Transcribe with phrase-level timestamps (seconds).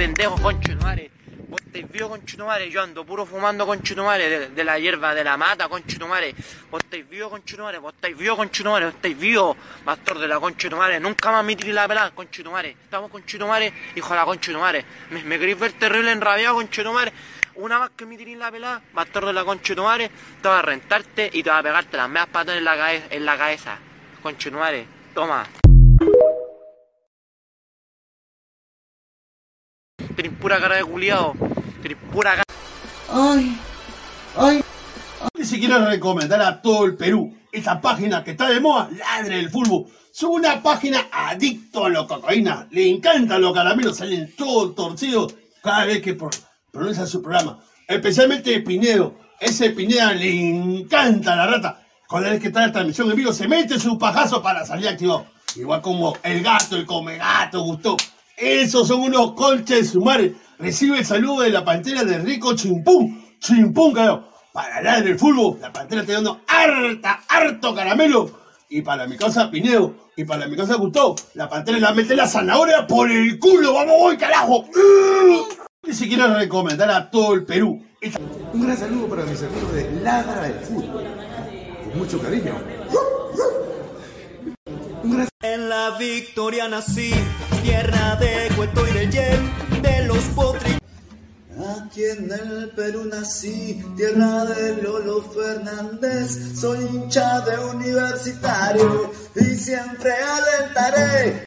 [0.00, 1.10] Pendejo, conchetumare.
[1.50, 2.70] Vos estáis vivo, conchetumare.
[2.70, 6.34] Yo ando puro fumando, conchetumare, de, de la hierba de la mata, conchetumare.
[6.70, 7.76] Vos estáis vivo, conchetumare.
[7.76, 8.86] Vos estáis vivo, conchetumare.
[8.86, 9.54] Vos estáis vivo,
[9.84, 10.98] pastor de la conchetumare.
[11.00, 12.70] Nunca más me tiré la pelada, conchetumare.
[12.82, 14.84] Estamos, conchetumare, hijo de la conchetumare.
[15.10, 17.12] Me, me queréis ver terrible enrabiado, conchetumare.
[17.56, 20.10] Una vez que me tiré la pelada, pastor de la conchetumare,
[20.40, 23.26] te va a rentarte y te va a pegarte las medias patas en la, en
[23.26, 23.76] la cabeza.
[24.22, 25.46] Conchetumare, toma.
[30.20, 31.32] Tenés pura cara de culiao.
[31.82, 32.44] Tenés pura cara.
[33.10, 33.56] Ay,
[34.36, 34.62] ay.
[35.34, 39.36] Y si quiero recomendar a todo el Perú esta página que está de moda, Ladre
[39.36, 39.86] del Fútbol.
[40.14, 42.66] Es una página adicto a la cocaína.
[42.70, 46.28] Le encantan los caramelos, salen todos torcidos cada vez que pro-
[46.70, 47.58] pronuncia su programa.
[47.88, 49.14] Especialmente Pinedo.
[49.40, 51.80] Ese Pineda le encanta la rata.
[52.10, 55.24] Cada vez que está la transmisión en vivo, se mete su pajazo para salir activado.
[55.56, 57.96] Igual como el gato, el come gato, gustó.
[58.40, 60.34] Esos son unos colches de su madre.
[60.58, 63.22] Recibe el saludo de la pantera de Rico Chimpún.
[63.38, 64.24] Chimpún, carajo.
[64.52, 68.30] Para la del fútbol, la pantera está dando harta, harto caramelo.
[68.68, 72.26] Y para mi casa Pinedo, y para mi casa Gustavo, la pantera le mete la
[72.26, 73.74] zanahoria por el culo.
[73.74, 74.64] ¡Vamos, voy, carajo!
[75.86, 77.82] Y si quiero recomendar a todo el Perú.
[78.52, 81.04] Un gran saludo para mis amigos de Ladra del Fútbol.
[81.84, 82.54] Con mucho cariño.
[85.02, 87.12] Un gran En la victoria nací,
[87.62, 89.40] tierra de Cueto y de Jet,
[89.82, 90.78] de los potri.
[91.84, 100.12] Aquí en el Perú nací, tierra de Lolo Fernández, soy hincha de universitario y siempre
[100.12, 101.44] alentaré.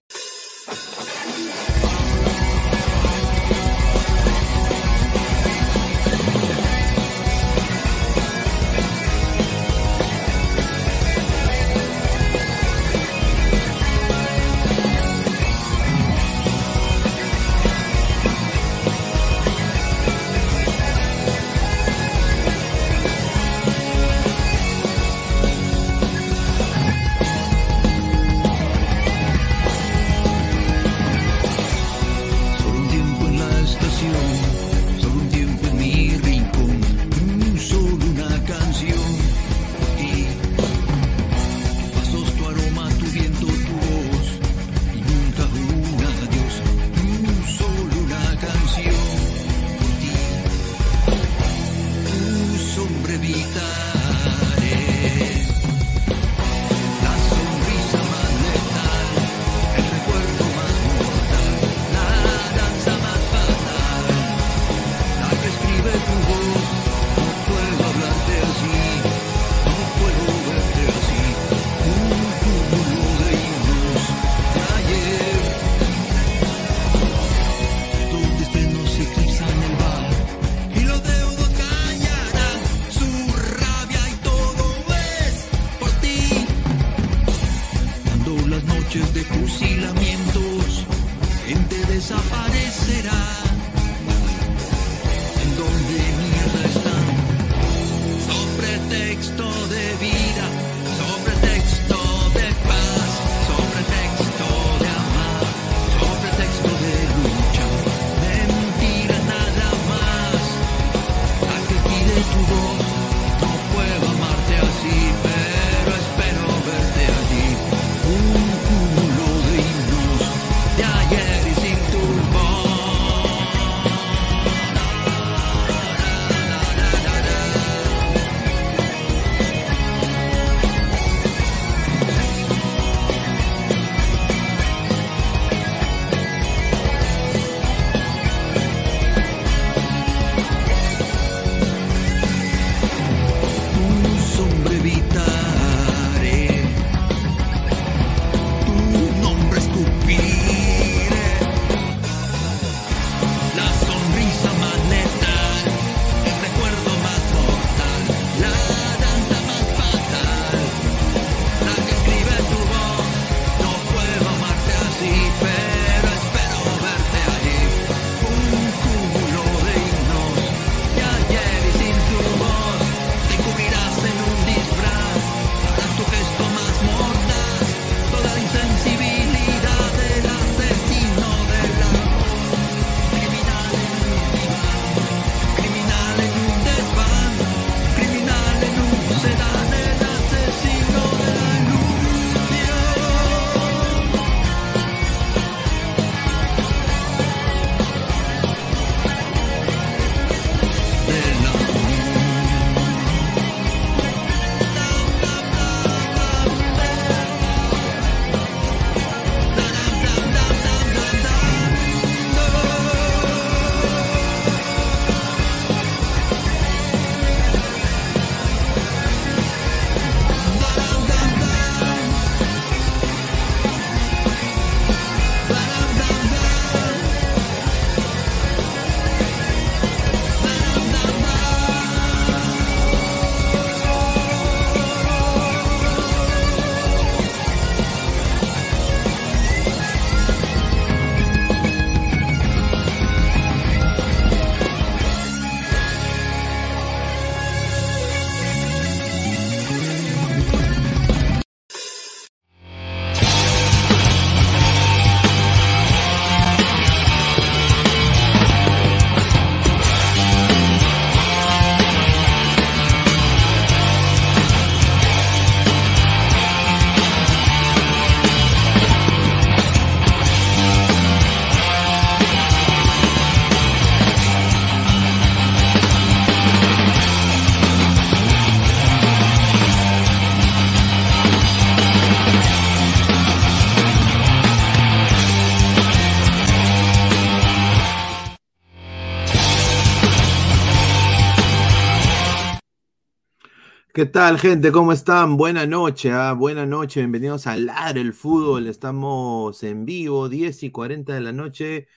[294.14, 294.72] Tal, gente?
[294.72, 295.38] ¿Cómo están?
[295.38, 296.34] Buena noche, ¿ah?
[296.34, 297.00] buena noche.
[297.00, 298.68] Bienvenidos a Ladre el Fútbol.
[298.68, 301.88] Estamos en vivo, 10 y 40 de la noche,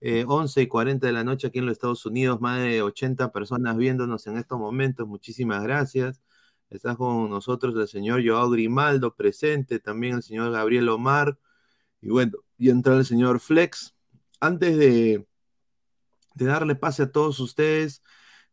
[0.00, 2.40] eh, 11 y 40 de la noche aquí en los Estados Unidos.
[2.40, 5.08] Más de 80 personas viéndonos en estos momentos.
[5.08, 6.22] Muchísimas gracias.
[6.70, 11.36] Está con nosotros el señor Joao Grimaldo presente, también el señor Gabriel Omar.
[12.00, 13.92] Y bueno, y entra el señor Flex.
[14.38, 15.26] Antes de,
[16.36, 18.04] de darle pase a todos ustedes,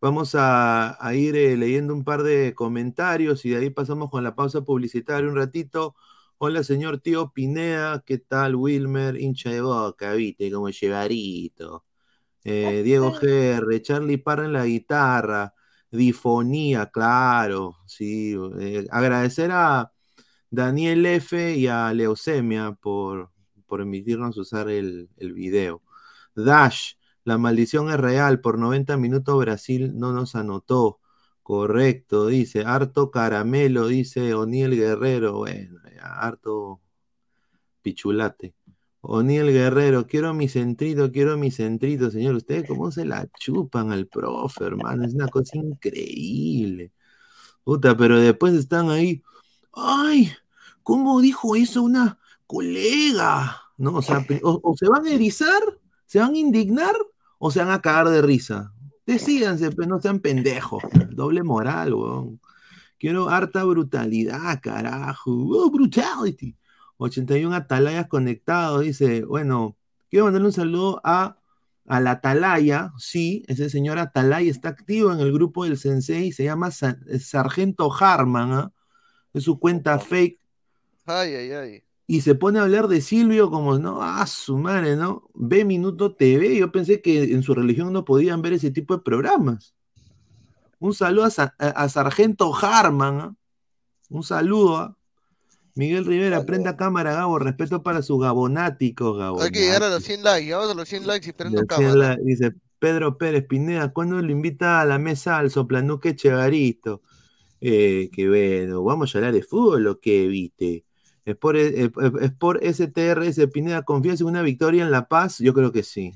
[0.04, 4.36] Vamos a, ir eh, leyendo un par de comentarios y de ahí pasamos con la
[4.36, 5.96] pausa publicitaria un ratito.
[6.40, 9.16] Hola, señor tío Pineda, ¿qué tal, Wilmer?
[9.16, 11.86] Hincha de boca, viste, como llevarito.
[12.44, 15.54] Eh, Diego GR, Charlie Parra en la guitarra,
[15.90, 18.36] difonía, claro, sí.
[18.60, 19.94] Eh, agradecer a
[20.50, 23.32] Daniel F y a Leucemia por,
[23.66, 25.82] por permitirnos usar el, el video.
[26.36, 28.42] Dash, la maldición es real.
[28.42, 31.00] Por 90 minutos Brasil no nos anotó.
[31.44, 32.64] Correcto, dice.
[32.66, 35.38] Harto caramelo, dice Oniel Guerrero.
[35.40, 36.82] Bueno, harto
[37.82, 38.56] pichulate.
[39.02, 42.36] Oniel Guerrero, quiero mi centrito, quiero mi centrito, señor.
[42.36, 45.06] Ustedes cómo se la chupan al profe, hermano.
[45.06, 46.94] Es una cosa increíble.
[47.64, 49.22] Puta, pero después están ahí.
[49.74, 50.32] ¡Ay!
[50.84, 53.62] ¿Cómo dijo eso una colega?
[53.78, 53.96] ¿No?
[53.96, 55.62] O sea, o se van a erizar,
[56.06, 56.96] se van a indignar,
[57.46, 58.72] o se van a cagar de risa.
[59.06, 60.82] Decídanse, pero pues, no sean pendejos.
[61.10, 62.40] Doble moral, weón.
[62.98, 65.30] Quiero harta brutalidad, carajo.
[65.30, 66.56] Oh, brutality.
[66.96, 68.84] 81 atalayas conectados.
[68.84, 69.76] Dice, bueno,
[70.10, 71.38] quiero mandarle un saludo a,
[71.86, 72.94] a la Atalaya.
[72.98, 76.32] Sí, ese señor Atalaya está activo en el grupo del Sensei.
[76.32, 78.54] Se llama Sargento Harman.
[78.54, 78.72] ¿ah?
[79.34, 80.40] Es su cuenta fake.
[81.06, 84.96] Ay, ay, ay y se pone a hablar de Silvio como, no, a su madre,
[84.96, 85.30] ¿no?
[85.34, 89.04] Ve Minuto TV, yo pensé que en su religión no podían ver ese tipo de
[89.04, 89.74] programas.
[90.80, 93.36] Un saludo a, Sargento Harman, ¿ah?
[94.10, 94.98] un saludo a
[95.76, 99.42] Miguel Rivera, prenda cámara, Gabo, respeto para sus gabonáticos, Gabo.
[99.42, 102.18] Hay que llegar a los 100 likes, vamos a los 100 likes y prendo cámara.
[102.22, 107.02] dice Pedro Pérez Pineda, ¿cuándo lo invita a la mesa al soplanuque Chegarito?
[107.62, 110.84] Eh, que bueno, ¿vamos a hablar de fútbol o qué, viste?
[111.26, 115.40] Es por, eh, es por STRS Pineda, ¿confías en una victoria en La Paz?
[115.40, 116.14] Yo creo que sí.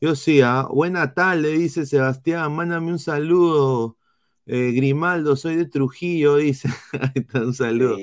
[0.00, 0.66] Yo sí, ¿ah?
[0.70, 3.96] buena tarde, dice Sebastián, mándame un saludo.
[4.46, 6.68] Eh, Grimaldo, soy de Trujillo, dice.
[7.00, 7.96] Ahí está, un saludo.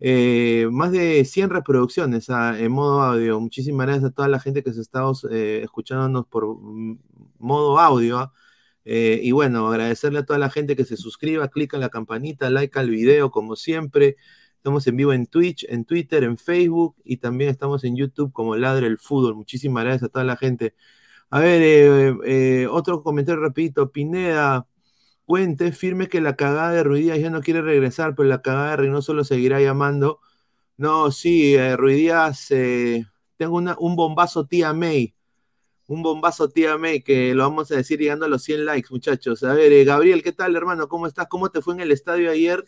[0.00, 3.38] Eh, más de 100 reproducciones ah, en modo audio.
[3.40, 6.98] Muchísimas gracias a toda la gente que se está eh, escuchándonos por mm,
[7.38, 8.18] modo audio.
[8.18, 8.32] Ah.
[8.84, 12.48] Eh, y bueno, agradecerle a toda la gente que se suscriba, clica en la campanita,
[12.50, 14.16] like al video, como siempre.
[14.56, 18.56] Estamos en vivo en Twitch, en Twitter, en Facebook y también estamos en YouTube como
[18.56, 19.34] Ladre el Fútbol.
[19.36, 20.74] Muchísimas gracias a toda la gente.
[21.30, 23.90] A ver, eh, eh, otro comentario rapidito.
[23.92, 24.66] Pineda,
[25.26, 28.76] cuente, firme que la cagada de Ruidías ya no quiere regresar, pero la cagada de
[28.78, 30.20] Reynoso lo seguirá llamando.
[30.76, 33.06] No, sí, eh, Ruidías, eh,
[33.38, 35.14] tengo un bombazo tía May.
[35.88, 39.42] Un bombazo tía May que lo vamos a decir llegando a los 100 likes, muchachos.
[39.44, 40.88] A ver, Gabriel, ¿qué tal, hermano?
[40.88, 41.28] ¿Cómo estás?
[41.28, 42.64] ¿Cómo te fue en el estadio ayer?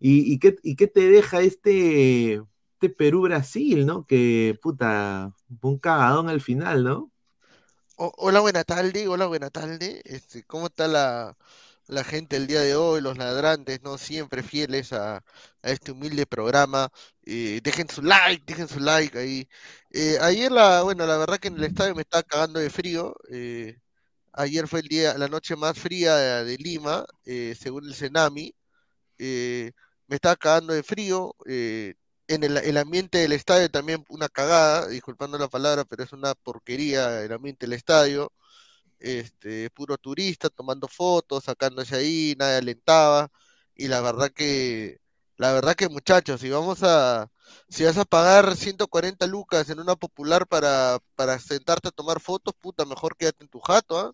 [0.00, 2.34] ¿Y, qué, y qué, te deja este,
[2.74, 4.06] este Perú-Brasil, no?
[4.06, 7.12] Que, puta, un cagadón al final, ¿no?
[7.96, 10.02] Hola, buena tarde, hola, buena tarde.
[10.04, 11.36] Este, ¿cómo está la,
[12.04, 13.00] gente el día de hoy?
[13.00, 13.98] Los ladrantes, ¿no?
[13.98, 15.24] Siempre fieles a,
[15.62, 16.90] este humilde programa.
[17.24, 19.48] Eh, dejen su like, dejen su like ahí.
[19.92, 23.14] Eh, ayer, la, bueno, la verdad que en el estadio me estaba cagando de frío.
[23.30, 23.78] Eh,
[24.32, 28.54] ayer fue el día, la noche más fría de, Lima, según el Cenami.
[29.18, 31.34] me estaba cagando de frío
[32.28, 37.22] en el, ambiente del estadio también una cagada, disculpando la palabra, pero es una porquería
[37.22, 38.32] el ambiente del estadio.
[38.98, 43.30] Este, puro turista tomando fotos, sacándose ahí, nadie alentaba.
[43.74, 45.00] Y la verdad que,
[45.36, 47.30] la verdad que muchachos, si vamos a,
[47.68, 52.54] si vas a pagar 140 lucas en una popular para, para sentarte a tomar fotos,
[52.60, 54.12] puta, mejor quédate en tu jato, ¿ah?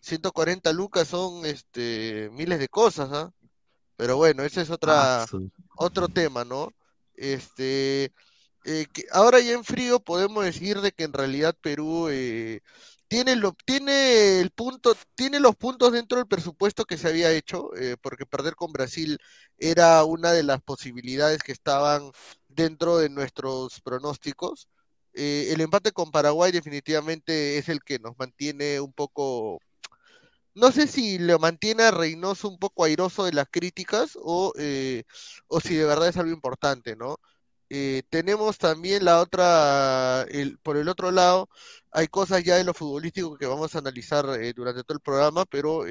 [0.00, 3.32] 140 lucas son este miles de cosas, ¿ah?
[3.96, 5.26] Pero bueno, ese es otra,
[5.76, 6.72] otro tema, ¿no?
[7.20, 8.12] Este,
[8.64, 12.60] eh, ahora ya en frío podemos decir de que en realidad Perú eh,
[13.08, 17.74] tiene, lo, tiene el punto, tiene los puntos dentro del presupuesto que se había hecho,
[17.76, 19.18] eh, porque perder con Brasil
[19.58, 22.10] era una de las posibilidades que estaban
[22.48, 24.68] dentro de nuestros pronósticos.
[25.14, 29.60] el empate con Paraguay definitivamente es el que nos mantiene un poco
[30.54, 35.04] no sé si lo mantiene a Reynoso un poco airoso de las críticas o, eh,
[35.48, 37.18] o si de verdad es algo importante, ¿no?
[37.70, 41.48] Eh, tenemos también la otra, el, por el otro lado,
[41.92, 45.44] hay cosas ya de lo futbolístico que vamos a analizar eh, durante todo el programa,
[45.46, 45.84] pero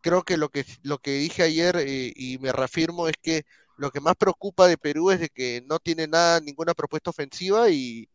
[0.00, 3.44] creo que lo que lo que dije ayer y me reafirmo es que
[3.76, 7.70] lo que más preocupa de Perú es de que no tiene nada, ninguna propuesta ofensiva
[7.70, 8.08] y,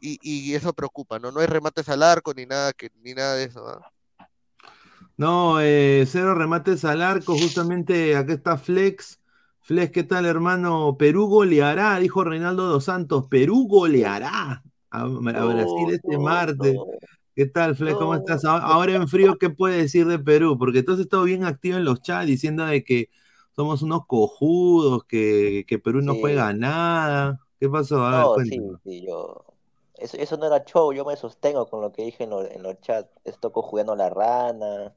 [0.00, 1.32] y, eso preocupa, ¿no?
[1.32, 3.62] No hay remates al arco ni nada que ni nada de eso.
[3.62, 3.93] No,
[5.60, 9.20] eh, cero remates al arco, justamente acá está Flex.
[9.60, 10.96] Flex, ¿qué tal, hermano?
[10.98, 13.26] Perú goleará, dijo Reinaldo dos Santos.
[13.28, 16.76] Perú goleará a, Brasil este martes.
[17.34, 17.96] ¿Qué tal, Flex?
[17.96, 18.44] ¿Cómo estás?
[18.44, 20.58] Ahora en frío, ¿qué puede decir de Perú?
[20.58, 23.08] Porque tú has estado bien activo en los chats diciendo de que
[23.56, 27.40] somos unos cojudos, que, Perú no juega nada.
[27.58, 28.04] ¿Qué pasó?
[28.04, 29.53] A ver, sí, sí, yo
[29.94, 32.80] eso, eso no era show, yo me sostengo con lo que dije en, en los
[32.80, 33.10] chats.
[33.24, 34.94] Estoy jugando la rana,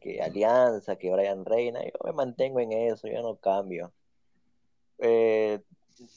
[0.00, 1.82] que Alianza, que Brian Reina.
[1.84, 3.92] Yo me mantengo en eso, yo no cambio.
[4.98, 5.60] Eh,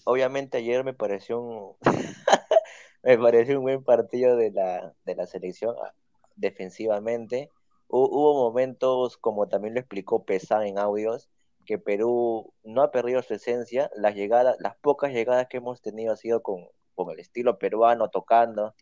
[0.05, 1.75] obviamente ayer me pareció un
[3.03, 5.93] me pareció un buen partido de la, de la selección ah,
[6.35, 7.51] defensivamente.
[7.88, 11.29] Hubo momentos, como también lo explicó Pesán en audios,
[11.65, 13.91] que Perú no ha perdido su esencia.
[13.95, 18.10] Las llegadas, las pocas llegadas que hemos tenido ha sido con, con el estilo peruano
[18.10, 18.73] tocando,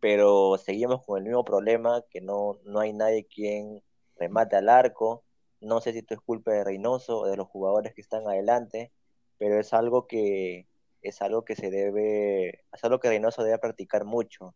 [0.00, 3.82] pero seguimos con el mismo problema, que no, no hay nadie quien
[4.16, 5.24] remate al arco.
[5.60, 8.92] No sé si esto es culpa de Reynoso o de los jugadores que están adelante,
[9.38, 10.68] pero es algo que
[11.02, 14.54] es algo que se debe, es algo que Reynoso debe practicar mucho.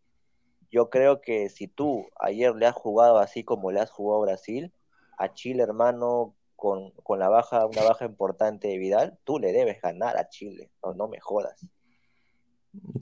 [0.71, 4.27] Yo creo que si tú ayer le has jugado así como le has jugado a
[4.27, 4.73] Brasil,
[5.19, 9.81] a Chile, hermano, con, con la baja, una baja importante de Vidal, tú le debes
[9.81, 11.67] ganar a Chile, no, no me jodas.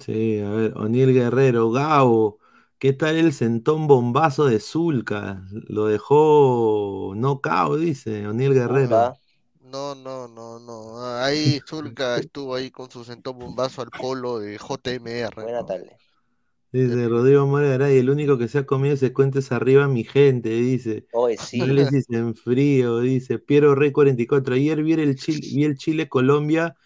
[0.01, 2.39] Sí, a ver, O'Neill Guerrero, Gabo,
[2.79, 5.43] ¿qué tal el sentón bombazo de Zulca?
[5.51, 9.15] Lo dejó no cao, dice O'Neill Guerrero.
[9.61, 11.05] No, no, no, no.
[11.17, 15.43] Ahí Zulca estuvo ahí con su sentón bombazo al polo de JMR.
[15.43, 15.95] Buena tarde.
[16.73, 20.51] Dice Rodrigo Mora y el único que se ha comido ese cuentes arriba, mi gente,
[20.51, 21.07] dice.
[21.13, 21.61] Hoy sí.
[22.11, 23.39] en frío, dice.
[23.39, 24.55] Piero Rey 44.
[24.55, 26.77] Ayer vi el Chile, vi el Chile Colombia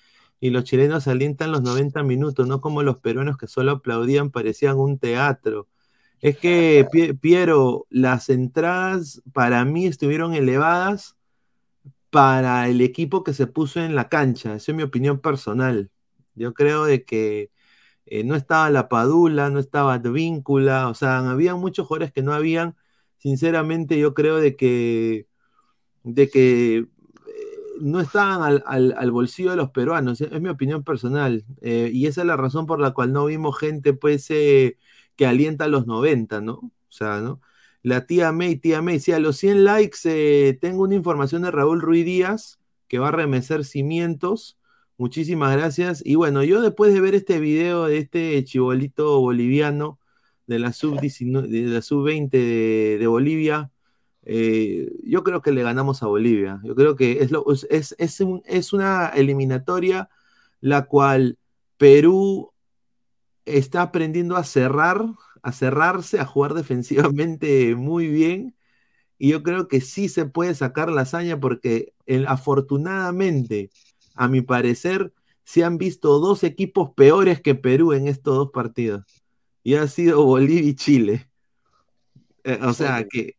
[0.42, 4.76] y los chilenos alientan los 90 minutos, no como los peruanos que solo aplaudían, parecían
[4.76, 5.68] un teatro.
[6.20, 6.84] Es que,
[7.20, 11.16] Piero, las entradas para mí estuvieron elevadas
[12.10, 14.56] para el equipo que se puso en la cancha.
[14.56, 15.92] Esa es mi opinión personal.
[16.34, 17.52] Yo creo de que
[18.06, 22.32] eh, no estaba la Padula, no estaba Víncula, o sea, había muchos jugadores que no
[22.32, 22.76] habían.
[23.18, 25.28] Sinceramente, yo creo de que,
[26.04, 26.88] de que
[27.80, 31.44] no estaban al, bolsillo de los peruanos, es mi opinión personal.
[31.60, 34.78] Eh, y esa es la razón por la cual no vimos gente pues eh,
[35.16, 36.54] que alienta a los 90, ¿no?
[36.54, 37.40] O sea, ¿no?
[37.82, 41.50] La tía May, tía May, si a los 100 likes eh, tengo una información de
[41.50, 44.58] Raúl Ruiz Díaz que va a remecer cimientos.
[44.98, 46.02] Muchísimas gracias.
[46.04, 49.98] Y bueno, yo después de ver este video de este chibolito boliviano
[50.46, 53.72] de la sub-20 de, la sub de Bolivia,
[54.24, 56.60] eh, yo creo que le ganamos a Bolivia.
[56.64, 60.08] Yo creo que es, lo, es, es, una eliminatoria
[60.60, 61.38] la cual
[61.76, 62.52] Perú
[63.44, 65.04] está aprendiendo a cerrar,
[65.42, 68.56] a cerrarse, a jugar defensivamente muy bien.
[69.18, 71.94] Y yo creo que sí se puede sacar la hazaña porque
[72.26, 73.70] afortunadamente,
[74.14, 75.12] a mi parecer,
[75.44, 79.04] se han visto dos equipos peores que Perú en estos dos partidos.
[79.62, 81.31] Y ha sido Bolivia y Chile.
[82.44, 83.36] Eh, o sea, que,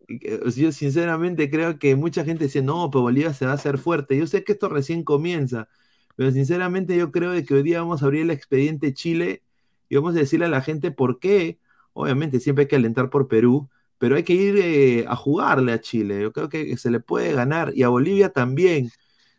[0.55, 4.17] yo sinceramente creo que mucha gente dice, no, pero Bolivia se va a hacer fuerte.
[4.17, 5.67] Yo sé que esto recién comienza,
[6.15, 9.43] pero sinceramente yo creo de que hoy día vamos a abrir el expediente Chile
[9.89, 11.59] y vamos a decirle a la gente por qué.
[11.93, 15.81] Obviamente siempre hay que alentar por Perú, pero hay que ir eh, a jugarle a
[15.81, 16.21] Chile.
[16.21, 18.89] Yo creo que se le puede ganar y a Bolivia también.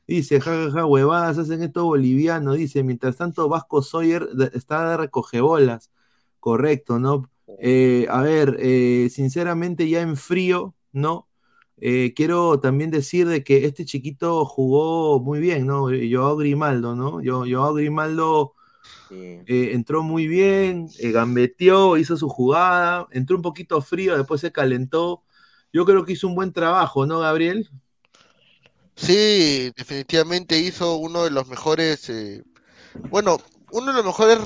[0.07, 2.55] Dice, jajaja, ja, ja, huevadas, hacen esto boliviano.
[2.55, 5.91] Dice, mientras tanto Vasco Sawyer está de recogebolas.
[6.41, 7.31] Correcto, ¿no?
[7.59, 11.29] Eh, a ver, eh, sinceramente ya en frío, ¿no?
[11.79, 15.91] Eh, quiero también decir de que este chiquito jugó muy bien, ¿no?
[15.93, 17.21] Yo Grimaldo, ¿no?
[17.21, 18.55] Yo, yo Grimaldo
[19.47, 25.23] entró muy bien, gambeteó, hizo su jugada, entró un poquito frío, después se calentó
[25.75, 27.69] yo creo que hizo un buen trabajo, ¿no, Gabriel?
[28.95, 32.45] Sí, definitivamente hizo uno de los mejores, eh,
[33.11, 33.39] bueno,
[33.75, 34.39] uno de los mejores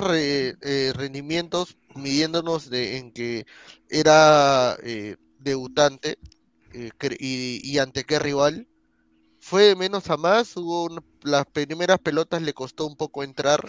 [0.63, 3.45] eh, rendimientos midiéndonos de, en que
[3.91, 6.19] era eh, debutante
[6.73, 8.67] y, y, ante qué rival.
[9.39, 10.89] Fue de menos a más, hubo
[11.23, 13.61] las primeras pelotas le costó un poco entrar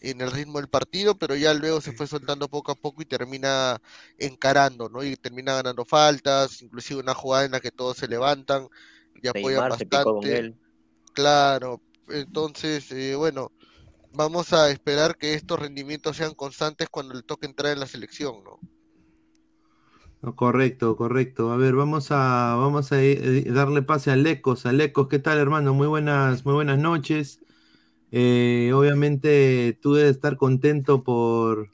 [0.00, 3.06] en el ritmo del partido, pero ya luego se fue soltando poco a poco y
[3.06, 3.80] termina
[4.16, 5.02] encarando, ¿no?
[5.02, 8.68] Y termina ganando faltas, inclusive una jugada en la que todos se levantan
[9.20, 10.54] y apoyan bastante.
[11.12, 13.50] Claro, entonces, eh, bueno,
[14.12, 18.42] vamos a esperar que estos rendimientos sean constantes cuando le toque entrar en la selección,
[18.44, 18.58] ¿no?
[20.36, 21.50] correcto, correcto.
[21.50, 24.66] A ver, vamos a, vamos a eh, darle pase a Lecos.
[24.66, 25.72] A Lecos, ¿qué tal, hermano?
[25.72, 27.40] Muy buenas, muy buenas noches.
[28.12, 31.70] Eh, obviamente tú debes estar contento por,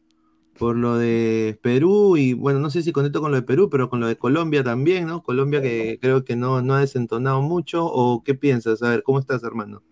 [0.58, 3.88] por lo de Perú y bueno, no sé si contento con lo de Perú, pero
[3.90, 5.22] con lo de Colombia también, ¿no?
[5.22, 8.82] Colombia que creo que no, no ha desentonado mucho, ¿o qué piensas?
[8.82, 9.82] A ver, ¿cómo estás, hermano?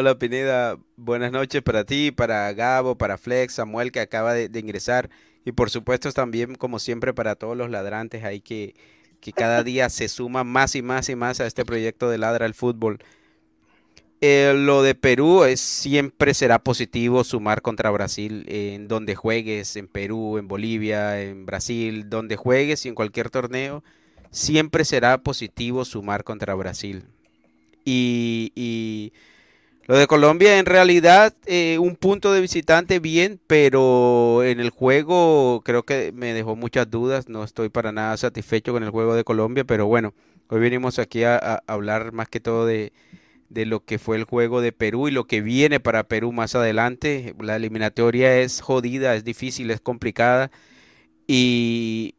[0.00, 5.10] Hola Pineda, buenas noches para ti, para Gabo, para Flex, Samuel que acaba de, ingresar
[5.44, 8.74] y por supuesto también como siempre para todos los ladrantes ahí que,
[9.20, 12.46] que cada día se suman más y más y más a este proyecto de Ladra
[12.46, 13.00] el Fútbol.
[14.22, 19.86] Eh, lo de Perú es, siempre será positivo sumar contra Brasil en donde juegues, en
[19.86, 23.84] Perú, en Bolivia, en Brasil, donde juegues y en cualquier torneo,
[24.30, 27.04] siempre será positivo sumar contra Brasil.
[27.84, 29.12] Y,
[29.90, 35.62] lo de Colombia en realidad eh, un punto de visitante bien, pero en el juego
[35.64, 39.24] creo que me dejó muchas dudas, no estoy para nada satisfecho con el juego de
[39.24, 40.14] Colombia, pero bueno,
[40.48, 42.92] hoy venimos aquí a hablar más que todo de
[43.48, 46.54] de lo que fue el juego de Perú y lo que viene para Perú más
[46.54, 47.34] adelante.
[47.40, 50.52] La eliminatoria es jodida, es difícil, es complicada.
[51.26, 52.14] Y,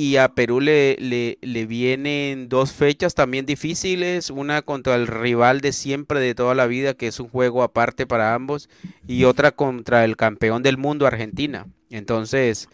[0.00, 5.72] y a Perú le, le, vienen dos fechas también difíciles, una contra el rival de
[5.72, 8.70] siempre, de toda la vida, que es un juego aparte para ambos,
[9.06, 11.66] y otra contra el campeón del mundo, Argentina.
[11.90, 12.70] Entonces,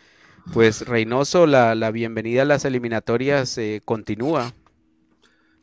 [0.53, 4.55] pues Reynoso, la, la bienvenida a las eliminatorias eh, continúa.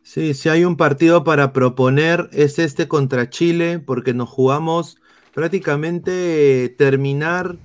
[0.02, 4.97] Sí, si hay un partido para proponer es este contra Chile, porque nos jugamos
[5.34, 7.56] prácticamente terminar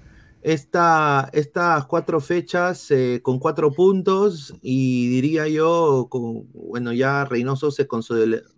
[0.43, 6.09] esta, estas cuatro fechas eh, con cuatro puntos y diría yo,
[6.55, 7.89] bueno, ya Reynoso se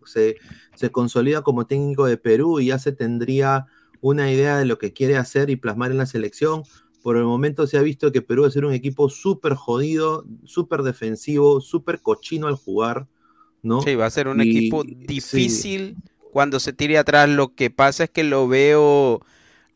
[0.04, 0.36] se,
[0.74, 3.66] se consolida como técnico de Perú y ya se tendría
[4.00, 6.62] una idea de lo que quiere hacer y plasmar en la selección.
[7.02, 10.26] Por el momento se ha visto que Perú va a ser un equipo súper jodido,
[10.44, 13.06] súper defensivo, súper cochino al jugar.
[13.84, 15.96] Sí, va a ser un equipo difícil
[16.32, 17.28] cuando se tire atrás.
[17.28, 19.20] Lo que pasa es que lo veo,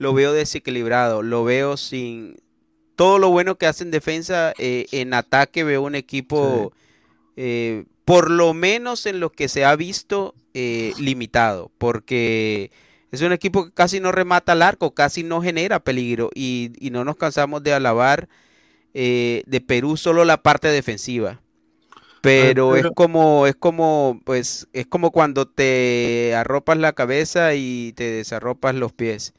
[0.05, 2.37] lo veo desequilibrado, lo veo sin
[2.95, 6.75] todo lo bueno que hace en defensa, eh, en ataque veo un equipo,
[7.37, 12.71] eh, por lo menos en lo que se ha visto, eh, limitado, porque
[13.13, 16.91] es un equipo que casi no remata al arco, casi no genera peligro y, y
[16.91, 18.29] no nos cansamos de alabar
[18.93, 21.41] de Perú solo la parte defensiva.
[22.21, 28.05] Pero, es como, es como, pues, es como cuando te arropas la cabeza y te
[28.05, 29.35] desarropas los pies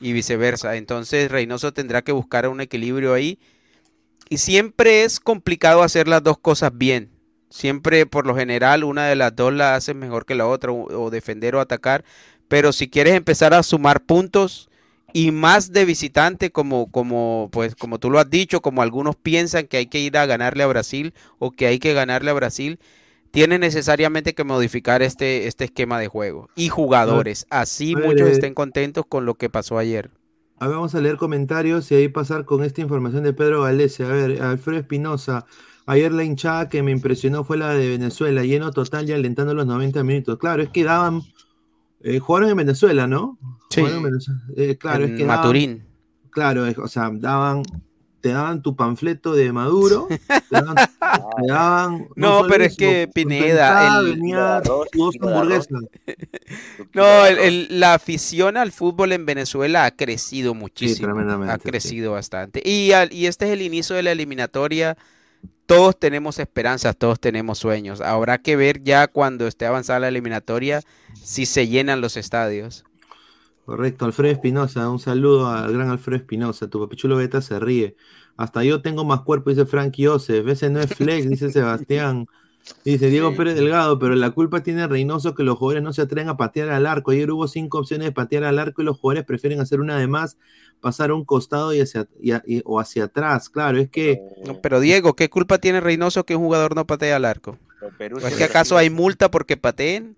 [0.00, 0.76] y viceversa.
[0.76, 3.38] Entonces Reynoso tendrá que buscar un equilibrio ahí.
[4.28, 7.10] Y siempre es complicado hacer las dos cosas bien.
[7.50, 11.10] Siempre, por lo general, una de las dos la haces mejor que la otra, o
[11.10, 12.04] defender o atacar.
[12.48, 14.68] Pero si quieres empezar a sumar puntos,
[15.16, 19.68] y más de visitante como, como, pues, como tú lo has dicho, como algunos piensan
[19.68, 22.80] que hay que ir a ganarle a Brasil o que hay que ganarle a Brasil,
[23.34, 27.46] tiene necesariamente que modificar este, este esquema de juego y jugadores.
[27.50, 30.10] Así muchos estén contentos con lo que pasó ayer.
[30.58, 34.04] A ver, vamos a leer comentarios y ahí pasar con esta información de Pedro Galese.
[34.04, 35.46] A ver, Alfredo Espinosa.
[35.84, 39.66] Ayer la hinchada que me impresionó fue la de Venezuela, lleno total y alentando los
[39.66, 40.38] 90 minutos.
[40.38, 41.22] Claro, es que daban
[42.04, 43.38] eh, jugaron en Venezuela, ¿no?
[43.70, 43.82] Sí.
[44.56, 45.84] Eh, claro, es que Maturín.
[46.28, 47.62] claro, o sea, daban,
[48.24, 50.18] te daban tu panfleto de Maduro, te
[51.46, 54.62] daban, no, pero es que Pineda, el, venía
[56.94, 57.04] No,
[57.68, 61.14] la afición al fútbol en Venezuela ha crecido muchísimo,
[61.50, 62.62] ha crecido bastante.
[62.64, 64.96] Y, y este es el inicio de la eliminatoria
[65.66, 68.00] todos tenemos esperanzas, todos tenemos sueños.
[68.00, 70.80] Habrá que ver ya cuando esté avanzada la eliminatoria
[71.22, 72.86] si se llenan los estadios.
[73.64, 77.96] Correcto, Alfredo Espinosa, un saludo al gran Alfredo Espinosa, tu papichulo beta se ríe.
[78.36, 82.26] Hasta yo tengo más cuerpo, dice Frankie Joseph, ese no es flex, dice Sebastián.
[82.82, 86.30] Dice Diego Pérez Delgado, pero la culpa tiene Reynoso que los jugadores no se atreven
[86.30, 87.10] a patear al arco.
[87.10, 90.06] Ayer hubo cinco opciones de patear al arco y los jugadores prefieren hacer una de
[90.06, 90.38] más,
[90.80, 92.08] pasar a un costado y hacia,
[92.64, 93.50] o hacia atrás.
[93.50, 94.18] Claro, es que.
[94.62, 97.58] pero Diego, ¿qué culpa tiene Reynoso que un jugador no patea al arco?
[97.98, 100.16] ¿Es que acaso hay multa porque pateen?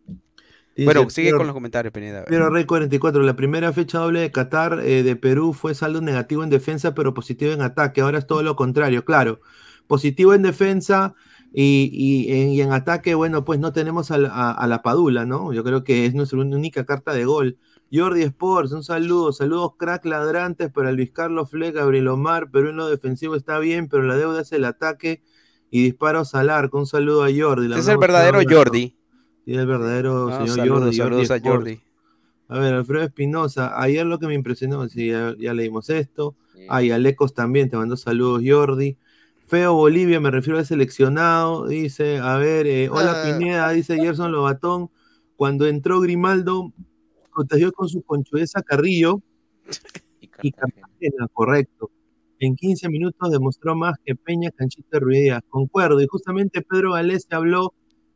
[0.85, 2.25] Bueno, sigue con los comentarios, Pineda.
[2.29, 6.45] Pero Rey 44, la primera fecha doble de Qatar eh, de Perú fue saldo negativo
[6.45, 8.03] en defensa, pero positivo en ataque.
[8.03, 9.41] Ahora es todo lo contrario, claro.
[9.87, 11.15] Positivo en defensa
[11.53, 15.53] y, en, ataque, bueno, pues no tenemos a, la Padula, ¿no?
[15.53, 17.57] Yo creo que es nuestra única carta de gol.
[17.93, 22.77] Jordi Sports, un saludo, saludos crack ladrantes para Luis Carlos Fleck, Gabriel Omar, Perú en
[22.77, 25.23] lo defensivo está bien, pero la deuda es el ataque
[25.71, 26.79] y disparos al arco.
[26.79, 27.73] Un saludo a Jordi.
[27.73, 28.97] es el verdadero Jordi.
[29.47, 30.97] Sí, el verdadero ah, señor Jordi.
[30.97, 31.81] Saludos a Jordi.
[32.49, 36.35] A ver, Alfredo Espinosa, ayer lo que me impresionó, sí, ya, leímos esto.
[36.69, 38.99] Ay, Alecos también, te mando saludos, Jordi.
[39.47, 43.39] Feo Bolivia, me refiero al seleccionado, dice, a ver, eh, hola ah.
[43.39, 44.91] Pineda, dice Gerson Lobatón,
[45.37, 46.73] cuando entró Grimaldo,
[47.31, 49.23] contagió con su conchueza Carrillo
[50.43, 51.93] y Cartagena, correcto.
[52.41, 57.75] En 15 minutos demostró más que Peña, Canchita Ruidías, concuerdo, y justamente Pedro Galés habló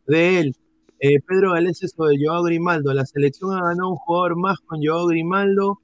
[0.08, 0.56] de él.
[1.00, 5.06] Eh, Pedro Galés sobre Joao Grimaldo, la selección ha ganado un jugador más con Joao
[5.06, 5.80] Grimaldo,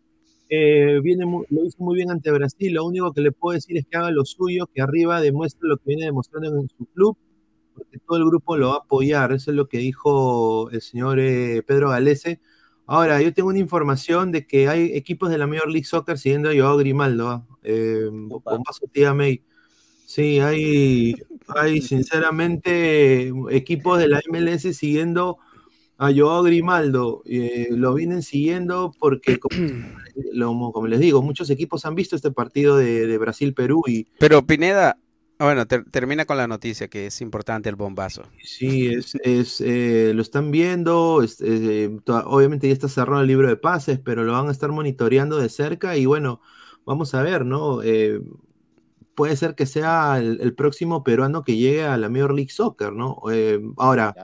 [0.48, 2.74] eh, viene lo hizo muy bien ante Brasil.
[2.74, 5.78] Lo único que le puedo decir es que haga lo suyo, que arriba demuestre lo
[5.78, 7.16] que viene demostrando en su club,
[7.74, 9.32] porque todo el grupo lo va a apoyar.
[9.32, 12.40] Eso es lo que dijo el señor eh, Pedro Galese.
[12.86, 16.50] Ahora, yo tengo una información de que hay equipos de la Major League Soccer siguiendo
[16.50, 17.28] a Joao Grimaldo.
[17.28, 17.46] ¿ah?
[17.62, 18.10] Eh,
[18.64, 19.42] paso tía May.
[20.06, 21.16] Sí, hay,
[21.48, 25.38] hay sinceramente equipos de la MLS siguiendo
[25.98, 27.22] a Joao Grimaldo.
[27.26, 33.18] Eh, lo vienen siguiendo porque como les digo, muchos equipos han visto este partido de,
[33.18, 34.06] Brasil-Perú y...
[34.20, 34.96] Pero Pineda,
[35.40, 38.22] bueno, termina con la noticia que es importante el bombazo.
[38.44, 38.88] Sí,
[39.24, 44.22] es, eh, lo están viendo, eh, obviamente ya está cerrado el libro de pases, pero
[44.22, 46.40] lo van a estar monitoreando de cerca y bueno,
[46.84, 47.82] vamos a ver, ¿no?
[47.82, 48.20] Eh,
[49.16, 53.20] puede ser que sea el, próximo peruano que llegue a la Major League Soccer, ¿no?
[53.76, 54.14] ahora...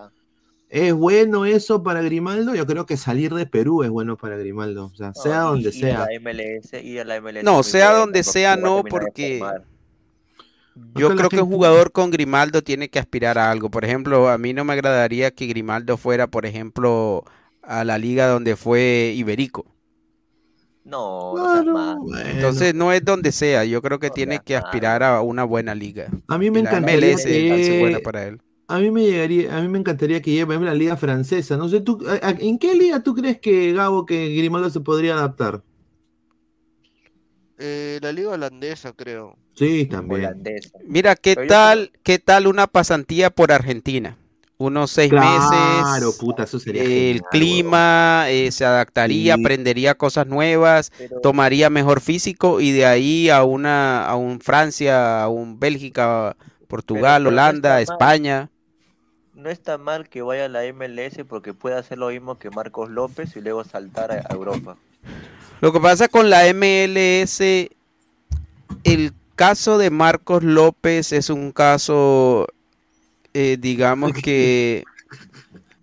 [0.69, 2.55] ¿Es bueno eso para Grimaldo?
[2.55, 4.87] Yo creo que salir de Perú es bueno para Grimaldo.
[4.87, 6.09] O sea, sea donde sea.
[7.43, 9.39] no, sea donde sea, no, porque
[10.95, 13.71] yo creo que un jugador con Grimaldo tiene que aspirar a algo.
[13.71, 17.25] Por ejemplo, a mí no me agradaría que Grimaldo fuera, por ejemplo,
[17.63, 19.67] a la liga donde fue Iberico.
[20.85, 23.65] No, no entonces no es donde sea.
[23.65, 26.09] Yo creo que tiene que aspirar a una buena liga.
[26.29, 27.79] A mí me encantaría que...
[27.81, 28.41] buena para él
[28.73, 31.59] a mí me llegaría, a mí me encantaría que llegue la liga francesa.
[31.59, 35.63] No sé, tú, ¿en qué liga tú crees que Gabo, que Grimaldo se podría adaptar?
[37.59, 39.37] Eh, la liga holandesa, creo.
[39.55, 40.43] Sí, también.
[40.87, 44.17] Mira, ¿qué tal, qué tal una pasantía por Argentina?
[44.63, 45.49] Unos seis meses.
[45.49, 46.83] Claro, puta, eso sería.
[46.83, 53.45] el clima eh, se adaptaría, aprendería cosas nuevas, tomaría mejor físico y de ahí a
[53.45, 56.37] una, a un Francia, a un Bélgica,
[56.69, 58.51] Portugal, Holanda, España
[59.43, 62.91] no está mal que vaya a la MLS porque puede hacer lo mismo que Marcos
[62.91, 64.77] López y luego saltar a Europa.
[65.61, 67.41] Lo que pasa con la MLS,
[68.85, 72.47] el caso de Marcos López es un caso,
[73.35, 74.85] eh, digamos que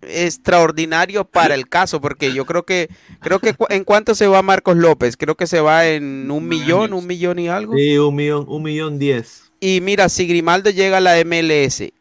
[0.02, 2.88] extraordinario para el caso, porque yo creo que,
[3.20, 6.92] creo que en cuánto se va Marcos López, creo que se va en un millón,
[6.92, 7.74] un millón y algo.
[7.76, 9.50] Sí, un millón, un millón diez.
[9.60, 11.92] Y mira, si Grimaldo llega a la MLS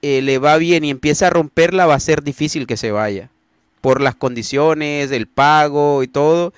[0.00, 3.30] eh, le va bien y empieza a romperla, va a ser difícil que se vaya.
[3.80, 6.52] Por las condiciones, el pago y todo.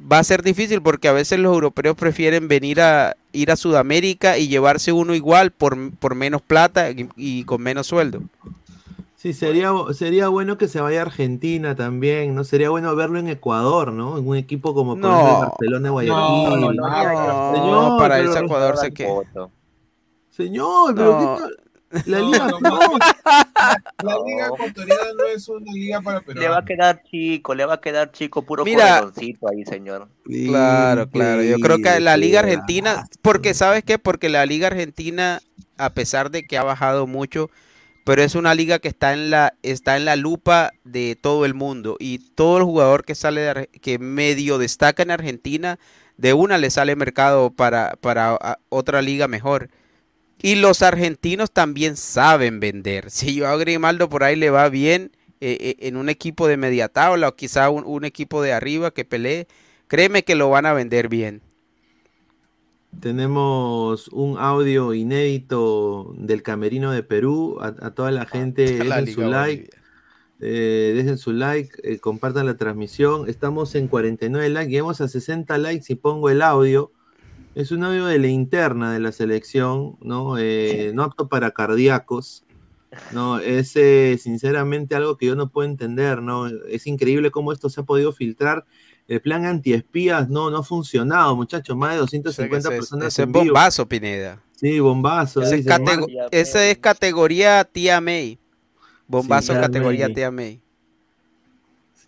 [0.00, 4.38] Va a ser difícil porque a veces los europeos prefieren venir a ir a Sudamérica
[4.38, 8.22] y llevarse uno igual por, menos plata y, con menos sueldo.
[9.16, 12.44] Sí, sería, sería bueno que se vaya a Argentina también, ¿no?
[12.44, 14.16] Sería bueno verlo en Ecuador, ¿no?
[14.16, 16.16] En un equipo como Barcelona, Guayaquil.
[16.16, 19.06] No, no, Señor, para irse a Ecuador se que...
[20.30, 21.59] Señor, pero ¿qué
[22.06, 22.46] la liga,
[24.02, 27.74] la liga ecuatoriana no es una liga para Le va a quedar chico, le va
[27.74, 29.10] a quedar chico, puro Mira,
[29.50, 30.08] ahí, señor.
[30.24, 31.42] Claro, claro.
[31.42, 33.98] Yo creo que la liga argentina, porque ¿sabes qué?
[33.98, 35.40] Porque la liga argentina,
[35.78, 37.50] a pesar de que ha bajado mucho,
[38.04, 41.54] pero es una liga que está en la está en la lupa de todo el
[41.54, 41.96] mundo.
[41.98, 45.80] Y todo el jugador que sale de, que medio destaca en Argentina
[46.16, 49.70] de una le sale mercado para para otra liga mejor
[50.42, 53.10] y los argentinos también saben vender.
[53.10, 56.56] Si yo a Grimaldo por ahí le va bien eh, eh, en un equipo de
[56.56, 59.46] media tabla o quizá un, equipo de arriba que pelee,
[59.88, 61.42] créeme que lo van a vender bien.
[63.00, 67.58] Tenemos un audio inédito del Camerino de Perú.
[67.60, 69.70] A, a toda la gente, La dejen su like.
[70.40, 73.28] eh, dejen su like, eh, compartan la transmisión.
[73.28, 76.92] Estamos en 49 likes, llegamos a 60 likes y pongo el audio.
[77.54, 80.38] Es un audio de la interna de la selección, ¿no?
[80.38, 82.44] Eh, no apto para cardíacos.
[83.12, 86.46] No, es eh, sinceramente algo que yo no puedo entender, ¿no?
[86.68, 88.64] Es increíble cómo esto se ha podido filtrar.
[89.08, 91.76] El plan antiespías no, no ha funcionado, muchachos.
[91.76, 94.42] Más de 250 Ese es- personas ese es bombazo, Pineda.
[94.56, 95.42] Sí, bombazo.
[95.42, 98.38] Ese es, dice, catego- "Mar- ese es categoría tía May.
[99.06, 100.14] Bombazo categoría May.
[100.14, 100.60] tía May.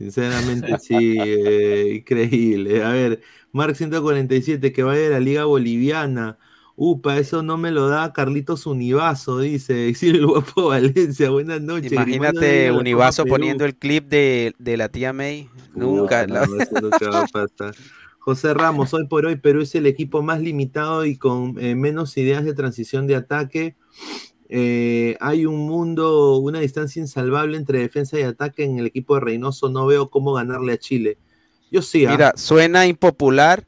[0.03, 2.83] Sinceramente, sí, eh, increíble.
[2.83, 3.21] A ver,
[3.53, 6.39] Mark 147, que vaya a la Liga Boliviana.
[6.75, 9.89] Upa, eso no me lo da Carlitos Univaso, dice.
[9.89, 11.31] Exilio el guapo Valencia.
[11.31, 11.93] Buenas noches.
[11.93, 15.49] Imagínate Univaso poniendo el clip de, de la tía May.
[15.77, 16.27] Nunca.
[16.27, 17.75] Puta, la- no, eso nunca va a pasar.
[18.19, 22.17] José Ramos, hoy por hoy Perú es el equipo más limitado y con eh, menos
[22.17, 23.77] ideas de transición de ataque.
[24.49, 29.20] Eh, hay un mundo, una distancia insalvable entre defensa y ataque en el equipo de
[29.22, 29.68] Reynoso.
[29.70, 31.18] No veo cómo ganarle a Chile.
[31.70, 32.05] Yo sí.
[32.05, 32.11] ¿ah?
[32.11, 33.66] Mira, suena impopular,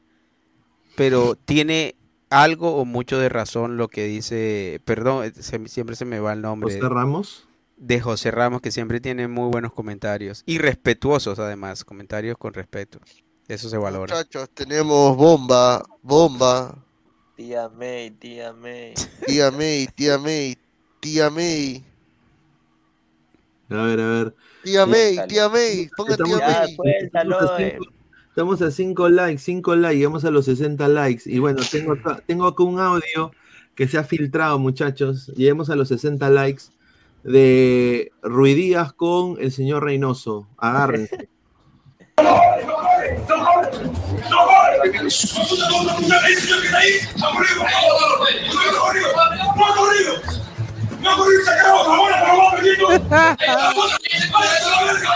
[0.95, 1.95] pero tiene
[2.29, 6.33] algo o mucho de razón lo que dice, perdón, eh, se- siempre se me va
[6.33, 6.73] el nombre.
[6.75, 7.47] José Ramos.
[7.77, 10.43] De José Ramos, que siempre tiene muy buenos comentarios.
[10.45, 12.99] Y respetuosos además, comentarios con respeto.
[13.47, 14.15] Eso se valora.
[14.15, 16.77] Muchachos, tenemos bomba, bomba.
[17.35, 18.93] Tía May, tía May.
[19.27, 20.57] Tía May, tía May,
[21.05, 21.83] tía May.
[23.69, 24.35] A ver, a ver.
[24.63, 26.75] Tía May, tía May, ponga tía May.
[27.03, 27.85] estamos a cinco,
[28.29, 31.21] estamos a cinco likes, cinco likes, llegamos a los 60 likes.
[31.27, 33.31] Y bueno, tengo acá, tengo acá un audio
[33.75, 35.27] que se ha filtrado, muchachos.
[35.27, 36.63] Lleguemos a los 60 likes
[37.23, 40.47] de Ruidías con el señor Reynoso.
[40.57, 41.29] Agárrense.
[51.05, 52.87] No ha corrido, se ha quedado la bola, pero va perdiendo.
[53.09, 55.11] ¡Váyase a la verga!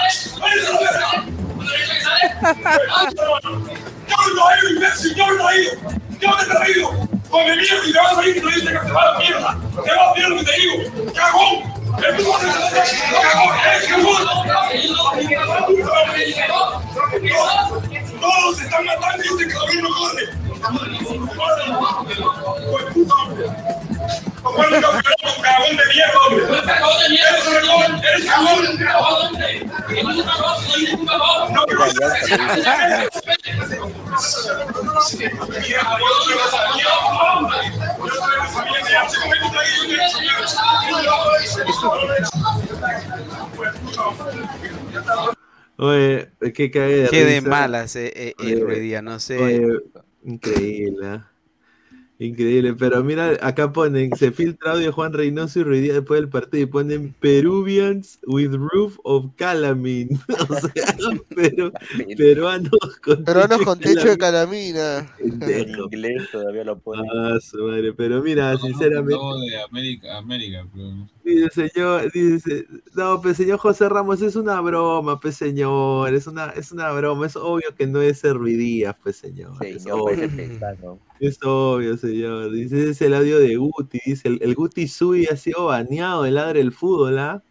[4.08, 5.16] ¡Llámalo a él, imbécil!
[5.16, 5.80] ¡Llámalo a él!
[6.22, 6.90] ¡Llámate traído!
[7.32, 9.18] ¡Come mierda y te vas a ir y te dice que te va a la
[9.18, 9.58] mierda!
[9.84, 10.76] ¡Te va a mierda lo que te digo!
[11.16, 11.74] ¡Cagón!
[12.08, 12.46] ¡El puto de
[13.22, 13.54] ¡Cagón!
[13.74, 14.24] ¡Es cagón!
[18.22, 20.39] Todos se están matando y este cabrón no corre.
[22.70, 23.16] ¡Pues puto!
[24.44, 26.44] ¡Juan de campeonato, cagón de mierda, hombre!
[26.66, 27.38] ¡Cagón de mierda!
[28.10, 28.66] ¡Eres cagón!
[28.66, 29.34] ¡Eres cagón!
[31.54, 31.86] ¡No, pero
[45.78, 49.42] Oye, qué cae de Qué de malas eh, eh, Ruidía, no sé.
[49.42, 49.62] oye,
[50.24, 51.08] increíble.
[51.08, 51.32] ¿ah?
[52.22, 56.30] Increíble, pero mira, acá ponen, se filtra audio de Juan Reynoso y Ruidía después del
[56.30, 60.20] partido y ponen Peruvians with roof of calamine.
[60.50, 60.70] o sea,
[61.30, 61.72] peru-
[62.18, 65.16] peruanos con Peruanos techo con de techo de calamina.
[65.20, 67.06] En inglés todavía lo ponen.
[67.10, 69.16] Ah, su madre, pero mira, sinceramente.
[69.16, 70.90] No, de América, América, pero...
[71.24, 72.66] Dice señor, dice,
[72.96, 77.28] no, pues señor José Ramos, es una broma, pues señor, es una, es una broma,
[77.28, 79.54] es obvio que no es Ruidías, pues señor.
[79.64, 81.00] es Señor, parece obvio.
[81.20, 82.52] Es obvio, señor.
[82.52, 84.00] Dice, es el audio de Guti.
[84.06, 87.44] Dice, el, el Guti Sui ha sido baneado del ladre del fútbol, ¿ah?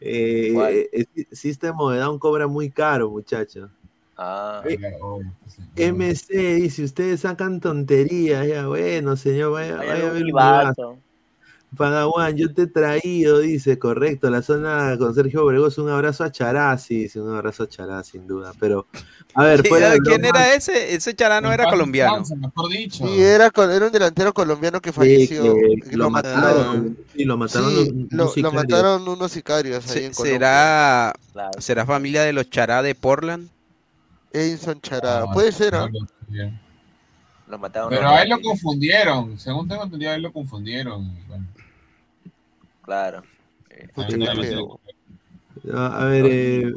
[0.00, 3.68] Eh, eh, el System of a Down cobra muy caro, muchacho.
[4.16, 4.62] Ah,
[5.76, 11.00] Eh, MC dice, ustedes sacan tonterías, ya, bueno, señor, vaya, Hay vaya a ver.
[11.76, 16.32] Padawan, yo te he traído, dice, correcto, la zona con Sergio Obregón, un abrazo a
[16.32, 18.86] Charasi, dice, un abrazo a Charasi, sin duda, pero,
[19.34, 20.94] a ver, fuera ¿Quién broma- era ese?
[20.94, 22.22] Ese charano era colombiano.
[22.36, 23.06] Mejor dicho.
[23.06, 25.54] Sí, era, era un delantero colombiano que Sí, falleció.
[25.54, 28.54] que y lo mataron, sí, lo mataron Sí, los- lo, unos lo sicarios.
[28.54, 30.38] mataron unos sicarios ahí Se- en Colombia.
[30.38, 31.50] ¿Será, Claro.
[31.60, 33.48] ¿Será familia de los chará de Portland?
[34.32, 35.22] Edison Chará.
[35.22, 35.88] Ah, Puede ser, ¿ah?
[35.88, 36.36] claro, sí.
[37.48, 37.90] Lo mataron.
[37.90, 39.38] Pero a él lo confundieron.
[39.38, 41.02] Según tengo entendido, a él lo confundieron.
[41.04, 41.46] y bueno,
[42.82, 43.22] Claro.
[43.96, 44.80] Feo.
[45.74, 46.72] A ver, eh,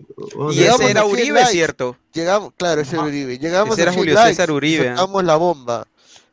[0.51, 1.51] Y ese era a 100 Uribe, likes.
[1.51, 1.97] ¿cierto?
[2.13, 3.37] Llegamos, claro, ese era Uribe.
[3.39, 4.97] Llegamos Ese era a 100 Julio likes César Uribe, y ¿ah?
[4.97, 5.87] soltamos la bomba.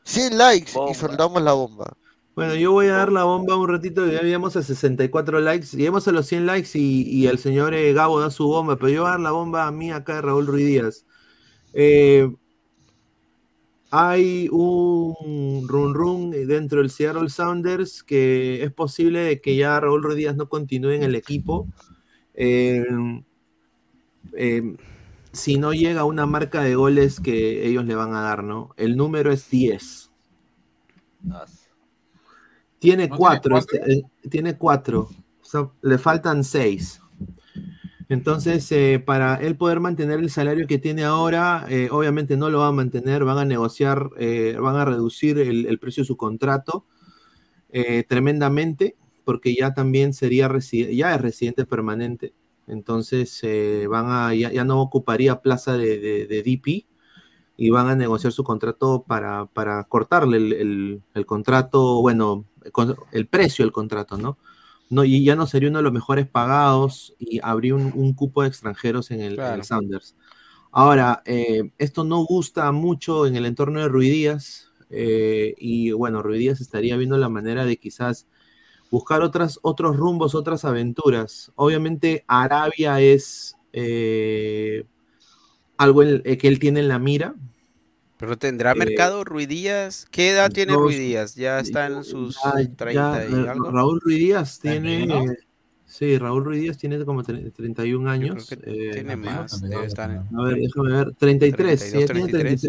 [0.05, 0.91] 100 likes Bomba.
[0.91, 1.93] y soltamos la bomba.
[2.35, 6.09] Bueno, yo voy a dar la bomba un ratito, ya llegamos a 64 likes, llegamos
[6.09, 9.03] a los 100 likes y, y el señor eh, Gabo da su bomba, pero yo
[9.03, 11.05] voy a dar la bomba a mí acá de Raúl Ruiz Díaz.
[11.75, 12.33] Eh,
[13.91, 20.15] hay un run run dentro del Seattle Sounders que es posible de que ya Raúl
[20.15, 21.67] Díaz no continúe en el equipo.
[22.35, 22.87] Eh,
[24.35, 24.77] eh,
[25.33, 28.71] si no llega a una marca de goles que ellos le van a dar, ¿no?
[28.77, 30.11] El número es 10.
[31.21, 31.45] Tiene ¿No
[32.79, 33.79] tiene cuatro, cuatro?
[33.79, 34.05] este, eh.
[35.43, 37.01] O sea, le faltan seis.
[38.11, 42.59] Entonces, eh, para él poder mantener el salario que tiene ahora, eh, obviamente no lo
[42.59, 46.87] va a mantener, van a negociar, eh, van a reducir el, precio de su contrato
[47.71, 50.49] eh, tremendamente, porque ya también sería
[50.93, 52.35] ya es residente permanente.
[52.67, 56.87] Entonces, eh, van a, ya, ya no ocuparía plaza de, de- DP
[57.57, 62.47] y van a negociar su contrato para, para cortarle el, el- el contrato, bueno,
[63.13, 64.39] el precio del contrato, ¿no?
[64.91, 68.43] No, y ya no sería uno de los mejores pagados y habría un, un cupo
[68.43, 69.63] de extranjeros en el, en el Claro.
[69.65, 70.17] Sounders.
[70.73, 76.61] Ahora, eh, esto no gusta mucho en el entorno de Ruidías eh, y bueno, Ruidías
[76.61, 78.27] estaría viendo la manera de quizás
[78.91, 81.53] buscar otras, otros rumbos, otras aventuras.
[81.57, 84.85] Obviamente Arabia es eh,
[85.79, 87.35] algo en- eh, que él tiene en la mira.
[88.21, 90.07] Pero tendrá Eh, mercado Ruidías.
[90.11, 91.35] ¿Qué edad tiene no, Ruidías?
[91.35, 93.71] Ya está en sus Ya- 30 ya, y algo.
[93.71, 95.37] Raúl Ruidías tiene, ¿31?
[95.87, 98.47] sí, Raúl Ruidías tiene como tre- 31 Yo años.
[98.47, 99.53] creo que eh, tiene más.
[99.53, 102.61] 32, Debe estar en- a ver, déjame ver, 33, sí, 32, ya tiene 33.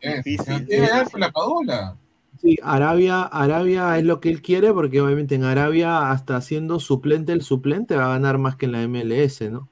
[0.00, 0.66] 33 años.
[0.66, 1.96] Tiene edad la padula.
[2.40, 7.32] Sí, Arabia, Arabia es lo que él quiere, porque obviamente en Arabia, hasta siendo suplente,
[7.32, 9.68] el suplente va a ganar más que en la MLS, ¿no?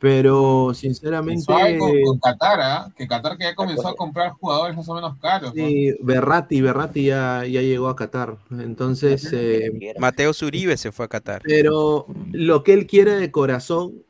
[0.00, 2.92] Pero sinceramente, con, con Qatar, ¿ah?
[2.96, 5.54] que Qatar que ya comenzó a comprar jugadores más o menos caros.
[5.54, 5.66] ¿no?
[5.66, 8.38] sí, Berratti, Berratti ya, ya llegó a Qatar.
[8.50, 11.42] Entonces, eh, Mateo Zuribe se fue a Qatar.
[11.44, 14.02] pero lo que él quiere de corazón,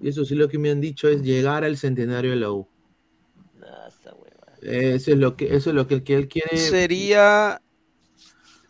[0.00, 2.66] y eso sí lo que me han dicho, es llegar al centenario de la U.
[4.62, 6.56] Eso es lo que, eso es lo que él quiere.
[6.56, 7.60] Sería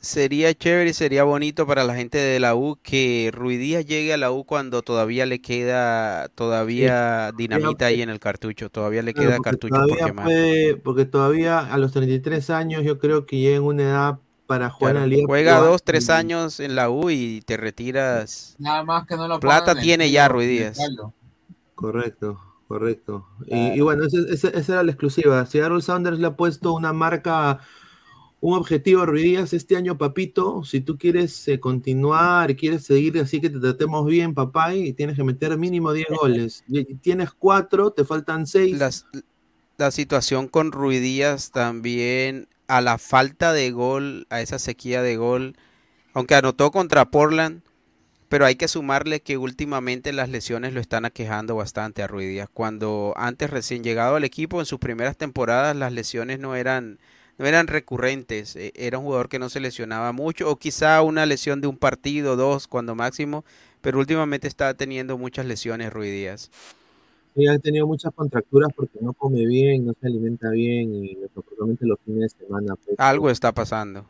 [0.09, 4.17] sería chévere y sería bonito para la gente de la U que Ruidías llegue a
[4.17, 9.29] la U cuando todavía le queda todavía dinamita ahí en el cartucho, todavía le Claro,
[9.29, 13.63] queda porque cartucho todavía porque todavía a los 33 años yo creo que llega en
[13.63, 15.27] una edad para jugar Claro, en la liga.
[15.27, 18.57] juega dos, tres años en la U y te retiras.
[18.59, 21.15] Nada más que no lo Plata tiene ya palo.
[21.75, 23.27] Correcto, correcto.
[23.47, 25.47] Y, y bueno, ese- ese- esa era la exclusiva.
[25.47, 27.61] Seattle Sounders le ha puesto una marca,
[28.41, 30.62] un objetivo Díaz este año, papito.
[30.64, 35.16] Si tú quieres eh, continuar, quieres seguir así que te tratemos bien, papá, y tienes
[35.16, 36.64] que meter mínimo 10 goles.
[37.03, 38.78] Tienes cuatro, te faltan seis.
[38.78, 39.07] Las-
[39.76, 45.57] la situación con Ruidías también, a la falta de gol, a esa sequía de gol,
[46.14, 47.62] aunque anotó contra Portland,
[48.28, 52.49] pero hay que sumarle que últimamente las lesiones lo están aquejando bastante a Ruidías.
[52.53, 56.99] Cuando antes recién llegado al equipo, en sus primeras temporadas, las lesiones no eran,
[57.39, 58.57] no eran recurrentes.
[58.57, 61.76] eh, Era un jugador que no se lesionaba mucho, o quizá una lesión de un
[61.76, 63.45] partido, dos, cuando máximo,
[63.80, 66.51] pero últimamente está teniendo muchas lesiones Ruidías.
[67.36, 71.86] Sí, ha tenido muchas contracturas porque no come bien, no se alimenta bien y probablemente
[71.86, 72.74] los fines de semana.
[72.84, 74.05] pues, Algo está pasando.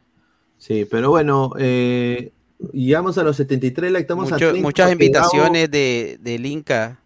[0.57, 2.33] Sí, pero bueno, eh,
[2.73, 7.01] llegamos a los 73, like, estamos a Mucho- 30 muchas invitaciones de, del Inca,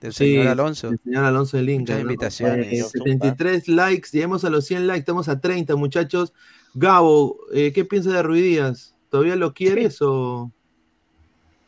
[0.00, 0.88] del Sí, señor Alonso.
[0.90, 1.92] El señor Alonso del Inca.
[1.92, 2.10] Muchas ¿no?
[2.12, 2.72] invitaciones.
[2.72, 6.32] Eh, 73 likes, llegamos a los 100 likes, estamos a 30, muchachos.
[6.74, 8.94] Gabo, eh, ¿qué piensas de Ruiz Díaz?
[9.10, 10.52] ¿Todavía lo quieres o...?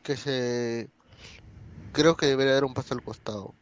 [0.03, 0.89] Que se.
[1.93, 3.55] Creo que debería dar un paso al costado.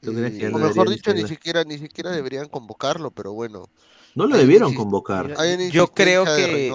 [0.00, 3.32] ¿Tú crees Y- que o no mejor dicho, ni siquiera, ni siquiera deberían convocarlo, pero
[3.32, 3.68] bueno.
[4.14, 5.34] No lo debieron convocar.
[5.70, 6.72] Yo creo que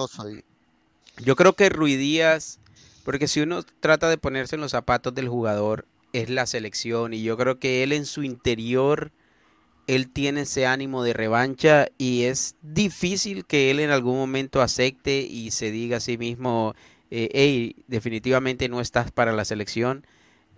[1.18, 2.60] yo creo que Ruidías,
[3.04, 5.86] porque si uno trata de ponerse en los zapatos del jugador,
[6.22, 9.12] es la selección y yo creo que él en su interior
[9.86, 15.20] él tiene ese ánimo de revancha y es difícil que él en algún momento acepte
[15.20, 16.74] y se diga a sí mismo,
[17.10, 20.04] eh, hey, definitivamente no estás para la selección,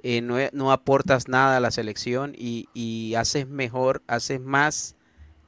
[0.03, 4.97] eh, no, no aportas nada a la selección y, y haces mejor, haces más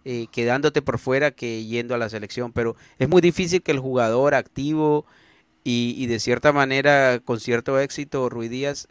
[0.04, 3.78] eh, quedándote por fuera que yendo a la selección, pero es muy difícil que el
[3.78, 5.06] jugador activo
[5.64, 8.88] y, y de cierta manera con cierto éxito, Ruiz Díaz,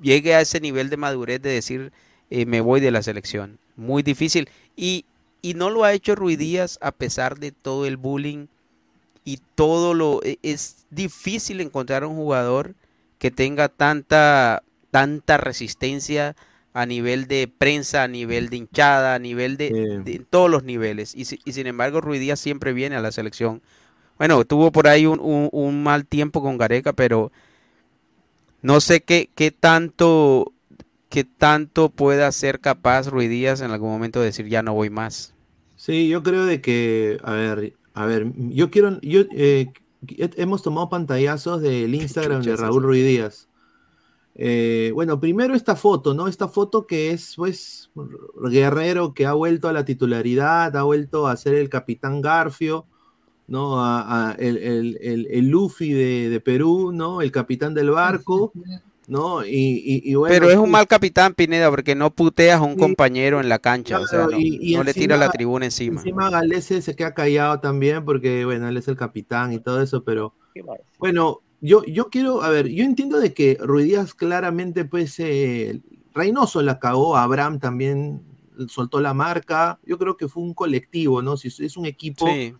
[0.00, 1.92] llegue a ese nivel de madurez de decir
[2.30, 3.58] eh, me voy de la selección.
[3.76, 4.48] Muy difícil.
[4.76, 5.04] Y,
[5.42, 8.46] y no lo ha hecho Ruiz Díaz a pesar de todo el bullying
[9.24, 10.20] y todo lo...
[10.24, 12.74] e- Es difícil encontrar un jugador
[13.18, 16.36] que tenga tanta, tanta resistencia
[16.74, 19.70] a nivel de prensa, a nivel de hinchada, a nivel de,
[20.04, 21.14] de- todos los niveles.
[21.14, 23.62] Y, si- y sin embargo, Ruiz Díaz siempre viene a la selección.
[24.18, 27.32] Bueno, tuvo por ahí un, un- un mal tiempo con Gareca, pero
[28.62, 30.52] no sé qué, qué tanto
[31.08, 34.90] qué tanto pueda ser capaz Ruiz Díaz en algún momento de decir ya no voy
[34.90, 35.34] más.
[35.76, 39.68] Sí, yo creo de que, a ver, a ver, yo quiero, yo, eh,
[40.08, 43.48] he- hemos tomado pantallazos del Instagram de Raúl Ruiz Díaz.
[44.34, 46.28] Eh, bueno, primero esta foto, ¿no?
[46.28, 47.90] Esta foto que es, pues,
[48.50, 52.86] Guerrero que ha vuelto a la titularidad, ha vuelto a ser el capitán Garfio,
[53.48, 53.80] ¿no?
[53.80, 57.22] A, a el, el, el, el Luffy de, de Perú, ¿no?
[57.22, 58.52] El capitán del barco,
[59.06, 59.44] ¿no?
[59.46, 59.50] Y,
[59.84, 63.40] y, y bueno, Pero es un mal capitán, Pineda, porque no puteas a un compañero
[63.40, 66.00] en la cancha, o sea, claro, no, y- y no le tira la tribuna encima.
[66.00, 70.02] Encima Galese se queda callado también porque, bueno, él es el capitán y todo eso,
[70.02, 70.34] pero
[70.98, 75.80] bueno, yo, yo quiero, a ver, yo entiendo de que Ruidías claramente, pues, eh,
[76.14, 78.22] Reynoso la cagó, Abraham también
[78.68, 81.36] soltó la marca, yo creo que fue un colectivo, ¿no?
[81.36, 82.54] Si es un equipo, Sí.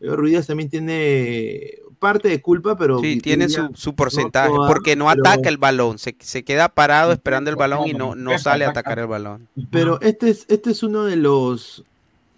[0.00, 2.98] Ruidías también tiene parte de culpa, pero...
[3.00, 6.68] Sí, tiene su, su porcentaje, toda, porque no pero- ataca el balón, se, se queda
[6.68, 9.48] parado esperando el balón y no, no sale a atacar el balón.
[9.70, 11.84] Pero este es, este es uno de los.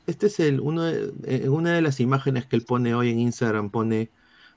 [0.07, 3.19] Este es el uno de, eh, una de las imágenes que él pone hoy en
[3.19, 3.69] Instagram.
[3.71, 4.09] Pone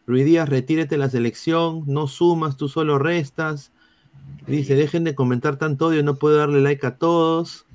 [0.07, 3.71] Ruiz Díaz, retírete de la selección, no sumas, tú solo restas.
[4.47, 7.65] Dice, dejen de comentar tanto odio, no puedo darle like a todos.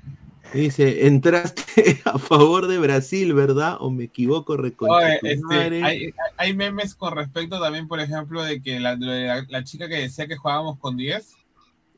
[0.53, 3.77] Dice, entraste a favor de Brasil, ¿verdad?
[3.79, 8.79] O me equivoco, Oye, este, hay, hay memes con respecto también, por ejemplo, de que
[8.79, 11.35] la, la, la chica que decía que jugábamos con 10,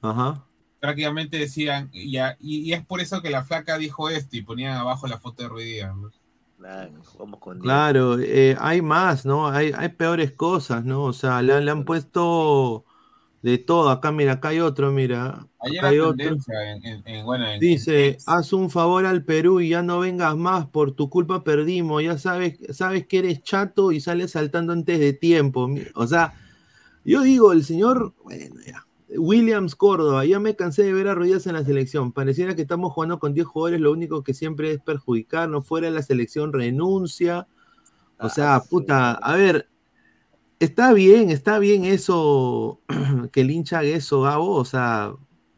[0.02, 0.46] Ajá.
[0.80, 4.42] prácticamente decían, y, ya- y, y es por eso que la flaca dijo esto y
[4.42, 6.12] ponían abajo la foto de ¿no?
[6.58, 9.48] Claro, jugamos con Claro, eh, hay más, ¿no?
[9.48, 11.04] Hay, hay peores cosas, ¿no?
[11.04, 12.86] O sea, le han puesto
[13.42, 13.90] de todo.
[13.90, 15.48] Acá, mira, acá hay otro, mira.
[15.60, 16.16] Acá hay otro.
[16.18, 20.00] tendencia en, en- en- bueno, en- Dice, haz un favor al Perú y ya no
[20.00, 24.74] vengas más, por tu culpa perdimos, ya sabes, sabes que eres chato y sales saltando
[24.74, 25.70] antes de tiempo.
[25.96, 26.34] O sea,
[27.06, 28.86] yo digo, el señor, bueno, ya.
[29.18, 32.12] Williams Córdoba, ya me cansé de ver a Ruiz en la selección.
[32.12, 35.88] Pareciera que estamos jugando con 10 jugadores, lo único que siempre es perjudicar, no fuera
[35.88, 37.48] de la selección renuncia.
[38.20, 39.69] O sea, puta, a ver,
[40.60, 42.82] está bien, está bien eso,
[43.32, 45.14] que el hincha haga eso, Gabo, o sea,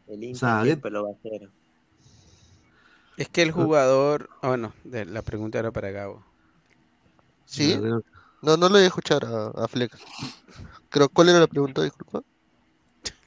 [0.08, 1.50] El o hincha sea, siempre lo va a hacer.
[3.16, 6.24] Es que el jugador, ah, bueno, de- la pregunta era para Gabo.
[7.44, 7.76] ¿Sí?
[8.42, 9.98] No, no lo voy a escuchar a, a Flex.
[10.88, 11.82] Creo, ¿Cuál era la pregunta?
[11.82, 12.22] Disculpa.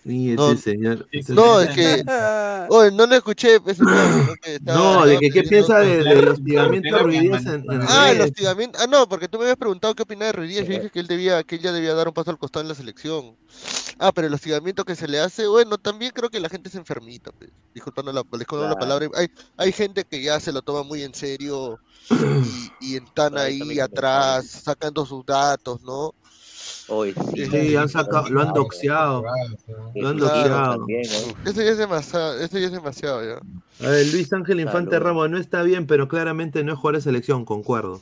[0.05, 1.07] No, señor.
[1.29, 2.03] No, señor- es que.
[2.69, 3.57] Oye, no lo escuché.
[3.59, 3.65] ¿no?
[3.65, 3.71] Que
[4.55, 7.11] estaba- No, de que qué piensa de- del hostigamiento a en,
[7.71, 8.77] en Ah, el hostigamiento.
[8.81, 10.67] Ah, no, porque tú me habías preguntado qué opinaba de Ruiz Díaz.
[10.67, 12.69] Yo dije que él debía, que él ya debía dar un paso al costado en
[12.69, 13.35] la selección.
[13.97, 16.75] Ah, pero el hostigamiento que se le hace, bueno, también creo que la gente es
[16.75, 17.49] enfermita, pues.
[17.73, 19.07] Disculpando la, disculpando la palabra.
[19.15, 19.27] Hay,
[19.57, 21.79] hay gente que ya se lo toma muy en serio
[22.79, 26.13] y, y están ahí atrás sacando sus datos, ¿no?
[26.87, 27.45] Hoy sí.
[27.47, 29.23] Sí, han sacado, lo han doxeado.
[29.95, 30.85] Lo han doxeado.
[31.45, 33.85] Eso ya es demasiado, eso ya es demasiado ya.
[33.85, 35.05] A ver, Luis Ángel Infante Salud.
[35.05, 38.01] Ramos no está bien, pero claramente no es jugador de selección, concuerdo.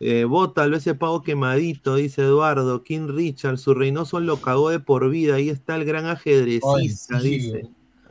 [0.00, 2.82] Eh, Bota, lo ese pago quemadito, dice Eduardo.
[2.82, 5.34] King Richard, su Reynoso lo cagó de por vida.
[5.36, 6.88] Ahí está el gran ajedrecista, Ay,
[7.22, 7.62] sí, dice.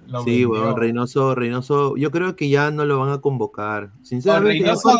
[0.06, 0.50] Sí, vendió.
[0.50, 3.92] weón, Reynoso, Reynoso, yo creo que ya no lo van a convocar.
[4.04, 4.98] Sinceramente, Reynoso-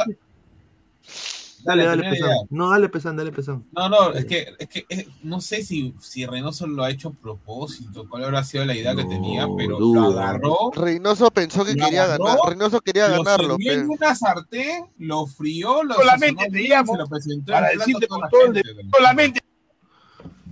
[1.64, 2.30] Dale, dale, pesán.
[2.50, 3.66] No, dale, pesán, dale, pesán.
[3.72, 4.86] No, no, es que, es que
[5.24, 8.96] no sé si, si Reynoso lo ha hecho a propósito, cuál habrá sido la idea
[8.96, 13.24] que tenía, pero lo agarró, Reynoso pensó que Lo quería agarró, ganar, Reynoso quería lo
[13.24, 17.70] ganarlo, sirvió en una sartén, lo frió, lo Solamente sazonó llamo se lo presentó para
[17.70, 18.64] decirte con todo el de-
[18.96, 19.40] solamente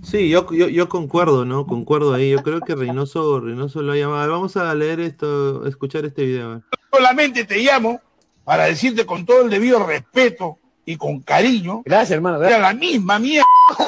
[0.02, 1.66] Sí, yo, yo, yo concuerdo, ¿no?
[1.66, 2.30] Concuerdo ahí.
[2.30, 4.18] Yo creo que Reynoso, Reynoso lo ha llamado.
[4.20, 6.62] A ver, Vamos a leer esto, a escuchar este video.
[6.92, 8.00] solamente te llamo
[8.44, 11.82] para decirte con todo el debido respeto y con cariño.
[11.84, 12.42] Gracias, hermano.
[12.42, 13.46] Era la misma mierda.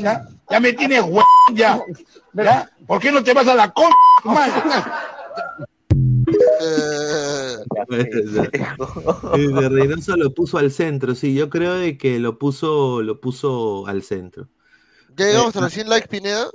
[0.00, 1.20] Ya, ya me tienes hue...
[1.52, 1.78] ya.
[2.32, 2.70] ¿Ya?
[2.86, 3.90] ¿Por qué no te vas a la con
[6.62, 7.56] Eh,
[9.34, 13.86] Dice, Reynoso lo puso al centro, sí, yo creo de que lo puso, lo puso
[13.88, 14.46] al centro.
[15.16, 16.46] ¿Ya llegamos Eh, a los 100 likes, Pineda?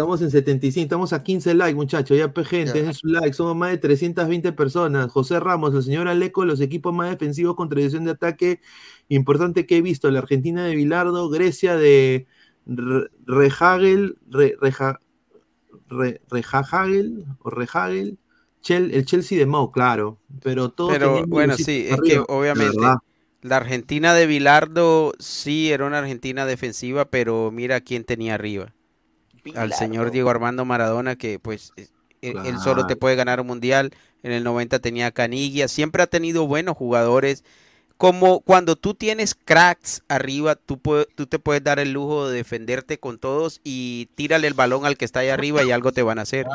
[0.00, 2.16] Estamos en 75, estamos a 15 likes, muchachos.
[2.16, 2.72] Ya, gente, Ya.
[2.72, 3.34] dejen su like.
[3.34, 5.12] Somos más de 320 personas.
[5.12, 8.60] José Ramos, el señor Aleco, los equipos más defensivos con tradición de ataque
[9.08, 10.10] importante que he visto.
[10.10, 12.26] La Argentina de Bilardo, Grecia de
[12.64, 15.00] Re- Rehagel, Re- Reja-
[15.90, 18.18] Re- Rehagel o Rehagel,
[18.62, 20.18] Chel- el Chelsea de Mau, claro.
[20.42, 22.78] Pero todo Pero bueno, sí, es arriba, que obviamente
[23.42, 28.72] la Argentina de Bilardo sí era una Argentina defensiva, pero mira quién tenía arriba.
[29.54, 31.88] Al señor Diego Armando Maradona, que pues eh,
[32.22, 33.92] él él solo te puede ganar un mundial.
[34.22, 37.44] En el 90 tenía a Caniggia, siempre ha tenido buenos jugadores.
[37.96, 40.80] Como cuando tú tienes cracks arriba, tú,
[41.14, 44.96] tú te puedes dar el lujo de defenderte con todos y tírale el balón al
[44.96, 46.46] que está ahí arriba y algo te van a hacer.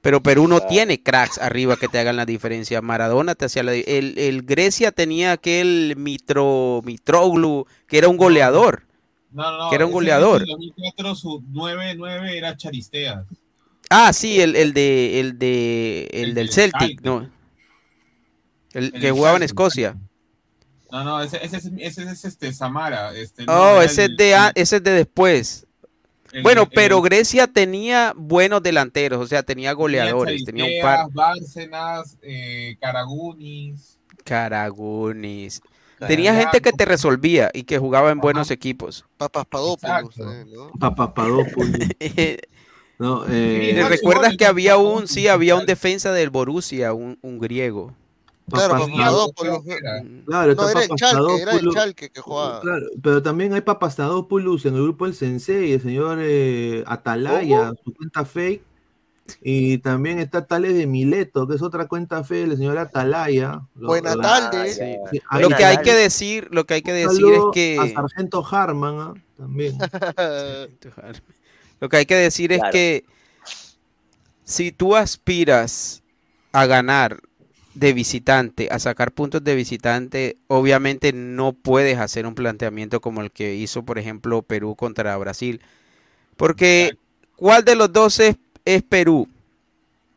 [0.00, 2.82] Pero Perú no tiene cracks arriba que te hagan la diferencia.
[2.82, 8.82] Maradona te hacía la el, el Grecia tenía aquel Mitro, Mitroglou, que era un goleador.
[9.32, 10.42] No, no, Que era un goleador.
[10.42, 13.24] En 2004 su 9-9 era Charistea.
[13.90, 17.30] Ah, sí, el, el de el de el, del Celtic, ¿no?
[18.72, 19.42] El, El que jugaba en.
[19.42, 19.96] Escocia.
[20.90, 23.14] No, no, ese, ese, es- ese es este Samara.
[23.14, 25.66] Este, no, Oh, ese es de, ese es de después.
[26.42, 31.10] Bueno, pero Grecia tenía buenos delanteros, o sea, tenía goleadores, tenía un par.
[31.12, 33.98] Bárcenas, eh, Caragunis.
[34.24, 35.60] Caragunis.
[36.08, 39.04] Tenía gente que te resolvía y que jugaba en buenos equipos.
[39.16, 40.32] Papas Padopoulos, Exacto.
[40.32, 40.70] eh, ¿no?
[40.78, 41.78] Papapadopoulos.
[42.98, 47.38] No, eh, ¿Te recuerdas que había un, sí, había un defensa del Borussia, un, un
[47.40, 47.92] griego?
[48.48, 49.62] Claro, Papas- Papadopoulos.
[50.26, 51.70] Claro, No, era el Chalque, era el.
[51.72, 52.60] Chalque que jugaba.
[52.60, 57.92] Claro, pero también hay Papastatopoulos en el grupo del Sensei, el señor eh, Atalaya, su
[57.92, 58.62] cuenta fake.
[59.40, 63.60] Y también está Tales de Mileto, que es otra cuenta fake del señor Atalaya.
[63.74, 64.72] Buena lo- tarde.
[64.72, 64.96] Sí.
[65.10, 67.92] Sí, Lo que hay que decir, lo que hay que decir es saludo A que
[67.94, 69.14] Sargento Harman, ¿ah?
[69.36, 69.78] también.
[71.80, 72.72] lo que hay que decir es Claro.
[72.72, 73.04] que
[74.44, 76.02] si tú aspiras
[76.52, 77.20] a ganar
[77.74, 83.30] de visitante, a sacar puntos de visitante, obviamente no puedes hacer un planteamiento como el
[83.30, 85.62] que hizo, por ejemplo, Perú contra Brasil.
[86.36, 86.96] Porque,
[87.36, 89.28] ¿cuál de los dos es, es Perú?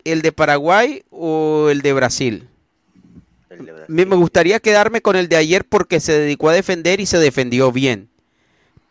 [0.03, 2.47] ¿El de Paraguay o el de Brasil?
[3.49, 3.95] El de Brasil.
[3.95, 7.17] Me me gustaría quedarme con el de ayer porque se dedicó a defender y se
[7.19, 8.09] defendió bien.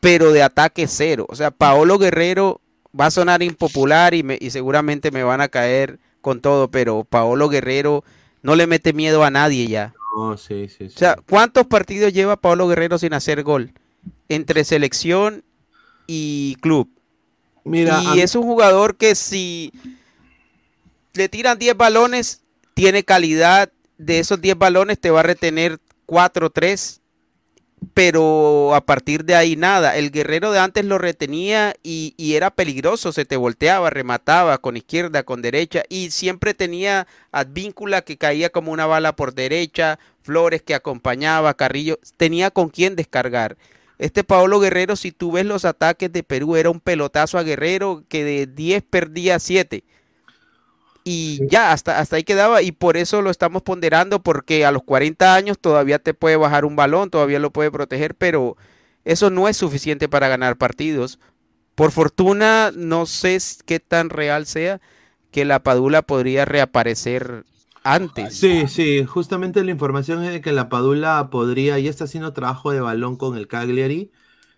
[0.00, 1.26] Pero de ataque cero.
[1.28, 2.60] O sea, Paolo Guerrero
[2.98, 7.04] va a sonar impopular y, me- y seguramente me van a caer con todo, pero
[7.04, 8.04] Paolo Guerrero
[8.42, 9.94] no le mete miedo a nadie ya.
[10.16, 10.94] No, sí, sí, sí.
[10.94, 13.72] O sea, ¿cuántos partidos lleva Paolo Guerrero sin hacer gol?
[14.28, 15.42] Entre selección
[16.06, 16.88] y club.
[17.64, 19.72] Mira, y es un jugador que si
[21.14, 22.42] le tiran 10 balones,
[22.74, 23.70] tiene calidad.
[23.96, 27.00] De esos 10 balones te va a retener 4 o 3.
[27.92, 29.96] Pero a partir de ahí nada.
[29.96, 33.12] El guerrero de antes lo retenía y, y era peligroso.
[33.12, 35.82] Se te volteaba, remataba con izquierda, con derecha.
[35.88, 39.98] Y siempre tenía Advíncula que caía como una bala por derecha.
[40.22, 41.98] Flores que acompañaba, Carrillo.
[42.16, 43.56] Tenía con quién descargar.
[44.04, 48.04] Este Paolo Guerrero, si tú ves los ataques de Perú, era un pelotazo a Guerrero
[48.06, 49.82] que de 10 perdía 7.
[51.04, 52.60] Y ya, hasta, hasta ahí quedaba.
[52.60, 56.66] Y por eso lo estamos ponderando, porque a los 40 años todavía te puede bajar
[56.66, 58.58] un balón, todavía lo puede proteger, pero
[59.06, 61.18] eso no es suficiente para ganar partidos.
[61.74, 64.82] Por fortuna, no sé qué tan real sea
[65.30, 67.46] que la Padula podría reaparecer
[67.84, 68.34] antes.
[68.36, 72.72] Sí, sí, justamente la información es de que la Padula podría, ya está haciendo trabajo
[72.72, 74.10] de balón con el Cagliari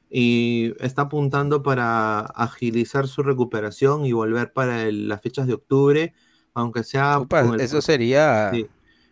[0.08, 6.14] y está apuntando para agilizar su recuperación y volver para el- las fechas de octubre,
[6.54, 7.20] aunque sea...
[7.30, 8.50] El- eso sería...
[8.54, 8.66] Sí.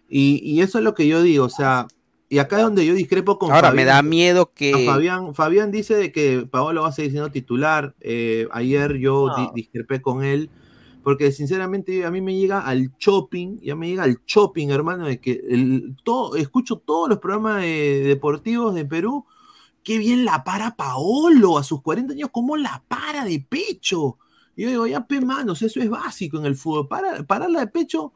[0.08, 1.88] Y, y eso es lo que yo digo, o sea,
[2.28, 3.96] y acá es donde yo discrepo con Ahora, me Fabián.
[3.96, 4.84] da miedo que...
[4.86, 7.94] Fabián, Fabián dice de que Paolo va a seguir siendo titular.
[8.00, 9.36] eh, ayer yo No.
[9.36, 10.50] di- discrepé con él,
[11.04, 15.20] porque sinceramente a mí me llega al shopping, ya me llega al shopping, hermano, de
[15.20, 19.26] que el, todo, escucho todos los programas de- deportivos de Perú.
[19.82, 24.18] Qué bien la para Paolo a sus 40 años, cómo la para de pecho.
[24.56, 26.88] Yo digo, ya, pe manos, eso es básico en el fútbol.
[26.88, 28.12] Para, pararla de pecho,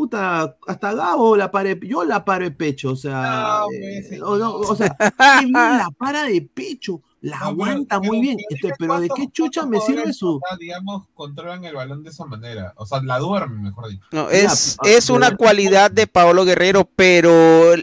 [0.00, 4.18] puta, hasta Gabo la paré, yo la paro de pecho, o sea, No, eh, pues,
[4.18, 8.36] no, no, o sea, la para de pecho, la No, pero- aguanta muy pero- bien,
[8.48, 10.40] pero este, pero ¿de qué chucha me sirve su...?
[10.58, 12.72] digamos, controlan el balón de esa manera.
[12.76, 14.06] O sea, la duermen, mejor dicho.
[14.12, 17.74] No, es, es una cualidad de Paolo Guerrero, pero,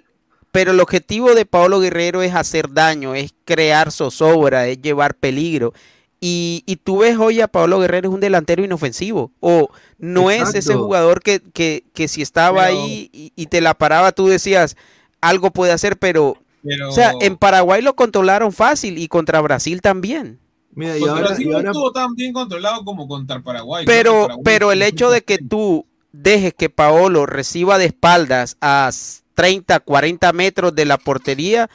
[0.51, 5.71] pero el objetivo de Paolo Guerrero es hacer daño, es crear zozobra, es llevar peligro.
[6.19, 9.31] Y, y tú ves hoy a Paolo Guerrero es un delantero inofensivo.
[9.39, 13.61] O no es ese jugador que, que, que si estaba Pero- ahí y, y te
[13.61, 14.75] la paraba, tú decías,
[15.21, 16.37] algo puede hacer, pero...
[16.63, 20.39] Pero, O sea, en Paraguay lo controlaron fácil y contra Brasil también.
[20.71, 23.85] Mira, y ahora, Brasil y no estuvo tan bien controlado como contra Paraguay.
[23.85, 28.89] Pero, Paraguay pero el hecho de que tú dejes que Paolo reciba de espaldas a
[29.35, 31.69] 30, 40 metros de la portería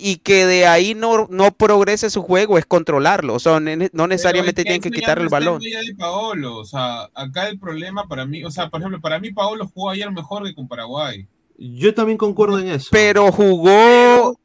[0.00, 3.34] y que de ahí no, no progrese su juego es controlarlo.
[3.34, 5.58] O sea, ne- no necesariamente tienen que eso ya quitar no el balón.
[5.60, 6.56] de Paolo.
[6.56, 9.90] O sea, acá el problema para mí, o sea, por ejemplo, para mí Paolo jugó
[9.90, 11.26] ayer mejor que con Paraguay.
[11.58, 12.88] yo también concuerdo en eso.
[12.92, 14.38] Pero jugó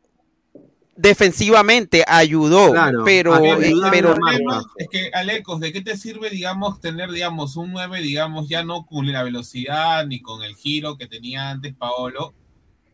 [0.96, 2.72] defensivamente, ayudó.
[2.72, 4.16] Claro, pero, eh, pero
[4.78, 8.86] es que, Alecos, ¿de qué te sirve, digamos, tener, digamos, un 9, digamos, ya no
[8.86, 12.34] con la velocidad ni con el giro que tenía antes Paolo?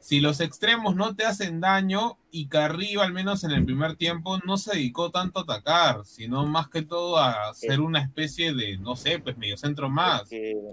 [0.02, 4.40] Si los extremos no te hacen daño y Carrillo, al menos en el primer tiempo,
[4.46, 8.78] no se dedicó tanto a atacar, sino más que todo a ser una especie de,
[8.78, 10.24] no sé, pues medio centro más.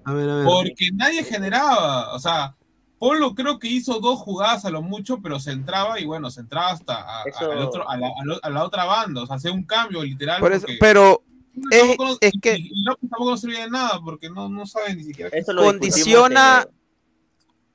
[0.05, 0.45] A ver, a ver.
[0.45, 2.55] Porque nadie generaba, o sea,
[2.99, 6.41] Polo creo que hizo dos jugadas a lo mucho, pero se entraba y bueno, se
[6.41, 9.22] entraba hasta a, a- Eso- al otro- a la, a lo- a la otra banda,
[9.22, 10.41] o sea, hacía un cambio literal.
[10.41, 11.22] por eso, porque- pero
[11.70, 14.95] es, tampoco no- es que López tampoco no servía de nada porque no, no sabe
[14.95, 15.31] ni siquiera.
[15.37, 16.66] Eso lo Condiciona-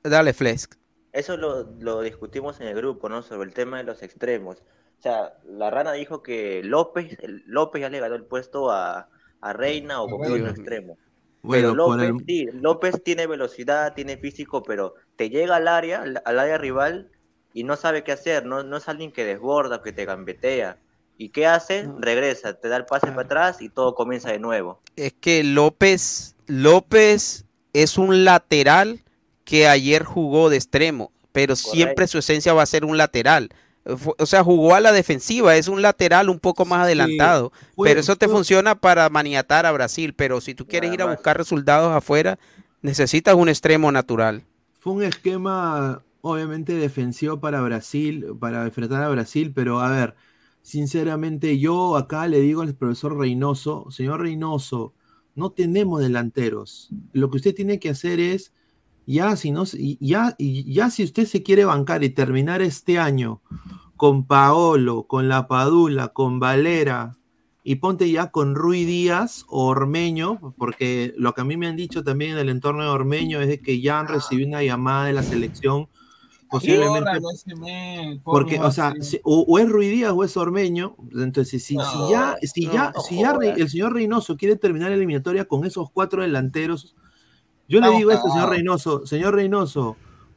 [0.02, 0.68] Dale, Flex.
[1.12, 3.22] Eso lo, lo discutimos en el grupo, ¿no?
[3.22, 4.58] Sobre el tema de los extremos.
[4.98, 9.08] O sea, la rana dijo que López, el- López ya le ganó el puesto a,
[9.40, 10.98] a Reina o con otro extremo.
[11.42, 16.02] Bueno, pero López, el- sí, López tiene velocidad, tiene físico, pero te llega al área,
[16.02, 17.10] al al área rival
[17.52, 20.78] y no sabe qué hacer, no, no es alguien que desborda, que te gambetea.
[21.18, 21.88] ¿Y qué hace?
[21.98, 24.80] Regresa, te da el pase para atrás y todo comienza de nuevo.
[24.96, 29.01] Es que López, López es un lateral
[29.52, 33.50] que ayer jugó de extremo, pero siempre su esencia va a ser un lateral.
[34.18, 38.00] O sea, jugó a la defensiva, es un lateral un poco más adelantado, fue- pero
[38.00, 41.36] eso te fue- funciona para maniatar a Brasil, pero si tú quieres ir a buscar
[41.36, 42.38] resultados afuera,
[42.80, 44.42] necesitas un extremo natural.
[44.78, 50.14] Fue un esquema, obviamente, defensivo para Brasil, para enfrentar a Brasil, pero a ver,
[50.62, 54.94] sinceramente, yo acá le digo al profesor Reynoso, señor Reynoso,
[55.34, 56.88] no tenemos delanteros.
[57.12, 58.52] Lo que usted tiene que hacer es,
[59.06, 59.64] ya si, no,
[60.00, 63.42] ya, ya si usted se quiere bancar y terminar este año
[63.96, 67.16] con Paolo, con La Padula, con Valera,
[67.64, 71.76] y ponte ya con Rui Díaz o Ormeño, porque lo que a mí me han
[71.76, 75.06] dicho también en el entorno de Ormeño es de que ya han recibido una llamada
[75.06, 75.88] de la selección,
[76.50, 77.10] posiblemente
[78.24, 81.98] porque, o sea, si- o, o es Rui Díaz o es Ormeño, entonces si, si
[82.10, 83.30] ya, si ya, no si ya
[83.62, 86.96] el señor Reynoso quiere terminar la eliminatoria con esos cuatro delanteros,
[87.72, 88.50] yo le digo esto, señor.
[88.50, 89.96] Reynoso, señor Reynoso,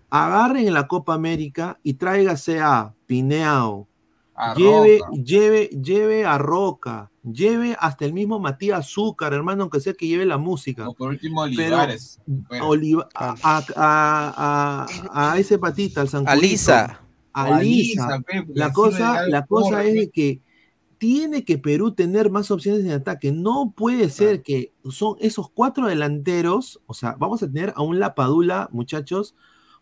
[0.09, 3.87] agarren en la Copa América y tráigase a Pineao,
[4.35, 5.11] A lleve, Roca.
[5.23, 10.25] lleve, lleve a Roca, lleve hasta el mismo Matías Azúcar, hermano, aunque sea que lleve
[10.25, 10.87] la música.
[10.89, 12.19] O por último, Pero- Olivares.
[12.61, 16.99] Oliva- a, a, a- a- a ese patita, al San Alisa.
[17.33, 18.03] A O a Lisa.
[18.07, 20.39] Lisa, pe, porque La cosa, la cosa es de que
[20.97, 23.31] tiene que Perú tener más opciones en ataque.
[23.31, 27.99] No puede ser que son esos cuatro delanteros, o sea, vamos a tener a un
[27.99, 29.35] Lapadula, muchachos,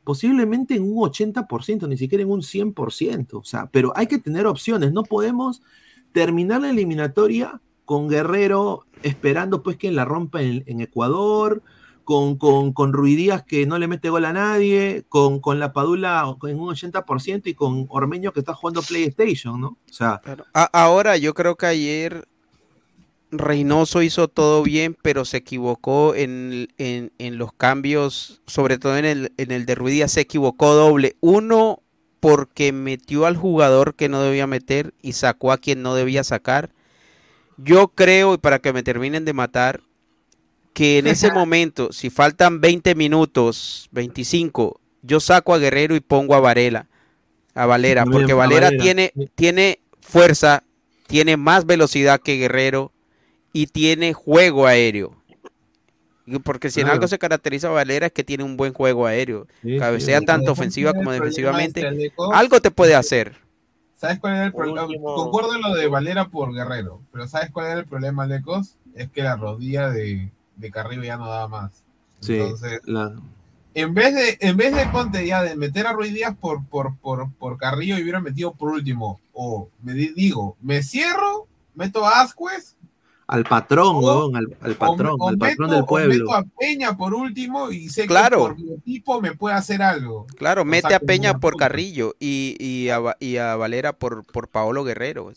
[0.04, 3.34] posiblemente en un 80%, ni siquiera en un 100%.
[3.34, 4.92] O sea, pero hay que tener opciones.
[4.92, 5.62] No podemos
[6.12, 11.62] terminar la eliminatoria con Guerrero esperando pues que la rompa en, en Ecuador,
[12.04, 15.74] con, con, con Rui Díaz que no le mete gol a nadie, con, con la
[15.74, 19.68] Padula en un 80% y con Ormeño que está jugando PlayStation, ¿no?
[19.90, 20.22] O sea,
[20.54, 22.28] A- ahora, yo creo que ayer
[23.32, 29.06] Reynoso hizo todo bien, pero se equivocó en, en- en los cambios, sobre todo en
[29.06, 31.16] el, en el de Ruiz Díaz, se equivocó doble.
[31.20, 31.80] Uno,
[32.20, 36.70] porque metió al jugador que no debía meter y sacó a quien no debía sacar.
[37.58, 39.82] Yo creo, y para que me terminen de matar,
[40.74, 46.34] que en ese momento, si faltan 20 minutos, 25, yo saco a Guerrero y pongo
[46.36, 46.88] a Varela,
[47.54, 48.84] a Valera, porque Valera Valera.
[48.84, 50.64] tiene, tiene fuerza,
[51.08, 52.92] tiene más velocidad que Guerrero
[53.54, 55.16] y tiene juego aéreo.
[56.26, 59.06] Y Porque si en algo se caracteriza a Valera es que tiene un buen juego
[59.06, 59.46] aéreo.
[59.62, 60.26] Sí, Cabecea sí.
[60.26, 61.82] tanto ¿Sabes ofensiva como es defensivamente.
[61.86, 62.14] este?
[62.34, 63.36] Algo te puede hacer.
[63.96, 64.88] ¿Sabes cuál era el problema?
[65.02, 68.76] Concuerdo en lo de Valera por Guerrero, pero ¿sabes cuál era el problema, Lecos?
[68.96, 71.84] Es que la rodilla de, de Carrillo ya no daba más.
[72.20, 73.14] sí, Entonces, la-
[73.76, 76.96] en vez de, en vez de ponte ya de meter a Ruiz Díaz por, por,
[76.98, 82.06] por, por Carrillo y hubiera metido por último, o me di- digo, me cierro, meto
[82.06, 82.76] a Ascuez,
[83.26, 86.14] al patrón, weón, al, al o, patrón, o al patrón meto, del o pueblo.
[86.26, 88.38] meto a Peña por último y sé Claro.
[88.38, 90.28] que por mi equipo me puede hacer algo.
[90.36, 94.24] Claro, O mete sea, a Peña por Carrillo y, y, a, y a Valera por,
[94.26, 95.32] por Paolo Guerrero.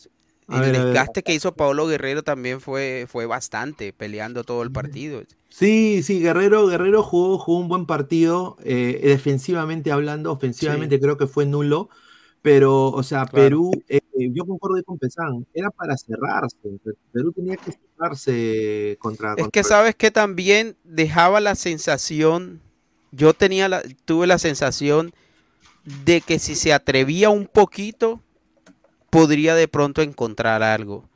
[0.48, 4.70] A El ver, desgaste que hizo Paolo Guerrero también fue, fue bastante, peleando todo el
[4.70, 5.22] partido.
[5.48, 11.26] Sí, sí, Guerrero, Guerrero jugó, jugó un buen partido, eh, defensivamente hablando, ofensivamente creo que
[11.26, 11.88] fue nulo,
[12.42, 13.46] pero, o sea, Claro.
[13.46, 14.00] Perú, eh,
[14.32, 16.56] yo concuerdo con Pesán, era para cerrarse,
[17.12, 19.34] Perú tenía que cerrarse contra...
[19.34, 22.60] Es contra- que sabes que también dejaba la sensación,
[23.12, 25.12] yo tenía la, tuve la sensación
[26.04, 28.20] de que si se atrevía un poquito,
[29.16, 31.08] podría de pronto encontrar algo.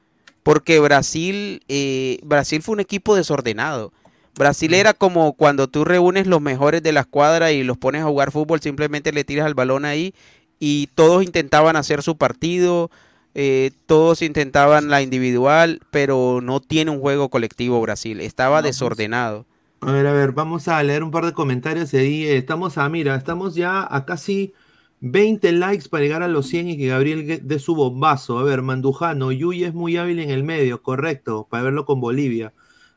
[0.42, 3.92] Porque Brasil, eh, Brasil fue un equipo desordenado.
[4.36, 8.06] Brasil era como cuando tú reúnes los mejores de la escuadra y los pones a
[8.06, 10.14] jugar fútbol, simplemente le tiras el balón ahí
[10.58, 12.90] y todos intentaban hacer su partido,
[13.34, 19.44] eh, todos intentaban la individual, pero no tiene un juego colectivo Brasil, estaba desordenado.
[19.82, 22.24] A ver, a ver, vamos a leer un par de comentarios ahí.
[22.24, 24.54] eh, Estamos a, mira, estamos ya a casi
[25.00, 28.38] 20 likes para llegar a los 100 y que Gabriel dé su bombazo.
[28.38, 32.52] A ver, Mandujano, Yuy es muy hábil en el medio, correcto, para verlo con Bolivia.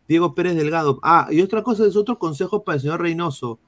[0.07, 0.99] Diego Pérez Delgado.
[1.01, 3.59] Ah, y otra cosa, es otro consejo para el señor Reynoso.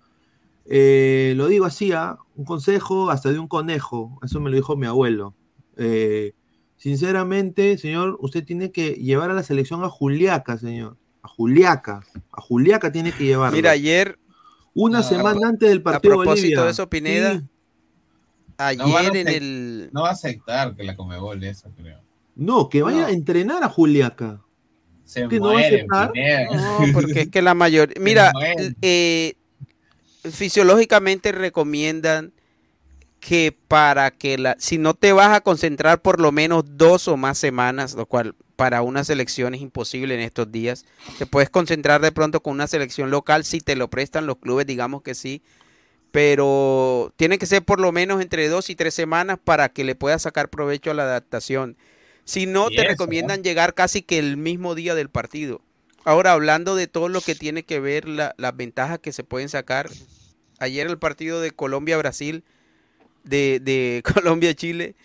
[0.66, 2.18] Eh, lo digo así, ¿ah?
[2.36, 4.20] un consejo hasta de un conejo.
[4.24, 5.34] Eso me lo dijo mi abuelo.
[5.78, 6.34] Eh,
[6.76, 10.98] sinceramente, señor, usted tiene que llevar a la selección a Juliaca, señor.
[11.22, 12.02] A Juliaca.
[12.32, 13.56] A Juliaca tiene que llevarlo.
[13.56, 14.20] Mira, ayer
[14.74, 16.64] Una a- semana antes del a partido de propósito Bolivia.
[16.66, 17.46] de eso, Pineda, Sí.
[18.58, 19.90] Ayer No en el...
[19.92, 22.00] No va a aceptar que la Comebol eso, creo.
[22.36, 23.06] No, que vaya No.
[23.08, 24.42] a entrenar a Juliaca.
[25.04, 26.12] Se ¿Que no va a muere, aceptar?
[26.12, 26.50] Pineda.
[26.52, 27.96] No, porque es que la mayoría...
[28.00, 28.32] Mira,
[28.82, 29.36] eh,
[30.32, 32.34] fisiológicamente recomiendan
[33.20, 34.56] que para que la...
[34.60, 38.36] Si no te vas a concentrar por lo menos dos o más semanas, lo cual
[38.56, 40.86] para una selección es imposible en estos días,
[41.18, 44.66] te puedes concentrar de pronto con una selección local si te lo prestan los clubes,
[44.66, 45.42] digamos que sí,
[46.16, 49.96] pero tiene que ser por lo menos entre dos y tres semanas para que le
[49.96, 51.76] puedas sacar provecho a la adaptación.
[52.24, 55.60] Si no, Y te eso, recomiendan llegar casi que el mismo día del partido.
[56.06, 59.50] Ahora, hablando de todo lo que tiene que ver la- las ventajas que se pueden
[59.50, 59.98] sacar,
[60.60, 62.44] ayer el partido de Colombia-Brasil,
[63.24, 64.96] de, de Colombia-Chile,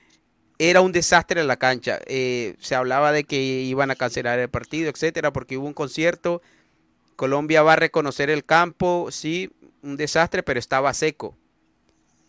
[0.59, 2.01] era un desastre en la cancha.
[2.07, 6.43] Eh, se hablaba de que iban a cancelar el partido, etcétera, porque hubo un concierto.
[7.17, 9.51] Colombia va a reconocer el campo, sí,
[9.83, 11.37] un desastre, pero estaba seco.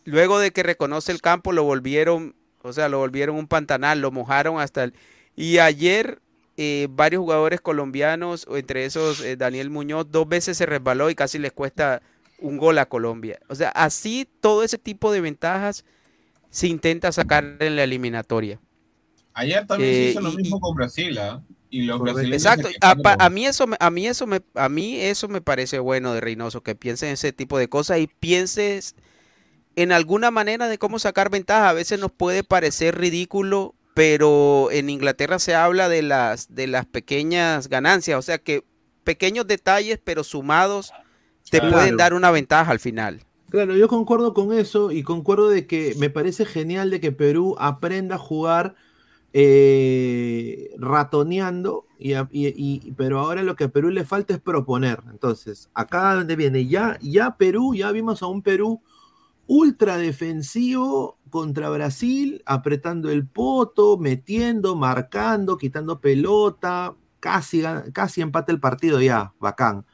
[0.05, 4.11] Luego de que reconoce el campo, lo volvieron, o sea, lo volvieron un pantanal, lo
[4.11, 4.93] mojaron hasta el...
[5.35, 6.19] Y ayer
[6.57, 11.15] eh, varios jugadores colombianos, o entre esos eh, Daniel Muñoz, dos veces se resbaló y
[11.15, 12.01] casi les cuesta
[12.39, 13.39] un gol a Colombia.
[13.47, 15.85] O sea, así todo ese tipo de ventajas
[16.49, 18.59] se intenta sacar en la eliminatoria.
[19.33, 21.41] Ayer también Eh, se hizo lo y- mismo con Brasil, ¿ah?
[21.71, 22.15] Y los Correcto.
[22.17, 22.67] brasileños Exacto.
[22.81, 23.01] A, quejaron.
[23.03, 26.13] pa- a mí eso, me- a mí eso me, a mí eso me parece bueno
[26.13, 28.95] de Reynoso que piense en ese tipo de cosas y pienses
[29.77, 31.69] en alguna manera de cómo sacar ventaja.
[31.69, 36.85] A veces nos puede parecer ridículo, pero en Inglaterra se habla de las de las
[36.85, 38.63] pequeñas ganancias, o sea que
[39.05, 40.91] pequeños detalles pero sumados
[41.49, 41.73] te Claro.
[41.75, 43.23] pueden dar una ventaja al final.
[43.49, 47.55] Claro, yo concuerdo con eso y concuerdo de que me parece genial de que Perú
[47.59, 48.75] aprenda a jugar
[49.33, 55.01] eh, ratoneando, y, pero ahora lo que a Perú le falta es proponer.
[55.11, 58.81] Entonces, acá donde viene, ya, ya Perú, ya vimos a un Perú
[59.47, 67.63] ultra defensivo contra Brasil, apretando el poto, metiendo, marcando, quitando pelota, casi,
[67.93, 69.85] casi empate el partido ya, bacán.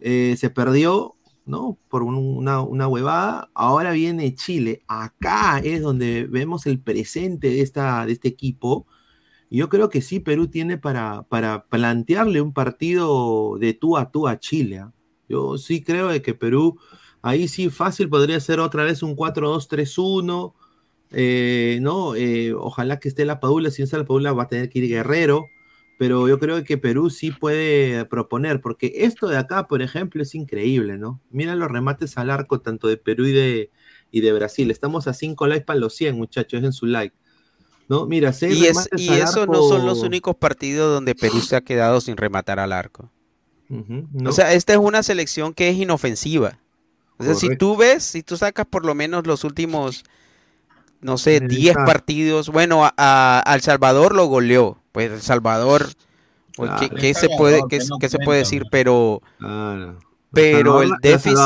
[0.00, 1.16] Eh, se perdió,
[1.50, 1.78] ¿no?
[1.88, 3.50] Por un- una, una huevada.
[3.54, 4.82] Ahora viene Chile.
[4.88, 8.86] Acá es donde vemos el presente de, esta, de este equipo.
[9.50, 14.28] Yo creo que sí, Perú tiene para, para plantearle un partido de tú a tú
[14.28, 14.78] a Chile.
[14.78, 14.92] ¿ah?
[15.28, 16.78] Yo sí creo de que Perú,
[17.22, 20.54] ahí sí fácil podría ser otra vez un 4-2-3-1.
[21.12, 22.14] eh, ¿no?
[22.14, 23.70] Eh, ojalá que esté la Padula.
[23.70, 25.46] Si no está la Padula, va a tener que ir Guerrero
[26.00, 30.34] pero yo creo que Perú sí puede proponer, porque esto de acá, por ejemplo, es
[30.34, 31.20] increíble, ¿no?
[31.30, 33.70] Mira los remates al arco tanto de Perú y de,
[34.10, 34.70] y de Brasil.
[34.70, 37.14] Estamos a 5 likes para los 100, muchachos, en su like.
[37.90, 38.06] ¿No?
[38.06, 41.60] Mira, seis Y, es, y al no son los únicos partidos donde Perú se ha
[41.60, 43.10] quedado sin rematar al arco.
[43.68, 44.30] ¿no?
[44.30, 46.58] O sea, esta es una selección que es inofensiva.
[47.18, 50.04] O sea, si tú ves, si tú sacas por lo menos los últimos,
[51.02, 51.86] no sé, En el 10 chat.
[51.86, 54.79] partidos, bueno, a, a- al Salvador lo goleó.
[54.92, 55.86] Pues El Salvador,
[56.56, 56.96] pues, Claro.
[56.96, 58.64] ¿qué, se puede, qué, que no qué se puede decir?
[58.70, 59.98] Pero, Claro.
[60.32, 61.36] pero el déficit,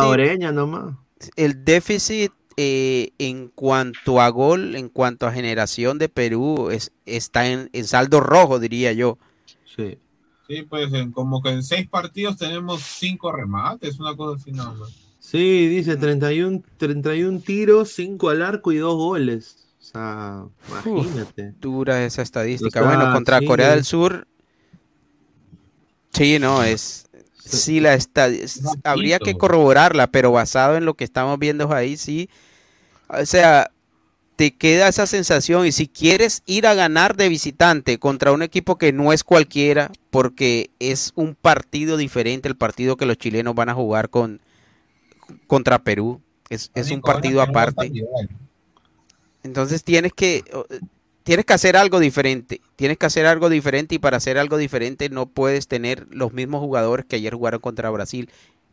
[0.52, 0.94] nomás.
[1.36, 7.48] el déficit eh, en cuanto a gol, en cuanto a generación de Perú, es, está
[7.48, 9.18] en, en saldo rojo, diría yo.
[9.76, 9.98] Sí.
[10.46, 14.72] Sí, pues en- como que en seis partidos tenemos cinco remates, una cosa así nada
[14.72, 14.90] más.
[15.18, 19.63] Sí, dice 31, 31 tiros, 5 al arco y 2 goles.
[19.84, 21.52] O sea, imagínate.
[21.60, 22.80] dura esa estadística.
[22.80, 23.44] O sea, bueno, contra sí.
[23.44, 24.26] Corea del Sur,
[26.12, 27.06] sí, no, es,
[27.38, 31.98] sí, la esta- es- habría que corroborarla, pero basado en lo que estamos viendo ahí,
[31.98, 32.30] sí,
[33.08, 33.70] o sea,
[34.36, 38.78] te queda esa sensación y si quieres ir a ganar de visitante contra un equipo
[38.78, 43.68] que no es cualquiera, porque es un partido diferente, el partido que los chilenos van
[43.68, 44.40] a jugar con
[45.46, 47.92] contra Perú, es, es un partido aparte.
[49.44, 50.66] Entonces tienes que o-
[51.24, 52.62] tienes que hacer algo diferente.
[52.76, 56.60] Tienes que hacer algo diferente y para hacer algo diferente no puedes tener los mismos
[56.62, 58.30] jugadores que ayer jugaron contra Brasil.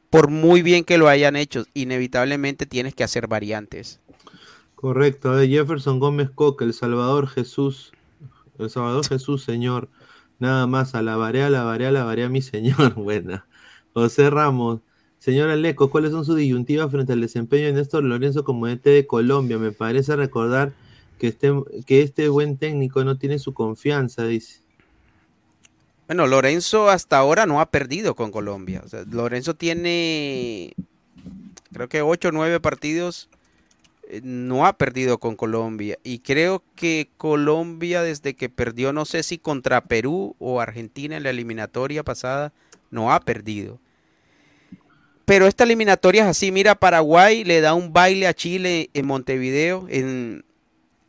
[0.10, 4.02] Por muy bien que lo hayan hecho, inevitablemente tienes que hacer variantes.
[4.76, 7.94] Correcto, ver, Jefferson Gómez Coca, El Salvador Jesús,
[8.60, 9.90] El Salvador Jesús, Señor.
[10.40, 12.96] Nada más, alabaré, alabaré, alabaré a mi Señor.
[12.96, 13.48] Buena.
[13.94, 14.82] José Ramos,
[15.22, 19.06] señor Aleco, ¿cuáles son sus disyuntivas frente al desempeño de Néstor Lorenzo como DT de
[19.06, 19.60] Colombia?
[19.60, 20.74] Me parece recordar
[21.20, 21.54] que este,
[21.86, 24.62] que este buen técnico no tiene su confianza, dice.
[26.08, 28.84] Bueno, Lorenzo hasta ahora no ha perdido con Colombia.
[29.12, 30.74] Lorenzo tiene
[31.72, 33.30] creo que 8 o 9 partidos
[34.10, 36.00] eh, no ha perdido con Colombia.
[36.04, 41.24] Y creo que Colombia, desde que perdió, no sé si contra Perú o Argentina en
[41.24, 42.52] la eliminatoria pasada,
[42.90, 43.80] no ha perdido.
[45.32, 46.52] Pero esta eliminatoria es así.
[46.52, 50.44] Mira, Paraguay le da un baile a Chile en Montevideo, en,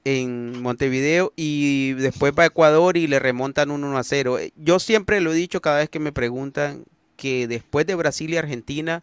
[0.04, 4.38] en Montevideo, y después va a Ecuador y le remontan un 1 a 0.
[4.54, 6.84] Yo siempre lo he dicho cada vez que me preguntan
[7.16, 9.02] que después de Brasil y Argentina,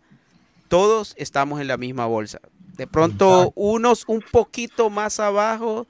[0.69, 2.39] todos estamos en la misma bolsa.
[2.77, 5.85] De pronto, unos un poquito más abajo,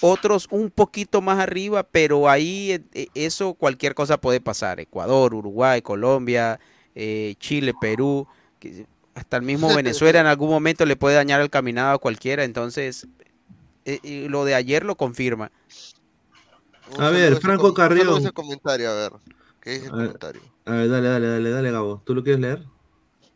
[0.00, 4.80] otros un poquito más arriba, pero ahí eh, eh, eso cualquier cosa puede pasar.
[4.80, 6.58] Ecuador, Uruguay, Colombia,
[6.96, 8.26] eh, Chile, Perú,
[8.72, 12.44] que hasta el mismo Venezuela en algún momento le puede dañar el caminado a cualquiera.
[12.44, 13.06] Entonces,
[13.84, 15.50] eh, y lo de ayer lo confirma.
[16.98, 18.18] A ver, Franco Com- saludo Carrión.
[18.18, 19.12] ese comentario, a ver.
[19.60, 20.42] ¿Qué dice el A ver, comentario?
[20.66, 22.02] a ver, dale, dale, dale, dale, Gabo.
[22.04, 22.64] ¿Tú lo quieres leer?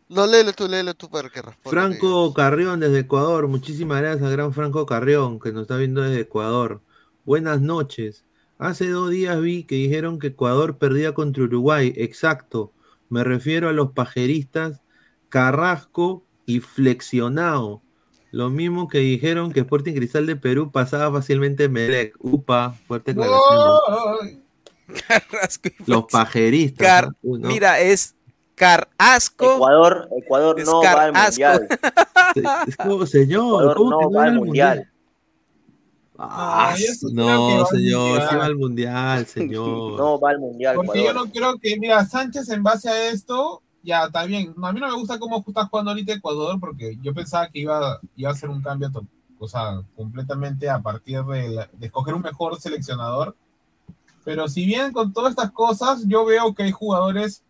[0.08, 1.70] No, léelo tú, léelo tú para que responda.
[1.70, 3.46] Franco Carrión desde Ecuador.
[3.48, 6.80] Muchísimas gracias al gran Franco Carrión que nos está viendo desde Ecuador.
[7.24, 8.24] Buenas noches.
[8.58, 11.92] Hace dos días vi que dijeron que Ecuador perdía contra Uruguay.
[11.96, 12.72] Exacto.
[13.10, 14.80] Me refiero a los pajeristas
[15.28, 17.82] Carrasco y Flexionado.
[18.30, 22.14] Lo mismo que dijeron que Sporting Cristal de Perú pasaba fácilmente en Melec.
[22.20, 24.44] Upa, fuerte aclaración.
[25.86, 26.86] Los pajeristas.
[26.86, 27.14] Car- ¿no?
[27.22, 27.48] Uy, no.
[27.48, 28.14] Mira, es
[28.54, 29.54] Carasco.
[29.56, 31.30] Ecuador, Ecuador Es no va al Carrasco.
[31.30, 31.68] mundial.
[32.66, 34.90] Es como, señor, Ecuador ¿cómo no que no va al mundial.
[36.20, 36.74] Ah,
[37.12, 38.40] no, va al señor, sí mundial.
[38.40, 39.92] va al mundial, señor.
[39.98, 40.74] No va al mundial.
[40.74, 44.54] Porque yo no creo que, mira, Sánchez en base a esto, ya está bien.
[44.56, 47.60] No, a mí no me gusta cómo está jugando ahorita Ecuador, porque yo pensaba que
[47.60, 48.90] iba, iba a hacer un cambio,
[49.38, 53.36] o sea, completamente a partir de, la- de escoger un mejor seleccionador.
[54.24, 57.42] Pero si bien con todas estas cosas, yo veo que hay jugadores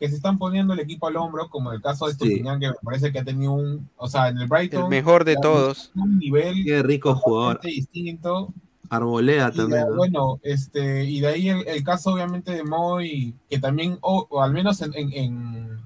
[0.00, 2.74] que se están poniendo el equipo al hombro, como el caso de Estupiñán, que me
[2.82, 4.82] parece que ha tenido un, o sea, en el Brighton.
[4.84, 5.92] El mejor de todos.
[5.94, 7.60] Un nivel Qué rico jugador.
[7.62, 8.52] distinto.
[9.48, 9.96] Y de- también, ¿no?
[9.96, 14.42] bueno, este, y de ahí el, el caso obviamente de Moy, que también, o, o
[14.42, 15.80] al menos en, en, en,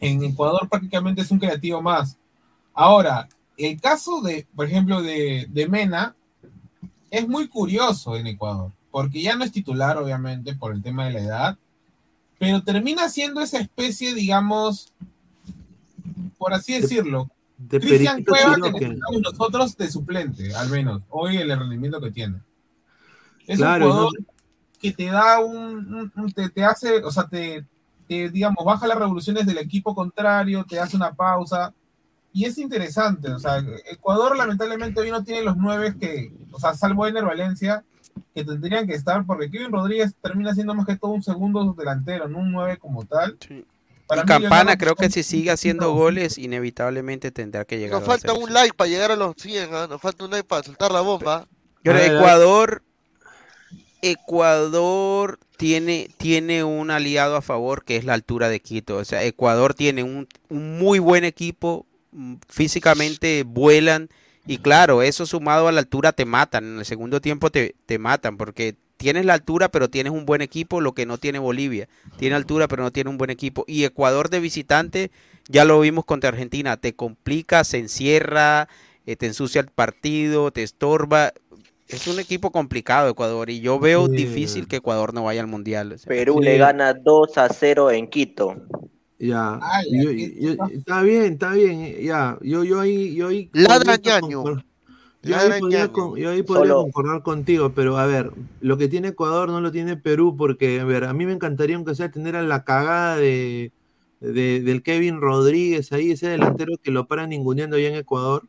[0.00, 2.16] en Ecuador prácticamente es un creativo más.
[2.74, 6.14] Ahora, el caso de, por ejemplo, de, de Mena
[7.10, 11.12] es muy curioso en Ecuador, porque ya no es titular, obviamente, por el tema de
[11.14, 11.58] la edad,
[12.38, 14.92] pero termina siendo esa especie, digamos,
[16.38, 17.28] por así decirlo,
[17.58, 22.38] De Cristian Cueva que necesitamos nosotros de suplente, al menos, hoy el rendimiento que tiene.
[23.46, 24.18] Es Claro, un y no- jugador
[24.80, 27.66] que te da un, un- un- te, te hace, o sea, te,
[28.06, 31.74] te, digamos, baja las revoluciones del equipo contrario, te hace una pausa,
[32.32, 33.58] y es interesante, o sea,
[33.90, 37.82] Ecuador lamentablemente hoy no tiene los nueve que, o sea, salvo Ener Valencia,
[38.34, 42.28] que tendrían que estar, porque Kevin Rodríguez termina siendo más que todo un segundo delantero,
[42.28, 43.36] no un nueve como tal.
[44.08, 48.12] Para Y Campana creo que si sigue haciendo goles, inevitablemente tendrá que llegar Nos a
[48.12, 49.86] la falta un like para llegar a los 100, ¿ah?
[49.88, 51.46] Nos falta un like para soltar la bomba.
[51.84, 52.12] Ver.
[52.12, 52.82] Ecuador,
[54.02, 58.96] Ecuador tiene, tiene un aliado a favor que es la altura de Quito.
[58.96, 64.08] O sea, Ecuador tiene un, un muy buen equipo, mm, físicamente vuelan
[64.48, 66.64] y claro, eso sumado a la altura te matan.
[66.64, 70.42] En el segundo tiempo te, te matan porque tienes la altura pero tienes un buen
[70.42, 71.88] equipo, lo que no tiene Bolivia.
[72.18, 73.64] Tiene altura pero no tiene un buen equipo.
[73.66, 75.10] Y Ecuador de visitante,
[75.48, 78.68] ya lo vimos contra Argentina, te complica, se encierra,
[79.06, 81.32] eh, te ensucia el partido, te estorba.
[81.88, 84.12] Es un equipo complicado Ecuador y yo veo Sí.
[84.16, 85.92] difícil que Ecuador no vaya al mundial.
[85.92, 86.06] o sea.
[86.08, 86.44] Perú Sí.
[86.44, 88.56] le gana 2 a 0 en Quito.
[89.18, 89.58] Ya.
[89.90, 91.96] Yo- yo- está bien, está bien.
[92.02, 92.36] Ya.
[92.42, 93.48] Yo, yo ahí, yo ahí.
[93.52, 94.64] Ladra concor-
[95.22, 95.92] Yo ahí podría, ñaño.
[95.92, 99.60] con- yo ahí podría Solo- concordar contigo, pero a ver, lo que tiene Ecuador no
[99.60, 102.64] lo tiene Perú, porque, a ver, a mí me encantaría, aunque sea, tener a la
[102.64, 103.72] cagada de,
[104.20, 108.44] de- del Kevin Rodríguez ahí, ese delantero que lo paran ninguneando allá en Ecuador,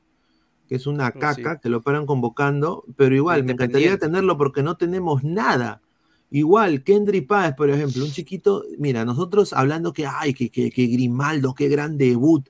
[0.67, 1.19] que es una sí.
[1.19, 5.81] caca, que lo paran convocando, pero igual, me encantaría tenerlo porque no tenemos nada.
[6.31, 10.85] Igual, Kendry Páez, por ejemplo, un chiquito, mira, nosotros hablando que, ay, que, que, que
[10.85, 12.47] Grimaldo, qué gran debut,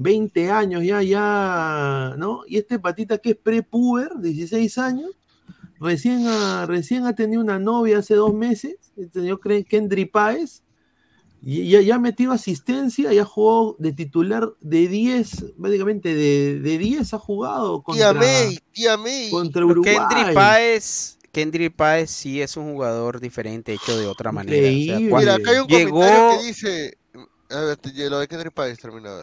[0.00, 2.40] 20 años ya, ya, ¿no?
[2.46, 5.10] Y este patita que es pre-puber, 16 años,
[5.78, 10.62] recién ha, recién ha tenido una novia hace dos meses, este señor Kendry Páez,
[11.42, 16.78] y ya, ya ha metido asistencia, ya jugó de titular de 10, básicamente de, de
[16.78, 19.30] 10 ha jugado Tía contra, May, tía May.
[19.30, 19.96] contra Uruguay.
[20.08, 24.66] Kendry Páez, Kendry Páez sí es un jugador diferente, hecho de otra manera.
[24.66, 26.98] O sea, Mira, acá hay un Llegó- comentario que dice.
[27.50, 29.22] A ver, te- lo de Kendrick Páez termina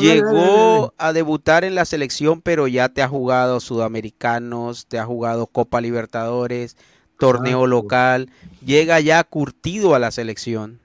[0.00, 5.46] Llegó a debutar en la selección, pero ya te ha jugado Sudamericanos, te ha jugado
[5.46, 6.76] Copa Libertadores,
[7.18, 7.66] torneo Exacto.
[7.66, 8.30] local,
[8.64, 10.80] llega ya curtido a la selección.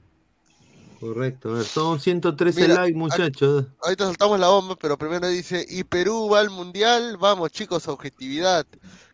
[1.00, 3.66] Correcto, a ver, son 113 Mira, likes, muchachos.
[3.82, 8.66] Ahorita soltamos la bomba, pero primero dice, y Perú va al Mundial, vamos chicos, objetividad.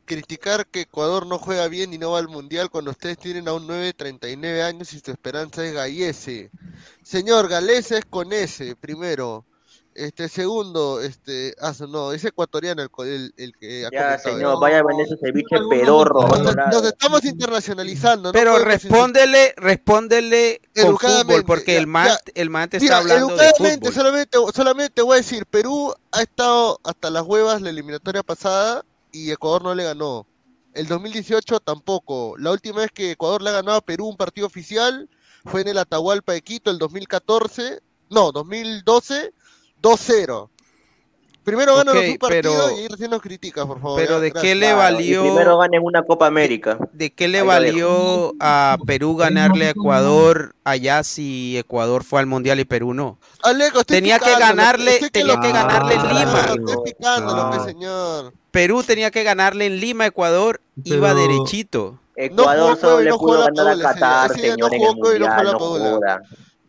[0.05, 3.53] Criticar que Ecuador no juega bien y no va al Mundial cuando ustedes tienen a
[3.53, 6.51] un 9, 39 años y su esperanza es Gallese.
[7.03, 9.45] Señor, Galesa es con S, primero.
[9.95, 14.35] Este, segundo, este, ah, no, es ecuatoriano el, el, el que ha Ya, comentado.
[14.35, 16.27] señor, vaya a vender su ceviche pedorro.
[16.69, 18.33] Nos, estamos internacionalizando, ¿no?
[18.33, 22.17] Pero respóndele, respóndele con Educadamente, fútbol, porque ya, el man, ya.
[22.35, 23.93] el man te Mira, está hablando de fútbol.
[23.93, 29.31] solamente, solamente voy a decir, Perú ha estado hasta las huevas la eliminatoria pasada y
[29.31, 30.27] Ecuador no le ganó.
[30.73, 32.35] El 2018 tampoco.
[32.37, 35.09] La última vez que Ecuador le ha ganado a Perú un partido oficial
[35.45, 39.31] fue en el Atahualpa de Quito el 2014, no, 2012,
[39.85, 40.49] 2-0.
[41.43, 43.99] Primero ganan Ok, un partido pero- y recién nos criticas, por favor.
[44.01, 44.41] Pero ya, ¿de gracias.
[44.41, 45.21] qué le Claro, valió?
[45.21, 46.79] primero ganen una Copa América.
[46.91, 52.25] ¿De qué le Ahí valió a Perú ganarle a Ecuador allá si Ecuador fue al
[52.25, 53.19] mundial y Perú no?
[53.43, 56.39] Aleco, estoy Tenía que ganarle- estoy tenía lo- que ganarle en Ah, Lima.
[56.39, 57.61] Estoy Ah.
[57.63, 58.33] señor.
[58.49, 61.99] Perú tenía que ganarle en Lima, Ecuador, iba Pero- derechito.
[62.15, 63.77] Ecuador jugó solo le no jugó pudo ganar a.
[63.93, 66.21] Qatar, no señor, en el Cueva y no jugó mundial, la no joda.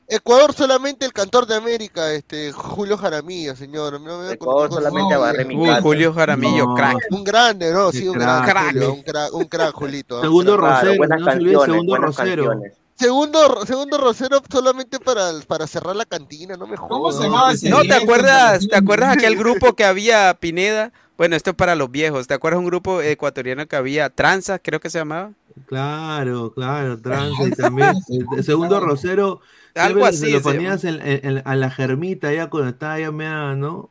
[0.08, 4.00] Ecuador solamente el cantor de América, este Julio Jaramillo, señor.
[4.00, 5.68] No me Ecuador solamente barré mi Uy.
[5.82, 6.74] Julio Jaramillo, No.
[6.74, 6.96] crack.
[7.10, 7.90] Un grande, ¿no?
[7.90, 8.46] Sí, un crack.
[8.46, 10.16] gran Julio, un crack, un crack, Julito.
[10.16, 10.68] un Segundo crack.
[10.68, 12.44] Claro, Rosero, buenas no canciones, segundo buenas Rosero.
[12.46, 12.72] canciones.
[12.98, 16.88] Segundo, segundo Rosero solamente para, para cerrar la cantina, no me jodas.
[16.90, 18.66] ¿Cómo se llamaba ese No, ¿te acuerdas?
[18.68, 20.92] ¿Te acuerdas aquel grupo que había Pineda?
[21.18, 22.26] Bueno, esto es para los viejos.
[22.26, 25.32] ¿Te acuerdas un grupo ecuatoriano que había Tranza, creo que se llamaba?
[25.66, 27.94] Claro, claro, trance y también.
[28.36, 29.40] El segundo Rosero,
[29.76, 33.12] Algo así se lo ponías en, en- en- a la germita ya cuando estaba ya
[33.12, 33.90] mea, ¿no?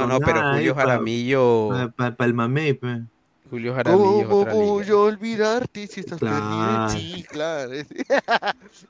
[0.00, 3.02] No, no, pero Julio Jaramillo, Para el mamey, pe.
[3.48, 4.94] Julio Jaramillo ¿Cómo otra voy liga.
[4.94, 6.36] a olvidarte si estás Claro.
[6.36, 7.24] perdida en sí?
[7.30, 7.72] Claro.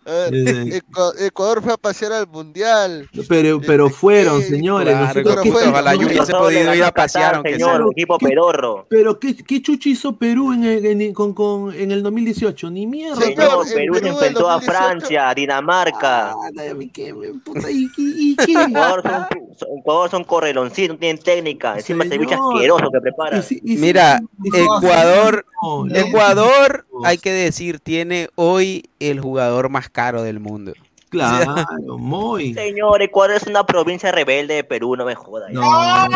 [1.21, 3.09] Ecuador fue a pasear al mundial.
[3.29, 4.95] Pero, pero fueron, señores.
[4.97, 7.85] Claro, pero qué- fue- ojalá yo hubiese podido ir a pasear, aunque señor, sea.
[7.87, 8.87] un equipo ¿Qué- pedorro.
[8.89, 12.71] Pero ¿qué, qué chuchi hizo Perú en el, en, con, con- en el 2018?
[12.71, 13.17] Ni mierda.
[13.17, 14.73] Señor, Señor, Perú se Perú enfrentó a 2018.
[14.73, 16.31] Francia, a Dinamarca.
[16.31, 17.15] Ah, dame, ¿qué,
[17.45, 18.53] puta, ¿y, y- y qué?
[18.71, 19.27] Ecuador son,
[19.59, 21.75] son- Ecuador son correloncitos, no tienen técnica.
[21.77, 22.55] Encima ese bicho Señor.
[22.55, 23.43] asqueroso que prepara.
[23.63, 24.21] Mira,
[24.55, 25.95] Ecuador, No, no.
[25.95, 30.73] Ecuador, hay que decir, tiene hoy el jugador más caro del mundo.
[31.09, 31.55] Claro,
[31.99, 32.53] muy.
[32.55, 35.53] Señor, Ecuador es una provincia rebelde de Perú, no me jodas.
[35.53, 36.09] No, Ah,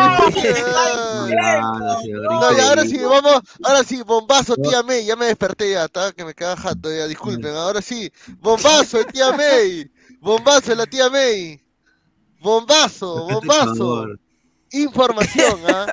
[2.67, 6.33] ahora sí, vamos, ahora sí, bombazo, tía May, ya me desperté ya, estaba que me
[6.33, 9.89] quedaba jato ya, disculpen, ahora sí, bombazo, tía May,
[10.19, 11.61] bombazo, la tía May,
[12.39, 14.19] bombazo, bombazo, Ecuador.
[14.71, 15.85] información, ¿ah?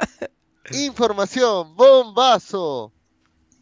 [0.73, 2.93] Información, bombazo,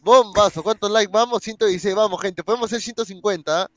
[0.01, 1.43] bombazo, ¿cuántos likes vamos?
[1.43, 3.69] 116, vamos gente, podemos ser 150, ¿ah?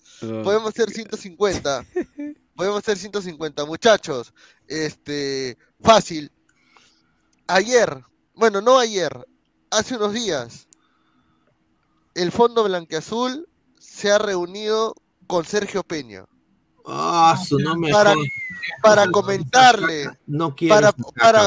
[0.43, 1.87] Podemos ser 150.
[2.57, 3.65] Podemos ser 150.
[3.65, 4.35] Muchachos,
[4.69, 6.31] este, fácil.
[7.47, 8.05] Ayer,
[8.35, 9.11] bueno, no ayer,
[9.71, 10.69] hace unos días,
[12.15, 13.49] el Fondo Blanqueazul
[13.79, 14.95] se ha reunido
[15.27, 16.27] con Sergio Peña
[16.87, 18.15] Ah, su no me para.
[18.83, 20.93] Para comentarle, No para,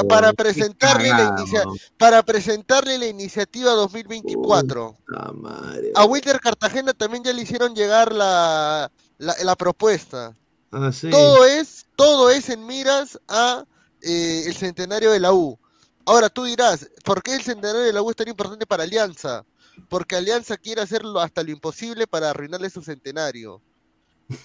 [0.07, 1.63] para, presentarle la inicia-
[1.97, 4.97] para presentarle la iniciativa 2024.
[5.05, 6.05] Puta madre, A.
[6.05, 10.35] Wilder Cartagena también ya le hicieron llegar la, la, la propuesta.
[10.71, 11.09] Ah, sí.
[11.09, 13.63] Todo es, todo es en miras a
[14.01, 15.57] eh, el centenario de la U.
[16.05, 19.45] Ahora tú dirás, ¿por qué el centenario de la U es tan importante para Alianza?
[19.89, 23.61] Porque Alianza quiere hacerlo hasta lo imposible para arruinarle su centenario.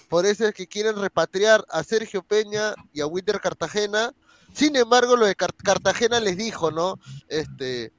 [0.09, 4.13] Por eso es que quieren repatriar a Sergio Peña y a Winter Cartagena.
[4.53, 6.99] Sin embargo, lo de Car- Cartagena les dijo, ¿no?
[7.27, 7.91] Este,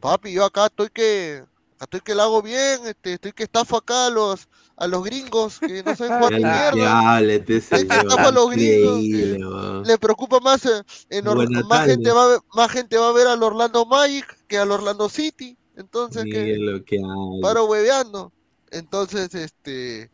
[0.00, 1.44] papi, yo acá estoy que,
[1.80, 5.60] estoy que lo hago bien, este, estoy que estafo acá a los, a los gringos
[5.60, 6.72] que no saben jugar mierda.
[6.76, 7.96] ya, háblete, Es que señor.
[7.96, 9.86] estamos los gringos.
[9.86, 13.12] Le preocupa más, eh, en Buenas más gente va a ver, más gente va a
[13.12, 15.56] ver al Orlando Magic que al Orlando City.
[15.76, 16.98] Entonces, que que
[17.40, 18.32] paro hueveando.
[18.70, 20.10] Entonces, este,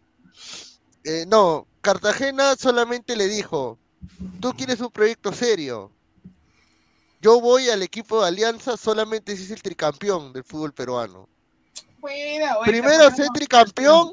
[1.04, 3.78] eh, no, Cartagena solamente le dijo,
[4.40, 5.90] tú quieres un proyecto serio.
[7.22, 11.28] Yo voy al equipo de Alianza solamente si es el tricampeón del fútbol peruano.
[12.64, 14.12] Primero sé tricampeón,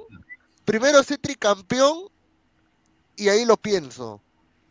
[0.65, 2.09] primero sé tricampeón
[3.15, 4.21] y ahí lo pienso.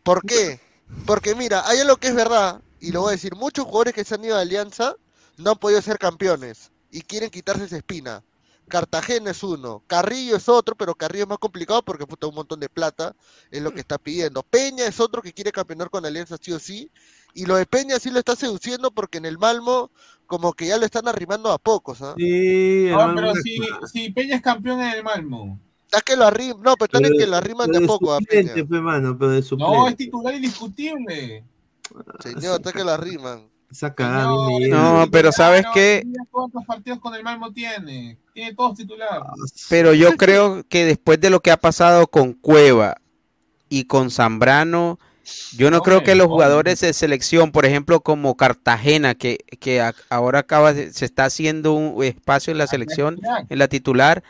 [0.02, 0.60] ¿Por qué?
[1.06, 4.04] Porque mira, hay algo que es verdad, y lo voy a decir, muchos jugadores que
[4.04, 4.96] se han ido a Alianza
[5.38, 8.22] no han podido ser campeones y quieren quitarse esa espina.
[8.68, 12.58] Cartagena es uno, Carrillo es otro, pero Carrillo es más complicado porque puta un montón
[12.60, 13.14] de plata
[13.50, 14.42] es lo que está pidiendo.
[14.42, 16.90] Peña es otro que quiere campeonar con Alianza sí o sí,
[17.34, 19.90] y lo de Peña sí lo está seduciendo porque en el Malmo
[20.26, 22.14] como que ya lo están arrimando a pocos, ¿ah?
[22.16, 23.58] Sí, hermano, pero si,
[23.92, 25.60] si Peña es campeón en el Malmo.
[25.84, 28.12] Está que lo arrim, no, pero están en Pero- que lo arriman de a poco
[28.12, 28.52] a Peña.
[28.54, 31.44] pe, mano, pero de No, es titular indiscutible.
[32.20, 33.48] Señor, está que lo arriman.
[34.70, 36.02] No, pero ¿sabes qué?
[36.30, 38.18] ¿Cuántos partidos con el Malmo tiene?
[38.32, 39.22] Tiene todos titular.
[39.68, 42.96] Pero yo creo que después de lo que ha pasado con Cueva
[43.68, 44.98] y con Zambrano,
[45.56, 49.94] yo no creo que los jugadores de selección, por ejemplo, como Cartagena, que, que a-
[50.10, 53.18] ahora acaba de- se está haciendo un espacio en la selección,
[53.48, 54.22] en la titular,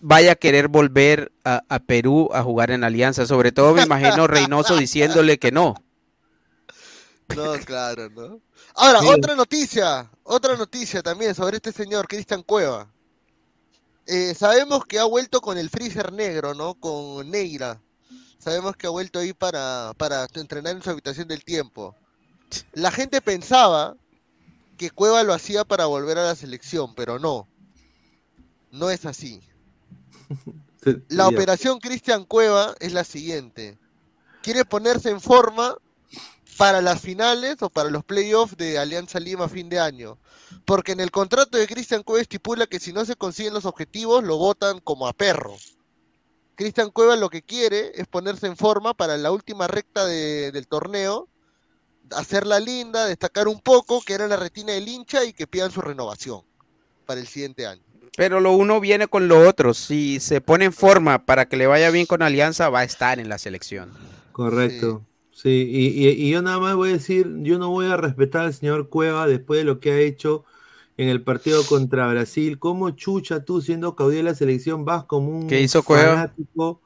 [0.00, 3.26] vaya a querer volver a, a Perú a jugar en Alianza.
[3.26, 5.74] Sobre todo me imagino Reynoso diciéndole que no.
[7.36, 8.40] No, claro, ¿no?
[8.74, 12.90] Ahora, otra noticia, otra noticia también sobre este señor, Cristian Cueva.
[14.06, 16.74] Eh, sabemos que ha vuelto con el freezer negro, ¿no?
[16.74, 17.80] Con Neira.
[18.38, 21.94] Sabemos que ha vuelto ahí para, para entrenar en su habitación del tiempo.
[22.72, 23.96] La gente pensaba
[24.78, 27.46] que Cueva lo hacía para volver a la selección, pero no.
[28.70, 29.42] No es así.
[31.08, 33.76] La operación Cristian Cueva es la siguiente.
[34.42, 35.76] Quiere ponerse en forma
[36.58, 40.18] para las finales o para los playoffs de Alianza Lima a fin de año.
[40.66, 44.24] Porque en el contrato de Cristian Cueva estipula que si no se consiguen los objetivos,
[44.24, 45.54] lo votan como a perro.
[46.56, 50.66] Cristian Cueva lo que quiere es ponerse en forma para la última recta de- del
[50.66, 51.28] torneo,
[52.10, 55.80] hacerla linda, destacar un poco, que era la retina del hincha y que pidan su
[55.80, 56.42] renovación
[57.06, 57.82] para el siguiente año.
[58.16, 59.74] Pero lo uno viene con lo otro.
[59.74, 63.20] Si se pone en forma para que le vaya bien con Alianza, va a estar
[63.20, 63.92] en la selección.
[64.32, 65.02] Correcto.
[65.04, 65.07] Sí,
[65.46, 65.50] y,
[66.08, 68.88] y- y yo nada más voy a decir, yo no voy a respetar al señor
[68.88, 70.44] Cueva después de lo que ha hecho
[70.96, 72.58] en el partido contra Brasil.
[72.58, 76.28] ¿Cómo chucha tú siendo caudillo de la selección vas como un ¿Qué hizo Cueva?
[76.28, 76.82] fanático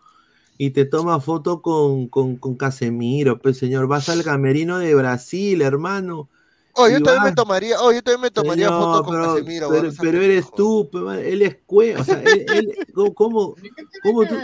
[0.58, 3.86] y te toma foto con, con, con Casemiro, pues señor?
[3.88, 6.30] Vas al camerino de Brasil, hermano.
[6.74, 9.68] Oh, yo también me tomaría, oh, yo también me tomaría Señor, foto con pero, Casemiro,
[9.68, 13.54] pero, weón, esa pero eres tú, man, él es Cueva, o sea, él, él- ¿cómo,
[14.02, 14.36] cómo, tú?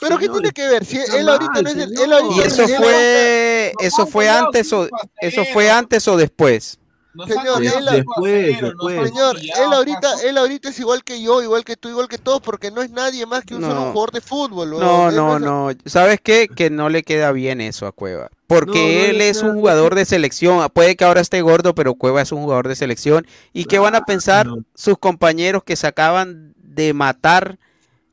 [0.00, 0.84] Pero ¿qué Señor, tiene que ver?
[0.84, 4.72] Si él ahorita mal, no es el, él ahorita Y eso fue, eso fue antes
[4.72, 4.88] o
[5.20, 6.77] eso fue antes o después.
[7.26, 9.08] Señor, él, después, después.
[9.08, 12.40] señor, él ahorita, él ahorita es igual que yo, igual que tú, igual que todos,
[12.40, 14.70] porque no es nadie más que un solo jugador de fútbol.
[14.70, 15.70] No, no, es- no.
[15.86, 16.48] ¿Sabes qué?
[16.54, 18.30] Que no le queda bien eso a Cueva.
[18.46, 18.72] Porque
[19.08, 20.66] No, él es un jugador de selección.
[20.72, 23.26] Puede que ahora esté gordo, pero Cueva es un jugador de selección.
[23.52, 27.58] ¿Y qué van a pensar sus compañeros que se acaban de matar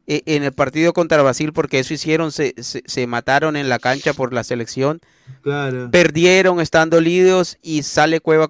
[0.08, 1.54] eh, en el partido contra Brasil?
[1.54, 5.00] Porque eso hicieron, se, se- se mataron en la cancha por la selección.
[5.42, 5.90] Claro.
[5.90, 8.48] Perdieron estando líderes y sale Cueva.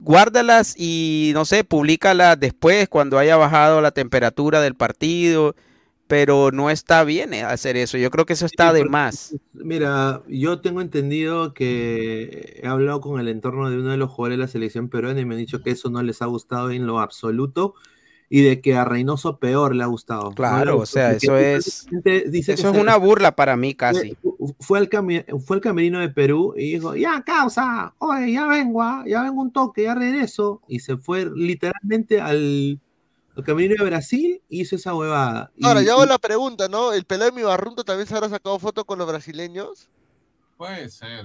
[0.00, 5.54] Guárdalas y no sé, públicalas después cuando haya bajado la temperatura del partido.
[6.06, 7.96] Pero no está bien eh, hacer eso.
[7.96, 9.34] Yo creo que eso está de más.
[9.54, 14.36] Mira, yo tengo entendido que he hablado con el entorno de uno de los jugadores
[14.36, 16.86] de la selección peruana y me han dicho que eso no les ha gustado en
[16.86, 17.74] lo absoluto
[18.28, 20.30] y de que a Reynoso peor le ha gustado.
[20.30, 21.86] No Claro, o sea, eso es,
[22.26, 24.16] dice eso es una burla para mí casi.
[24.60, 24.88] Fue, al
[25.44, 29.42] fue al camerino de Perú y dijo, ya causa, oye, ya vengo, ah, ya vengo
[29.42, 30.60] un toque, ya regreso.
[30.68, 32.80] Y se fue literalmente al,
[33.36, 35.50] al camerino de Brasil y hizo esa huevada.
[35.56, 36.92] Y- Ahora, yo hago y- la pregunta, ¿no?
[36.92, 39.88] ¿El pelado de mi barrunto también se habrá sacado foto con los brasileños?
[40.56, 41.24] Puede ser.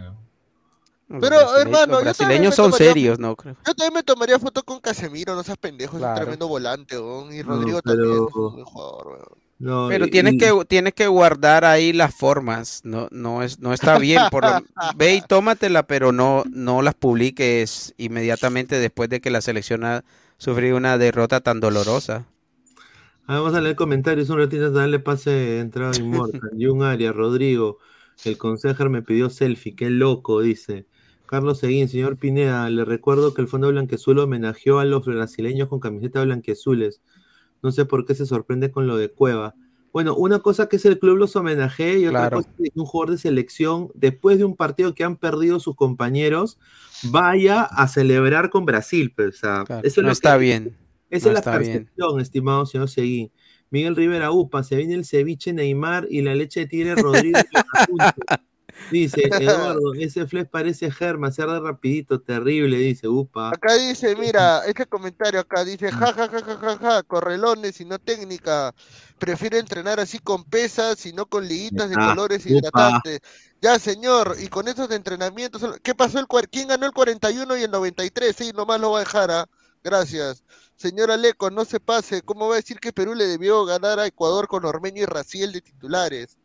[1.08, 3.36] Los Pero, hermano, los brasileños son tomaría- serios, ¿no?
[3.36, 3.56] Creo.
[3.66, 7.34] Yo también me tomaría foto con Casemiro, no seas pendejo, es un tremendo volante, weón.
[7.34, 9.49] Y No, Rodrigo pero- también es un buen jugador, weón.
[9.60, 12.82] No, Pero y- tienes y- que, tienes que guardar ahí las formas.
[12.84, 14.22] No, no es, no está bien.
[14.32, 14.64] Por lo-
[14.96, 20.04] ve y tómatela, pero no, no las publiques inmediatamente después de que la selección ha
[20.38, 22.26] sufrido una derrota tan dolorosa.
[23.28, 26.42] Ah, Vamos a leer comentarios un ratito, darle pase de entrada inmortal.
[26.60, 27.78] Jun Arias, Rodrigo,
[28.26, 30.86] el consejer me pidió selfie, qué loco, dice.
[31.28, 35.80] Carlos Seguín, señor Pineda, le recuerdo que el Fondo Blanqueazul homenajeó a los brasileños con
[35.80, 37.02] camisetas blanqueazules.
[37.62, 39.56] No sé por qué se sorprende con lo de Cueva.
[39.92, 42.38] Bueno, una cosa que es el club los homenajee y otra Claro.
[42.38, 45.76] cosa es que un jugador de selección, después de un partido que han perdido sus
[45.76, 46.60] compañeros,
[47.12, 49.12] vaya a celebrar con Brasil.
[49.16, 50.78] Pues, o sea, Claro, eso es no lo está que- bien.
[51.10, 51.72] esa No es la bien.
[51.74, 53.32] percepción, estimado señor Seguí.
[53.72, 57.40] Miguel Rivera Upa, se viene el ceviche Neymar y la leche de tigre Rodrigo.
[58.92, 63.50] dice Eduardo, ese flex parece germa, se arde rapidito, terrible, dice Upa.
[63.50, 67.86] Acá dice, mira, este comentario acá dice, ja, ja, ja, ja, ja, ja, correlones y
[67.86, 68.74] no técnica.
[69.18, 72.50] Prefiero entrenar así con pesas y no con liguitas de Ah, colores upa.
[72.50, 73.20] hidratantes.
[73.62, 77.72] Ya, señor, y con esos entrenamientos, ¿qué pasó el ¿Quién ganó el 41 y el
[77.72, 78.36] 93?
[78.36, 79.46] Sí, nomás lo va a dejar, ¿ah?
[79.84, 80.44] Gracias.
[80.76, 82.22] Señora Leco, no se pase.
[82.22, 85.52] ¿Cómo va a decir que Perú le debió ganar a Ecuador con Ormeño y Raciel
[85.52, 86.38] de titulares?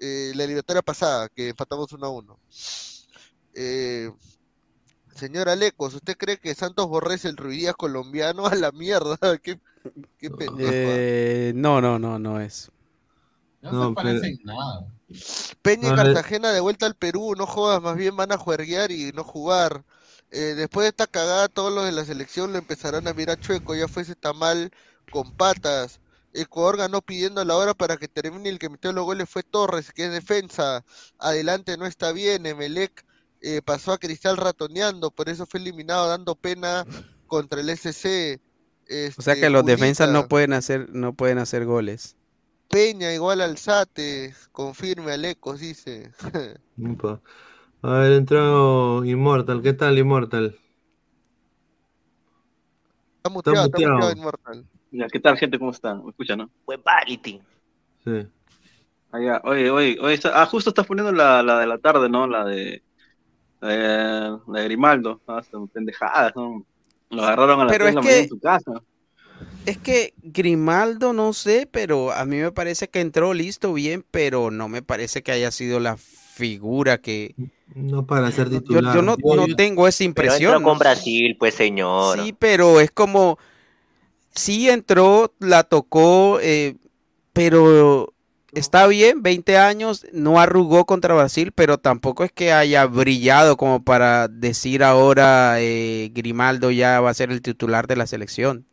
[0.00, 2.40] Eh, la eliminatoria pasada, que empatamos 1 a 1.
[3.54, 4.10] Eh,
[5.14, 8.46] Señora Lecos, ¿usted cree que Santos Borrés el Ruidías colombiano?
[8.46, 9.60] A la mierda, qué,
[10.18, 10.70] qué pendejo.
[10.72, 12.70] Eh, no, no, no, no es.
[13.60, 14.86] No, No, se pero- parece en nada.
[15.60, 15.96] Peña y No.
[15.96, 19.84] Cartagena de vuelta al Perú, no jodas, más bien van a juerguear y no jugar.
[20.30, 23.74] Eh, después de esta cagada, todos los de la selección lo empezarán a mirar chueco,
[23.74, 24.70] ya fuese tamal
[25.10, 25.99] con patas.
[26.32, 29.92] Ecuador ganó pidiendo la hora para que termine el que metió los goles fue Torres,
[29.92, 30.84] que es defensa.
[31.18, 32.46] Adelante no está bien.
[32.46, 33.04] Emelec
[33.40, 36.84] eh, pasó a Cristal ratoneando, por eso fue eliminado dando pena
[37.26, 37.86] contra el SC.
[37.88, 42.16] o sea Este, que los defensas no pueden hacer, no pueden hacer goles.
[42.68, 46.12] Peña igual al Sate, confirme Alecos, dice.
[46.78, 47.20] Upa.
[47.82, 49.62] A ver, entró Immortal.
[49.62, 50.56] ¿Qué tal, Immortal?
[53.16, 53.94] Está muteado, está muteado.
[53.94, 54.66] muteado Inmortal.
[54.90, 55.58] Ya, ¿qué tal, gente?
[55.58, 56.02] ¿Cómo están?
[56.04, 56.50] ¿Me escuchan, no?
[56.66, 57.40] Webality.
[58.04, 58.26] Sí.
[59.12, 59.40] Ah, ya.
[59.44, 62.26] Oye, oye, oye, está- ah, justo estás poniendo la, la de la tarde, ¿no?
[62.26, 62.82] La de,
[63.60, 65.20] la de, la de Grimaldo.
[65.26, 66.64] Ah, son pendejadas, ¿no?
[67.10, 68.72] Lo agarraron a las Pero 3 de la es mañana que- en su casa.
[69.66, 74.50] Es que Grimaldo no sé, pero a mí me parece que entró listo bien, pero
[74.50, 77.34] no me parece que haya sido la figura que
[77.74, 78.94] No para ser titular.
[78.94, 80.52] yo no, Yo- no tengo esa Pero impresión.
[80.54, 80.78] entró con.
[80.78, 82.18] Brasil, pues señor.
[82.18, 83.38] Sí, pero es como
[84.34, 86.76] sí entró, la tocó, eh,
[87.32, 88.14] pero
[88.52, 93.84] está bien, 20 años, no arrugó contra Brasil, pero tampoco es que haya brillado como
[93.84, 98.66] para decir ahora eh, Grimaldo ya va a ser el titular de la selección.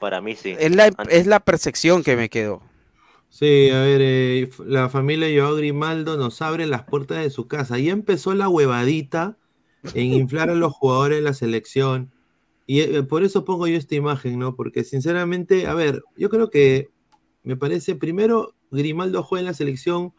[0.00, 0.54] Para mí sí.
[0.58, 2.62] Es la, es la percepción que me quedó.
[3.30, 7.78] Sí, a ver, eh, la familia Joao Grimaldo nos abre las puertas de su casa.
[7.78, 9.36] Ya empezó la huevadita
[9.94, 12.12] en inflar a los jugadores de la selección.
[12.66, 14.56] Y eh, por eso pongo yo esta imagen, ¿no?
[14.56, 16.90] Porque sinceramente, a ver, yo creo que
[17.42, 20.12] me parece, primero, Grimaldo juega en la selección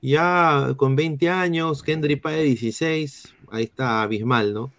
[0.00, 4.72] ya con 20 años, Kendry Páez 16, ahí está abismal, ¿no?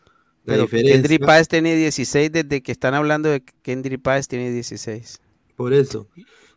[0.46, 0.94] La Pero diferencia.
[0.94, 5.22] Kendry Páez tiene 16 desde que están hablando de que Kendry Páez tiene 16.
[5.56, 6.08] Por eso.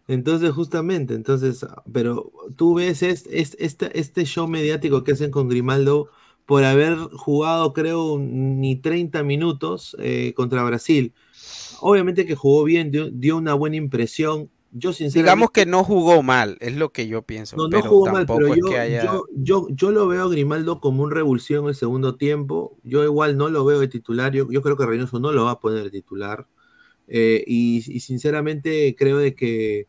[0.08, 5.48] Entonces, justamente, entonces, pero tú ves es, es- este, este show mediático que hacen con
[5.48, 6.08] Grimaldo
[6.46, 11.12] por haber jugado, creo, ni 30 minutos eh, contra Brasil.
[11.80, 14.48] Obviamente que jugó bien, dio, dio una buena impresión.
[14.70, 15.30] Yo sinceramente...
[15.30, 18.26] Digamos que no jugó mal, es lo que yo pienso, No, no pero jugó mal,
[18.26, 19.04] pero es yo, que haya...
[19.04, 22.78] yo, yo, yo lo veo a Grimaldo como un revulsivo en el segundo tiempo.
[22.84, 24.32] Yo igual no lo veo de titular.
[24.32, 26.46] Yo, yo creo que Reynoso no lo va a poner de titular.
[27.08, 29.88] Eh, y, y sinceramente creo de que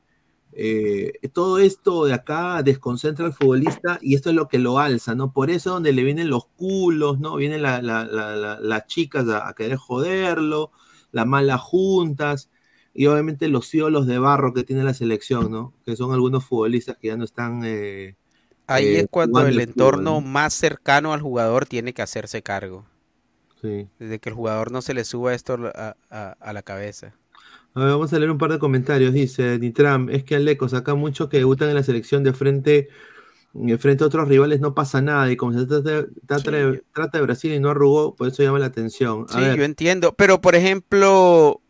[0.59, 5.15] eh, todo esto de acá desconcentra al futbolista y esto es lo que lo alza,
[5.15, 5.31] ¿no?
[5.33, 7.35] Por eso donde le vienen los culos, ¿no?
[7.37, 10.71] Vienen la- la- la- la- las chicas a, a querer joderlo,
[11.11, 12.49] las malas juntas
[12.93, 15.73] y obviamente los ídolos de barro que tiene la selección, ¿no?
[15.85, 17.61] Que son algunos futbolistas que ya no están...
[17.65, 18.15] eh,
[18.65, 20.21] Ahí eh, es cuando el fútbol, entorno ¿no?
[20.21, 22.85] más cercano al jugador tiene que hacerse cargo.
[23.61, 23.89] Sí.
[23.99, 27.13] Desde que el jugador no se le suba esto a, a- a la cabeza.
[27.77, 29.13] A ver, vamos a leer un par de comentarios.
[29.13, 32.89] Dice Nitram, es que Aleco saca muchos que debutan en la selección de frente,
[33.79, 35.31] frente a otros rivales no pasa nada.
[35.31, 38.57] Y como se trata, trata de, trata de Brasil y no arrugó, por eso llama
[38.57, 39.27] la atención.
[39.29, 40.13] A Sí, ver, yo entiendo.
[40.13, 41.61] Pero, por ejemplo,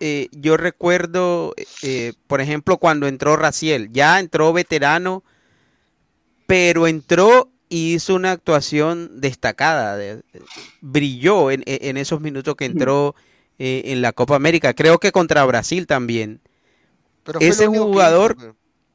[0.00, 1.54] eh, yo recuerdo,
[1.84, 5.22] eh, por ejemplo, cuando entró Raciel, ya entró veterano,
[6.46, 9.96] pero entró y hizo una actuación destacada.
[9.96, 10.22] de-
[10.80, 13.14] brilló en, en esos minutos que entró
[13.58, 14.74] eh, en la Copa América.
[14.74, 16.40] Creo que contra Brasil también.
[17.24, 18.36] Pero Ese jugador,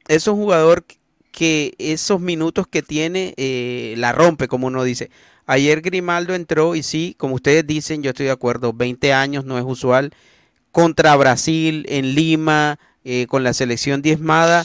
[0.08, 0.84] es un jugador
[1.30, 5.10] que esos minutos que tiene eh, la rompe, como uno dice.
[5.46, 9.58] Ayer Grimaldo entró y sí, como ustedes dicen, yo estoy de acuerdo, 20 años no
[9.58, 10.12] es usual.
[10.70, 14.64] Contra Brasil, en Lima, eh, con la selección diezmada,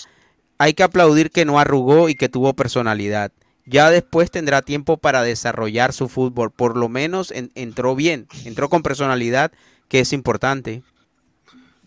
[0.57, 3.32] hay que aplaudir que no arrugó y que tuvo personalidad.
[3.65, 6.52] Ya después tendrá tiempo para desarrollar su fútbol.
[6.52, 9.52] Por lo menos en- entró bien, entró con personalidad,
[9.88, 10.84] que es importante.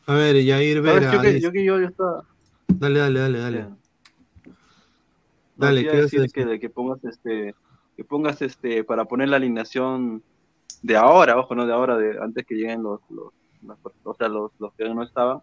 [0.06, 1.12] a ver, Yair A ver, Vera.
[1.12, 2.24] yo que, yo que yo, yo estaba...
[2.68, 3.60] Dale, dale, dale, dale.
[3.62, 3.78] No,
[5.56, 7.54] Dale, iba ¿qué decir que, de que pongas este,
[7.96, 10.22] que pongas este, para poner la alineación
[10.82, 13.32] de ahora, ojo, no de ahora, de antes que lleguen los, los,
[13.66, 15.38] las- o sea, los, los que no estaban,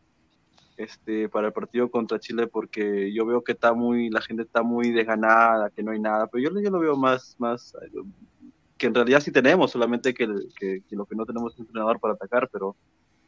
[0.78, 4.64] este, para el partido contra Chile, porque yo veo que está muy, la gente está
[4.64, 7.76] muy desganada, que no hay nada, pero yo, yo lo veo más, más,
[8.78, 10.28] que en realidad sí tenemos, solamente que,
[10.58, 12.76] que, que lo que no tenemos es un entrenador para atacar, pero,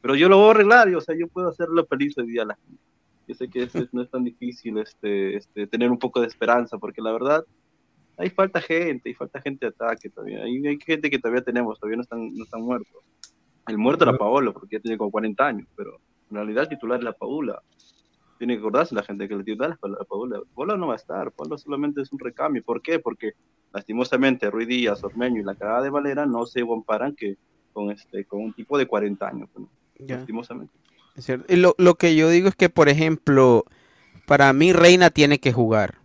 [0.01, 2.45] pero yo lo voy a arreglar, y, o sea, yo puedo hacerlo feliz hoy día
[2.45, 2.57] la.
[3.27, 6.27] Yo sé que es- es- no es tan difícil este, este, tener un poco de
[6.27, 7.43] esperanza, porque la verdad,
[8.17, 10.43] hay falta gente, hay falta gente de ataque todavía.
[10.43, 12.97] Hay, hay gente que todavía tenemos, todavía no están, no están muertos.
[13.67, 15.99] El muerto era Paolo, porque ya tiene como 40 años, pero
[16.29, 17.61] en realidad el titular es la Paula.
[18.39, 20.39] Tiene que acordarse la gente que el titular es la Paula.
[20.55, 22.63] Paula no va a estar, Paula solamente es un recambio.
[22.63, 22.97] ¿Por qué?
[22.97, 23.33] Porque
[23.73, 27.37] lastimosamente Ruiz Díaz, Ormeño y la cagada de Valera no se comparan que
[27.73, 29.49] con, este, con un tipo de 40 años.
[29.99, 30.73] Lastimosamente.
[31.15, 31.53] Es cierto.
[31.53, 33.65] Y lo, lo que yo digo es que, por ejemplo,
[34.25, 35.95] para mí Reina tiene que jugar.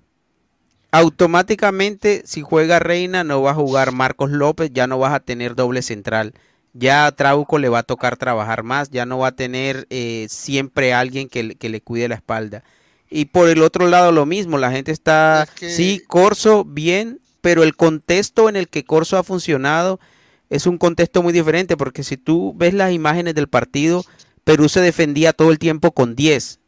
[0.90, 5.54] Automáticamente, si juega Reina, no va a jugar Marcos López, ya no vas a tener
[5.54, 6.34] doble central
[6.74, 10.26] ya a Trauco le va a tocar trabajar más, ya no va a tener eh,
[10.28, 12.62] siempre alguien que, le- que le cuide la espalda.
[13.10, 17.76] Y por el otro lado lo mismo, la gente está, sí, Corso bien, pero el
[17.76, 20.00] contexto en el que Corso ha funcionado
[20.50, 24.04] es un contexto muy diferente, porque si tú ves las imágenes del partido,
[24.44, 26.58] Perú se defendía todo el tiempo con 10.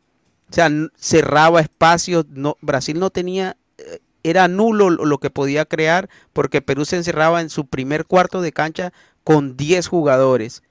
[0.50, 5.64] O sea, cerraba espacios, no, Brasil no tenía, eh, era nulo lo lo que podía
[5.64, 8.92] crear, porque Perú se encerraba en su primer cuarto de cancha
[9.26, 10.62] con 10 jugadores.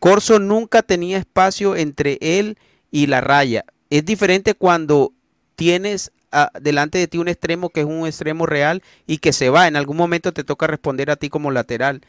[0.00, 2.58] Corso nunca tenía espacio entre él
[2.90, 3.64] y la raya.
[3.90, 5.12] Es diferente cuando
[5.56, 9.50] tienes ah, delante de ti un extremo que es un extremo real y que se
[9.50, 9.68] va.
[9.68, 12.02] En algún momento te toca responder a ti como lateral.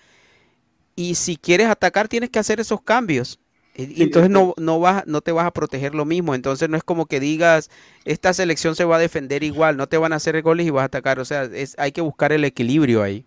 [0.95, 3.39] Y si quieres atacar, tienes que hacer esos cambios.
[3.75, 6.35] Y- y entonces no, no, vas, no te vas a proteger lo mismo.
[6.35, 7.69] Entonces no es como que digas,
[8.05, 10.83] esta selección se va a defender igual, no te van a hacer goles y vas
[10.83, 11.19] a atacar.
[11.19, 13.25] O sea, es, hay que buscar el equilibrio ahí.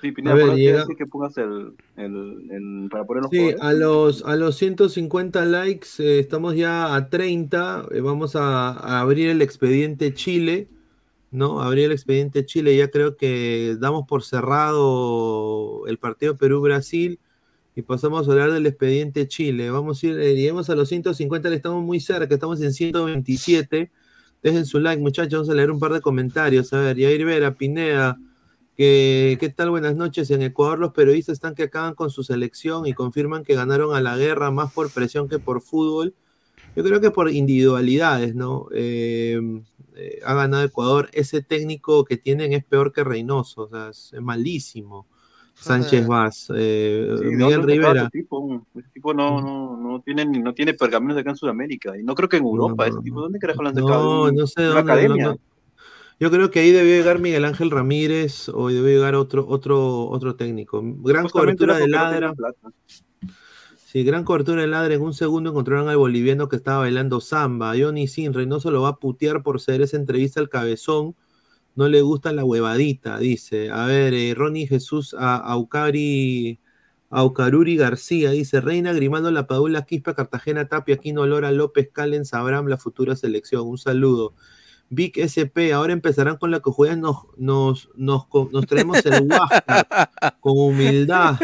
[0.00, 3.22] Sí, Pineda, A ver, ¿por qué llega- decir que pongas el, el, el- para poner
[3.24, 3.60] los Sí, jugadores?
[3.62, 7.84] a los, a los 150 likes eh, estamos ya a 30.
[7.90, 10.68] eh, vamos a, a abrir el expediente Chile,
[11.32, 11.60] ¿no?
[11.60, 12.76] Abrir el expediente Chile.
[12.76, 17.18] Ya creo que damos por cerrado el partido Perú-Brasil
[17.74, 19.70] y pasamos a hablar del expediente Chile.
[19.70, 23.90] Vamos a ir, eh, lleguemos a los 150, le estamos muy cerca, estamos en 127.
[24.42, 25.32] Dejen su like, muchachos.
[25.40, 26.72] Vamos a leer un par de comentarios.
[26.72, 28.16] A ver, Yair Vera, Pineda.
[28.78, 29.70] Que, ¿Qué tal?
[29.70, 30.30] Buenas noches.
[30.30, 34.00] En Ecuador los periodistas están que acaban con su selección y confirman que ganaron a
[34.00, 36.14] la guerra más por presión que por fútbol.
[36.76, 38.68] Yo creo que por individualidades, ¿no?
[38.72, 39.40] Eh,
[39.96, 41.08] eh, ha ganado Ecuador.
[41.12, 45.08] Ese técnico que tienen es peor que Reynoso, o sea, es, malísimo.
[45.54, 48.02] Sánchez Vaz, eh, Sí, ¿de Miguel Rivera.
[48.02, 51.98] Ese tipo, ese tipo no, no, no, tiene, ni- no tiene pergaminos acá en Sudamérica.
[51.98, 52.86] Y no creo que en Europa.
[52.86, 54.04] ese tipo, ¿dónde carajo lo han sacado?
[54.04, 54.92] No, ¿De un- no sé de dónde.
[54.92, 55.36] academia?
[56.20, 56.26] No.
[56.26, 60.36] Yo creo que ahí debió llegar Miguel Ángel Ramírez o debió llegar otro, otro, otro
[60.36, 60.82] técnico.
[60.82, 62.34] Gran cobertura de no ladra.
[63.90, 64.94] Sí, gran cobertura de ladra.
[64.94, 67.72] En un segundo encontraron al boliviano que estaba bailando samba.
[67.78, 71.16] Johnny Sin, Reynoso lo va a putear por ceder esa entrevista al cabezón.
[71.74, 73.70] No le gusta la huevadita, dice.
[73.70, 76.58] A ver, eh, Ronnie Jesús a Aucari,
[77.08, 82.66] Aucaruri García dice: Reina Grimaldo, La Padula, Quispa, Cartagena, Tapia, Aquino, Lora, López, Callens, Abraham,
[82.66, 83.66] la futura selección.
[83.66, 84.34] Un saludo.
[84.90, 89.86] Vic SP, ahora empezarán con la que juegan, nos, nos, nos, nos traemos el Huáscar
[90.40, 91.36] con humildad.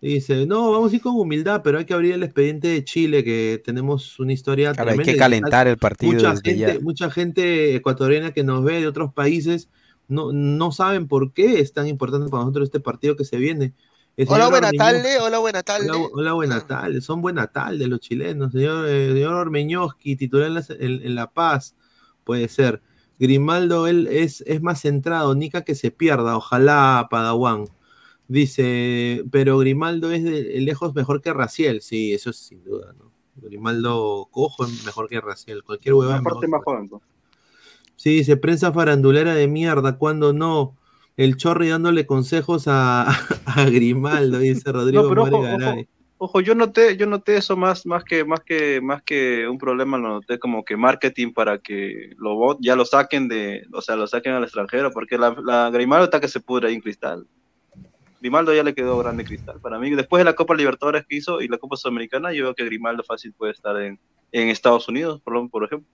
[0.00, 3.22] Dice, no, vamos a ir con humildad, pero hay que abrir el expediente de Chile,
[3.24, 6.80] que tenemos una historia Claro, hay que calentar el partido Mucha desde gente, ya.
[6.80, 9.68] mucha gente ecuatoriana que nos ve de otros países
[10.08, 13.72] no, no saben por qué es tan importante para nosotros este partido que se viene.
[14.16, 15.90] El Hola, buena Ormeño- tarde, hola, buena tarde.
[15.90, 17.04] Hola, hola, buenas tardes.
[17.04, 18.52] Son buenas tardes los chilenos.
[18.52, 21.74] Señor, eh, señor Ormeñoski, titular en la, en- en La Paz,
[22.24, 22.82] puede ser.
[23.18, 27.66] Grimaldo, él es, es más centrado, Nica que se pierda, ojalá Padawan.
[28.26, 31.82] Dice, pero Grimaldo es de lejos mejor que Raciel.
[31.82, 33.12] Sí, eso es sin duda, ¿no?
[33.36, 35.62] Grimaldo cojo es mejor que Raciel.
[35.62, 36.18] Cualquier huevada.
[36.18, 37.02] Aparte mejor más joven.
[37.96, 40.76] Sí, dice prensa farandulera de mierda, cuando no.
[41.16, 43.08] El Chorri dándole consejos a,
[43.46, 45.80] a Grimaldo, dice Rodrigo No, pero More ojo, Garay.
[45.82, 45.88] ojo,
[46.24, 49.98] ojo, yo noté, yo noté eso más, más que, más que, más que un problema,
[49.98, 54.06] lo noté como que marketing para que lo ya lo saquen de, o sea, lo
[54.06, 57.26] saquen al extranjero, porque la, la Grimaldo está que se pudre ahí en cristal.
[58.20, 59.60] Grimaldo ya le quedó grande cristal.
[59.60, 62.54] Para mí, después de la Copa Libertadores que hizo y la Copa Sudamericana, yo veo
[62.54, 64.00] que Grimaldo fácil puede estar en,
[64.32, 65.86] en Estados Unidos, por, por ejemplo.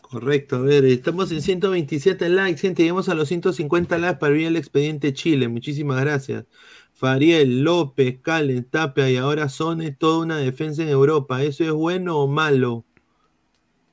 [0.00, 4.46] Correcto, a ver, estamos en 127 likes, gente, llegamos a los 150 likes para abrir
[4.46, 6.44] el expediente Chile, muchísimas gracias.
[6.94, 12.18] Fariel, López, Calen, Tapia y ahora Sone, toda una defensa en Europa, ¿eso es bueno
[12.18, 12.84] o malo?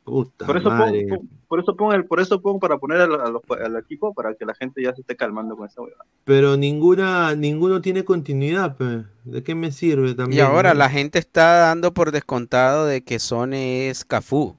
[0.04, 1.06] Puta Por eso, pon, madre.
[1.08, 4.56] pon- por eso pongo el, por eso pongo para poner al, equipo para que la
[4.56, 6.06] gente ya se esté calmando con esa huevada.
[6.24, 9.06] Pero ninguna, ninguno tiene continuidad, pe.
[9.26, 10.42] ¿de qué me sirve Y también?
[10.42, 10.80] ahora no?
[10.80, 14.58] la gente está dando por descontado de que Sone es Cafú.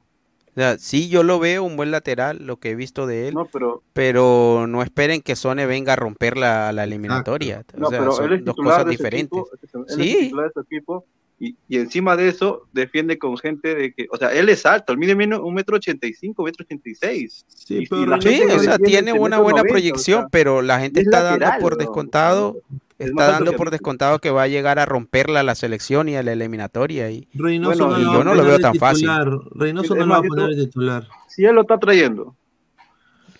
[0.55, 3.35] O sea, sí, yo lo veo un buen lateral, lo que he visto de él,
[3.35, 7.65] No, pero pero no esperen que Sone venga a romper la, la eliminatoria.
[7.75, 9.39] No, o sea, pero son él es dos cosas de ese diferentes.
[9.39, 10.17] equipo, él es Sí.
[10.21, 11.05] titular de ese equipo
[11.41, 14.93] y, y encima de eso defiende con gente de que, o sea, él es alto,
[14.93, 17.45] él mide menos un metro ochenta y cinco, metro ochenta y seis.
[17.49, 20.19] Sí, Y- pero y la Sí, gente que o sea, tiene una buena 90, proyección,
[20.19, 24.19] o sea, pero la gente es está dando por descontado, Es está dando por descontado
[24.19, 27.11] que va a llegar a romperla a la selección y a la eliminatoria.
[27.11, 29.09] Y, Reynoso Bueno, no y lo yo va no a lo poner veo tan fácil.
[29.09, 29.29] titular.
[29.53, 31.09] Reynoso no lo va a poner de titular.
[31.29, 32.35] Si él lo está trayendo,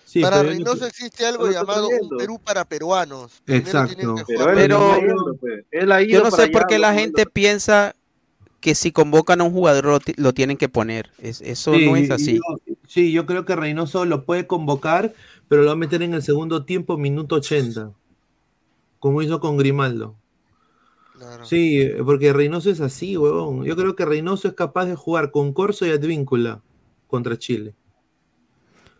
[0.05, 2.19] Sí, para Reynoso existe algo llamado un.
[2.19, 3.41] Perú para peruanos.
[3.47, 4.15] Exacto.
[4.17, 5.65] que pero él Pero- pues.
[5.71, 7.95] Él ha ido yo no sé por qué la gente piensa
[8.61, 11.11] que si convocan a un jugador lo, ti- lo tienen que poner.
[11.19, 12.35] Es- eso Sí, no es así.
[12.37, 15.15] yo- sí, yo creo que Reynoso lo puede convocar,
[15.49, 17.91] pero lo va a meter en el segundo tiempo, minuto 80.
[19.03, 20.15] Como hizo con Grimaldo.
[21.19, 21.45] Claro.
[21.45, 23.65] Sí, porque Reynoso es así, huevón.
[23.65, 26.63] Yo creo que Reynoso es capaz de jugar con Corso y Advíncula
[27.09, 27.75] contra Chile.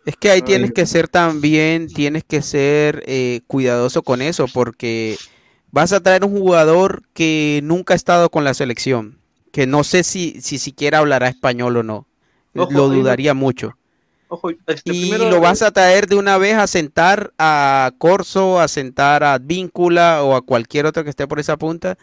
[0.05, 5.15] Es que ahí tienes que ser también, tienes que ser eh, cuidadoso con eso, porque
[5.71, 9.19] vas a traer un jugador que nunca ha estado con la selección,
[9.53, 12.07] que no sé si, si siquiera hablará español o no.
[12.57, 13.77] Ojo, Lo ahí dudaría mucho.
[14.33, 18.59] Ojo, este, Y primero, lo vas a traer de una vez a sentar a Corso,
[18.59, 21.99] a sentar a Víncula o a cualquier otro que esté por esa punta.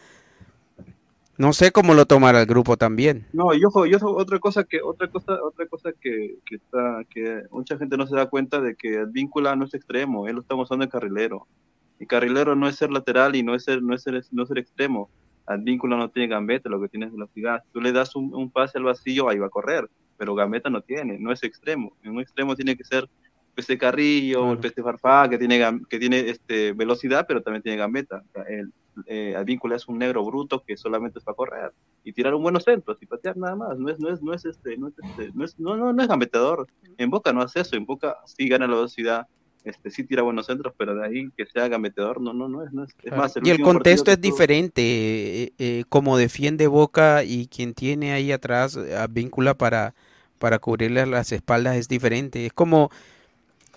[1.37, 3.27] No sé cómo lo tomará el grupo también.
[3.33, 7.03] No, y ojo, y ojo, otra cosa que, otra cosa, otra cosa que, que está,
[7.11, 10.43] que mucha gente no se da cuenta de que Advíncula no es extremo, él lo
[10.43, 11.49] estamos usando de carrilero.
[11.99, 14.49] Y carrilero no es ser lateral y no es ser, no es ser, no es
[14.49, 15.11] ser extremo.
[15.47, 17.65] Advíncula no tiene gambeta, lo que tiene es velocidad.
[17.73, 19.91] Tú le das un, un pase al vacío, ahí va a correr,
[20.21, 21.97] pero gambeta no tiene, no es extremo.
[22.03, 23.09] En un extremo tiene que ser
[23.55, 27.79] Pese Carrillo, el Pese Farfá, que tiene, gam- que tiene este, velocidad, pero también tiene
[27.79, 28.23] gambeta.
[28.29, 28.71] O sea, el,
[29.07, 31.73] eh, Advíncula es un negro bruto que solamente es para correr
[32.05, 33.79] y tirar un buenos centros y patear nada más.
[33.79, 36.03] No es, no es, no es este, no es este, no es, no, no, no
[36.03, 36.67] es gambeteador.
[36.99, 39.27] En Boca no hace eso, en Boca sí gana la velocidad,
[39.65, 42.73] este, sí tira buenos centros, pero de ahí que sea gambeteador, no, no, no es,
[42.73, 42.95] no es.
[43.03, 44.83] es más, y el contexto es diferente,
[45.45, 49.95] eh, eh, como defiende Boca y quien tiene ahí atrás a Víncula para,
[50.41, 52.47] para cubrirle las espaldas es diferente.
[52.47, 52.91] Es como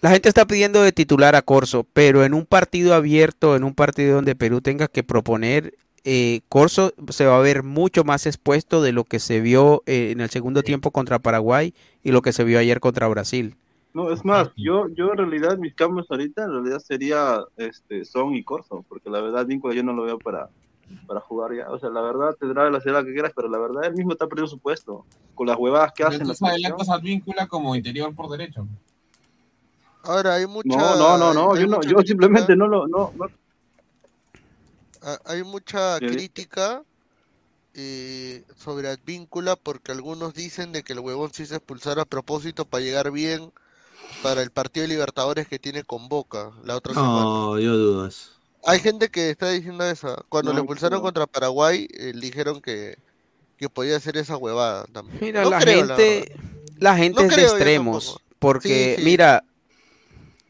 [0.01, 3.75] la gente está pidiendo de titular a Corso, pero en un partido abierto, en un
[3.75, 8.81] partido donde Perú tenga que proponer, eh, Corso se va a ver mucho más expuesto
[8.81, 11.73] de lo que se vio eh, en el segundo tiempo contra Paraguay
[12.03, 13.55] y lo que se vio ayer contra Brasil.
[13.93, 18.33] No, es más, yo, yo en realidad mis cambios ahorita en realidad sería este Son
[18.33, 20.49] y Corso, porque la verdad Víncula yo no lo veo para,
[21.07, 21.69] para jugar ya.
[21.69, 24.27] O sea, la verdad tendrá la ciudad que quieras, pero la verdad él mismo está
[24.27, 25.05] perdiendo su puesto.
[25.35, 28.67] Con las huevadas que hacen Entonces adelantas a Víncula como interior por derecho.
[30.03, 30.67] Ahora hay mucha.
[30.77, 33.25] No, no, no, no, yo no, yo crítica- simplemente no lo, no, no.
[35.01, 36.07] Ah, Hay mucha Sí.
[36.07, 36.83] crítica
[37.73, 42.65] eh, sobre Advíncula porque algunos dicen de que el huevón sí se expulsara a propósito
[42.65, 43.51] para llegar bien
[44.21, 47.13] para el partido de Libertadores que tiene con Boca la otra semana.
[47.23, 48.33] No, yo dudas.
[48.65, 50.25] Hay gente que está diciendo eso.
[50.29, 51.01] Cuando No, le expulsaron no.
[51.01, 52.97] contra Paraguay, eh, dijeron que,
[53.57, 55.17] que podía hacer esa huevada también.
[55.21, 56.35] Mira, No la creo, la gente,
[56.77, 59.05] la gente es de extremos, porque Sí, sí.
[59.05, 59.43] mira,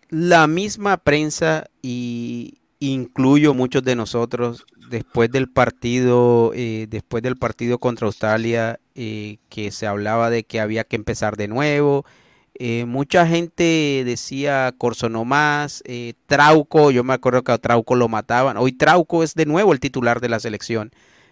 [0.09, 7.79] la misma prensa y incluyo muchos de nosotros después del partido, eh, después del partido
[7.79, 12.05] contra Australia, eh, que se hablaba de que había que empezar de nuevo.
[12.55, 17.95] Eh, mucha gente decía Corso no más, eh, Trauco, yo me acuerdo que a Trauco
[17.95, 18.57] lo mataban.
[18.57, 20.91] Hoy Trauco es de nuevo el titular de la selección.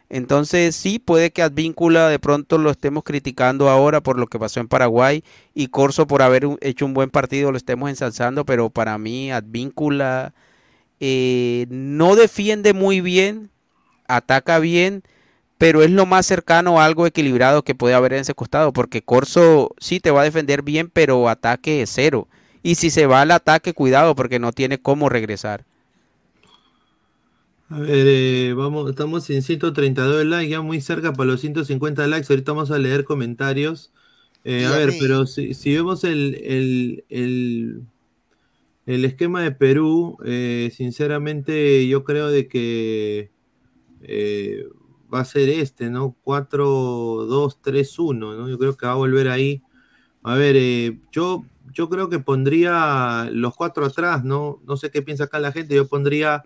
[0.10, 4.60] Entonces sí, puede que Advíncula de pronto lo estemos criticando ahora por lo que pasó
[4.60, 5.24] en Paraguay
[5.54, 10.34] y Corso por haber hecho un buen partido lo estemos ensalzando, pero para mí Advíncula
[11.00, 13.52] eh, no defiende muy bien,
[14.08, 15.04] ataca bien,
[15.62, 19.04] pero es lo más cercano a algo equilibrado que puede haber en ese costado, porque
[19.04, 22.28] Corso sí te va a defender bien, pero ataque es cero.
[22.64, 25.66] Y si se va al ataque, cuidado, porque no tiene cómo regresar.
[27.70, 32.28] A ver, eh, vamos, estamos en 132 likes, ya muy cerca para los 150 likes.
[32.32, 33.94] Ahorita vamos a leer comentarios.
[34.44, 37.84] Eh, a a ver, mí- pero si, si vemos el, el, el,
[38.86, 43.32] el esquema de Perú, eh, sinceramente yo creo de que
[44.02, 44.66] eh,
[45.14, 46.16] va a ser este, ¿no?
[46.24, 48.50] 4-2-3-1, ¿no?
[48.50, 49.62] Yo creo que va a volver ahí.
[50.24, 51.44] A ver, eh, yo,
[51.74, 54.60] yo creo que pondría los cuatro atrás, ¿no?
[54.66, 55.76] No sé qué piensa acá la gente.
[55.76, 56.44] Yo pondría,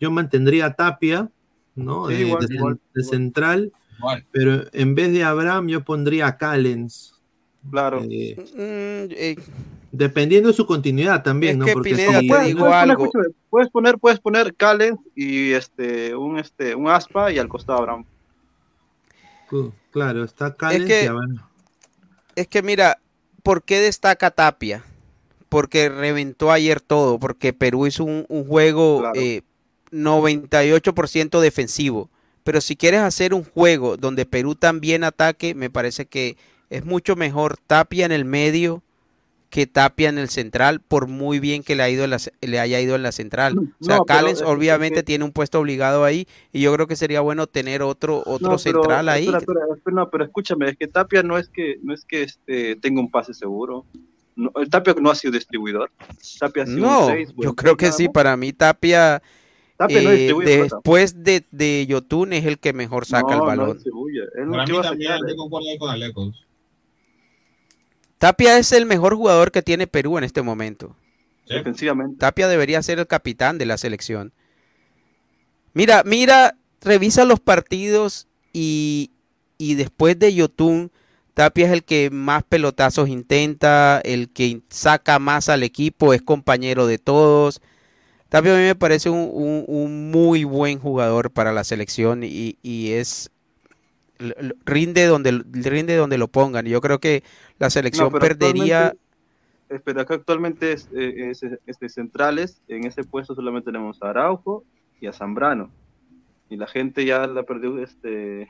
[0.00, 1.30] yo mantendría a Tapia,
[1.74, 2.08] ¿no?
[2.08, 3.10] Sí, Eh, igual, de, igual, de igual.
[3.16, 4.26] central, Igual.
[4.30, 7.14] pero en vez de Abraham yo pondría a Callens.
[7.70, 8.02] Claro.
[8.10, 9.36] eh, Mm, eh,
[9.96, 11.64] dependiendo de su continuidad también, Es ¿no?
[11.66, 13.10] que, Porque Pineda, si- te Puedes, digo puedes poner, algo.
[13.50, 18.04] puedes poner, puedes poner Callens y este, un este, un aspa y al costado Abraham.
[19.92, 21.38] Claro, está Callens que- y Abraham.
[22.34, 22.98] Es que mira,
[23.44, 24.82] ¿por qué destaca Tapia?
[25.48, 29.20] Porque reventó ayer todo, porque Perú hizo un, un juego Claro.
[29.20, 29.42] eh,
[29.92, 32.10] 98% defensivo.
[32.42, 36.36] Pero si quieres hacer un juego donde Perú también ataque, me parece que
[36.70, 38.82] es mucho mejor Tapia en el medio
[39.54, 42.80] que Tapia en el central, por muy bien que le, ha ido la le haya
[42.80, 43.56] ido en la central.
[43.56, 46.60] O sea, No, pero Callens es- es obviamente que- tiene un puesto obligado ahí y
[46.62, 49.22] yo creo que sería bueno tener otro, otro No, pero, central ahí.
[49.26, 52.24] espera, espera, espera, no, pero escúchame, es que Tapia no es que no es que
[52.24, 53.84] este tenga un pase seguro.
[54.34, 55.92] No, el Tapia no ha sido distribuidor.
[56.40, 59.22] Tapia ha sido No, un seis, yo buen creo que sí, para mí Tapia
[59.76, 60.62] Tapia no eh, pelota.
[60.64, 63.78] después de, de Yotun es el que mejor saca el No, no balón.
[63.78, 66.44] no Para mí también, yo concuerdo ahí con Alecos.
[68.18, 70.96] Tapia es el mejor jugador que tiene Perú en este momento.
[71.46, 71.54] Sí.
[71.54, 72.16] defensivamente.
[72.18, 74.32] Tapia debería ser el capitán de la selección.
[75.74, 79.10] Mira, mira, revisa los partidos y,
[79.58, 80.90] y después de Yotun,
[81.34, 86.86] Tapia es el que más pelotazos intenta, el que saca más al equipo, es compañero
[86.86, 87.60] de todos.
[88.28, 92.58] Tapia a mí me parece un, un- un muy buen jugador para la selección y,
[92.62, 93.30] y es
[94.64, 96.66] rinde donde rinde donde lo pongan.
[96.66, 97.22] Yo creo que
[97.58, 98.94] la selección No, perdería
[99.70, 104.10] eh, Pero acá actualmente es, eh, es- este, centrales, en ese puesto solamente tenemos a
[104.10, 104.64] Araujo
[105.00, 105.70] y a Zambrano.
[106.50, 108.46] Y la gente ya la perdió, este,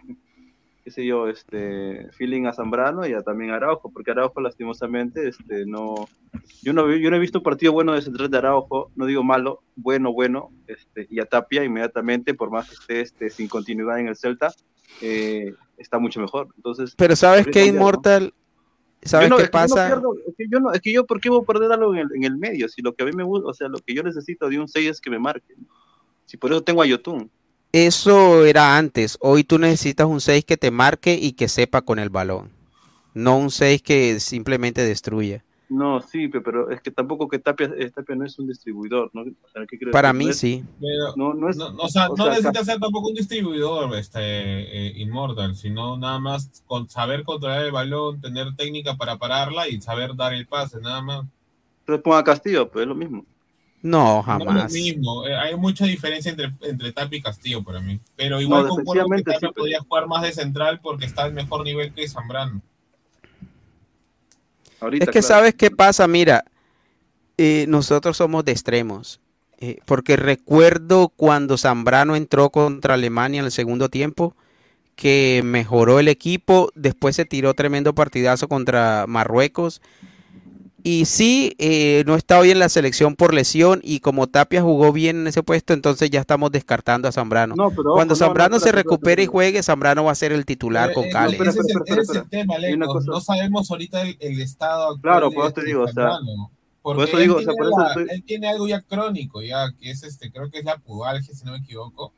[0.83, 5.29] qué sé yo, este, feeling a Zambrano y a, también a Araujo, porque Araujo lastimosamente,
[5.29, 5.95] este, no,
[6.63, 9.23] yo no, yo no he visto un partido bueno de central de Araujo, no digo
[9.23, 14.01] malo, bueno, bueno, este, y a Tapia inmediatamente, por más que esté este, sin continuidad
[14.01, 14.53] en el Celta,
[15.01, 16.49] eh, está mucho mejor.
[16.57, 17.61] Entonces, Pero ¿sabes ¿no?
[17.61, 18.33] Inmortal?
[19.03, 19.87] ¿Sabes no, qué es que no pasa?
[19.87, 22.01] pierdo, es que yo no, es que yo, ¿por qué voy a perder algo en
[22.01, 22.69] el, en el medio?
[22.69, 24.67] Si lo que a mí me gusta, o sea, lo que yo necesito de un
[24.67, 25.55] 6 es que me marque.
[26.25, 27.31] Si por eso tengo a Yotun.
[27.73, 29.19] Eso era antes.
[29.21, 32.51] Hoy tú necesitas un 6 que te marque y que sepa con el balón.
[33.13, 35.45] No un 6 que simplemente destruya.
[35.71, 39.11] No, sí, pe- pero es que tampoco que Tapia, eh, Tapia no es un distribuidor,
[39.15, 39.23] ¿no?
[39.23, 40.63] O sea, ¿qué quiero Para mí es- sí.
[40.79, 43.95] Pero No, no es, no, o sea, o no sea, necesita ser tampoco un distribuidor
[43.97, 49.67] este, eh, Immortal, sino nada más con saber controlar el balón, tener técnica para pararla
[49.69, 51.25] y saber dar el pase, nada más.
[51.81, 53.25] Entonces ponga a Castillo, pues es lo mismo.
[53.83, 54.65] No, No jamás.
[54.67, 57.99] es lo mismo, eh, hay mucha diferencia entre, entre Tapia y Castillo para mí.
[58.17, 61.25] Pero igual No, concuerdo que Tapia sí, pero- podría jugar más de central porque está
[61.25, 62.61] al mejor nivel que Zambrano.
[64.85, 65.29] Ahorita, Es que claro.
[65.29, 66.45] sabes qué pasa, mira,
[67.39, 69.21] eh, nosotros somos de extremos.
[69.61, 74.37] eh, porque recuerdo cuando Zambrano entró contra Alemania en el segundo tiempo,
[74.97, 79.81] que mejoró el equipo, después se tiró tremendo partidazo contra Marruecos.
[80.87, 84.93] Y sí, eh, no está hoy en la selección por lesión y como Tapia jugó
[84.93, 87.55] bien en ese puesto, entonces ya estamos descartando a Zambrano.
[87.57, 90.33] No, pero ojo, Cuando no, no, Zambrano se recupere y juegue, Zambrano va a ser
[90.33, 91.37] el titular Eh, con eh, Cale.
[91.39, 92.57] ese es el- tema,
[93.07, 95.95] No sabemos ahorita el, el estado actual Claro, de- por eso te digo, o sea,
[95.95, 96.51] Zambrano,
[96.83, 98.69] por porque eso digo, él, o sea, tiene por eso la- estoy- él tiene algo
[98.69, 102.13] ya crónico, ya que es este, creo que es la pubalgia, si no me equivoco.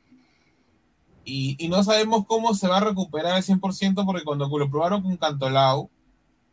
[1.23, 5.01] Y, y no sabemos cómo se va a recuperar al 100% porque cuando lo probaron
[5.03, 5.89] con Cantolao,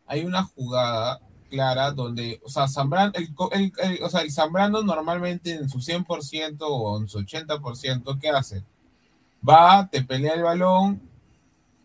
[0.06, 1.18] hay una jugada
[1.50, 5.78] clara donde, o sea, Zambrano, el, el- el- o sea, el Zambrano normalmente en su
[5.80, 8.64] 100% o en su 80%, ¿qué hace?
[9.48, 11.00] Va, te pelea el balón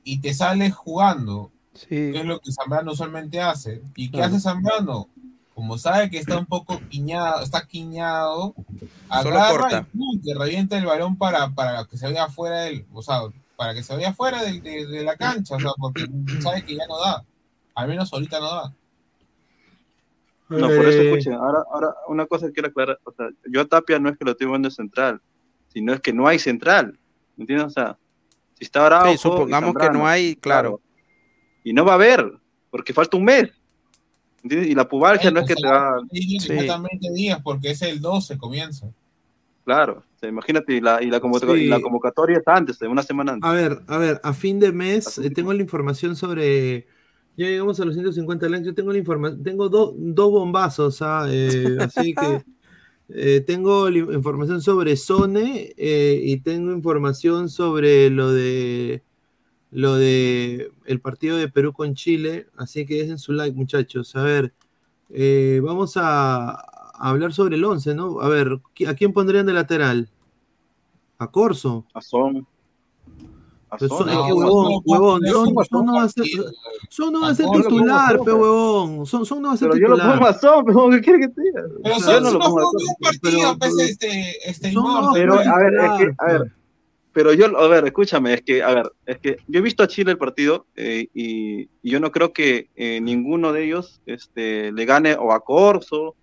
[0.03, 1.87] y te sale jugando, Sí.
[1.89, 3.81] que es lo que Zambrano usualmente hace.
[3.95, 4.33] ¿Y qué Claro.
[4.35, 5.07] hace Zambrano?
[5.53, 8.55] Como sabe que está un poco quiñado, está quiñado,
[9.21, 9.87] Solo agarra corta.
[9.93, 10.21] y ¡pum!
[10.23, 13.19] te revienta el balón para, para que se vaya afuera del, o sea,
[13.57, 16.05] para que se vaya afuera del- de, de la cancha, o sea, porque
[16.41, 17.25] sabe que ya no da.
[17.75, 18.73] Al menos ahorita no da.
[20.49, 23.61] No, por eso Eh, escuchen, ahora, ahora una cosa que quiero aclarar, o sea, yo
[23.61, 25.21] a Tapia no es que lo estoy viendo central,
[25.67, 26.97] sino es que no hay central,
[27.37, 27.67] ¿me entiendes?
[27.67, 27.97] O sea,
[28.55, 30.81] si está Araujo Sí, y supongamos que no hay, claro.
[31.63, 32.33] y no va a haber,
[32.71, 33.51] porque falta un mes,
[34.43, 34.69] ¿entiendes?
[34.71, 38.87] Y la pubalgia no es que te va, exactamente días, porque es el 12 comienza.
[39.65, 41.83] claro, o sea, imagínate, y la, y, la convocatoria, y la Sí.
[41.83, 43.47] convocatoria está antes, de una semana antes.
[43.47, 46.87] A ver, a ver, a fin de mes eh, tengo la información sobre.
[47.39, 48.65] Ya llegamos a los 150 likes.
[48.65, 49.41] Yo tengo la información.
[49.43, 52.43] Tengo do- dos bombazos, ah, eh, así que.
[53.09, 59.03] eh, tengo la información sobre Sone eh, y tengo información sobre lo de
[59.71, 62.47] lo de el partido de Perú con Chile.
[62.57, 64.15] Así que dejen su like, muchachos.
[64.17, 64.53] A ver,
[65.09, 68.19] eh, vamos a, a hablar sobre el 11, ¿no?
[68.21, 70.09] A ver, ¿qui- ¿a quién pondrían de lateral?
[71.19, 71.85] ¿A Corso?
[71.93, 72.45] A Son.
[73.77, 76.03] Pero Son, Son, es es que que huevón, huevón, no, Son, no, Son no va
[76.03, 76.25] a ser,
[76.89, 79.05] Son no va a ser titular, pe huevón.
[79.05, 80.17] Son, Son no va a ser Pero yo lo titular.
[80.17, 81.61] pongo a Son, pero ¿qué quiere que te diga?
[81.83, 82.71] Pero Yo son no lo pongo a Son.
[82.75, 85.13] un partido, pero- pues, este, este a.
[85.13, 86.51] Pero, ver, es que, titular, a ver,
[87.11, 89.87] pero yo, a ver, escúchame, es que, a ver, es que yo he visto a
[89.87, 94.71] Chile el partido eh, y, y yo no creo que eh, ninguno de ellos este,
[94.71, 96.15] le gane o a Corso,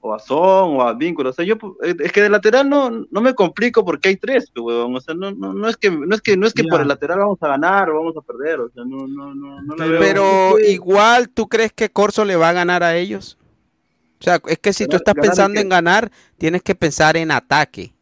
[0.00, 1.30] o a Son, o a Vínculo.
[1.30, 4.50] O sea, yo, eh, es que de lateral no, no me complico porque hay tres,
[4.56, 4.94] huevón.
[4.96, 6.88] O sea, no, no, no es que, no es que, no es que por el
[6.88, 8.60] lateral vamos a ganar o vamos a perder.
[8.60, 10.00] O sea, no, no, no, no la Pero- veo.
[10.00, 10.72] Pero Sí.
[10.72, 13.36] igual, ¿tú crees que Corso le va a ganar a ellos?
[14.20, 16.74] O sea, es que si tú Ganar- estás ganar en pensando en ganar, tienes que
[16.74, 17.92] pensar en ataque.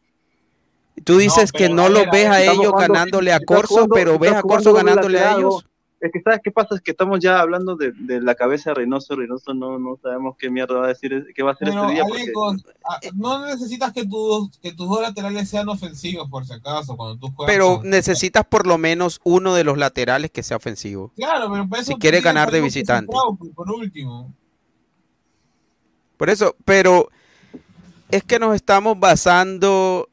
[1.03, 4.11] Tú dices que no los ves a ellos jugando- ganándole a estás Corso, jugando- pero
[4.13, 5.65] estás ves a Corso ganándole a ellos.
[5.99, 6.75] Es que, ¿sabes qué pasa?
[6.75, 9.15] Es que estamos ya hablando de, de la cabeza de Reynoso.
[9.15, 11.93] Reynoso no, no sabemos qué mierda va a decir, qué va a hacer Pero, este
[11.95, 12.03] día.
[12.33, 12.61] Porque...
[13.15, 17.33] No necesitas que tus, que tus dos laterales sean ofensivos, por si acaso, cuando tú
[17.35, 17.51] juegas.
[17.51, 21.11] Pero con- necesitas por lo menos uno de los laterales que sea ofensivo.
[21.15, 23.11] Claro, pero para eso si tienes ganar de visitante.
[23.11, 24.31] Trauco, Por último.
[26.15, 27.09] Por eso, pero
[28.09, 30.09] es que nos estamos basando,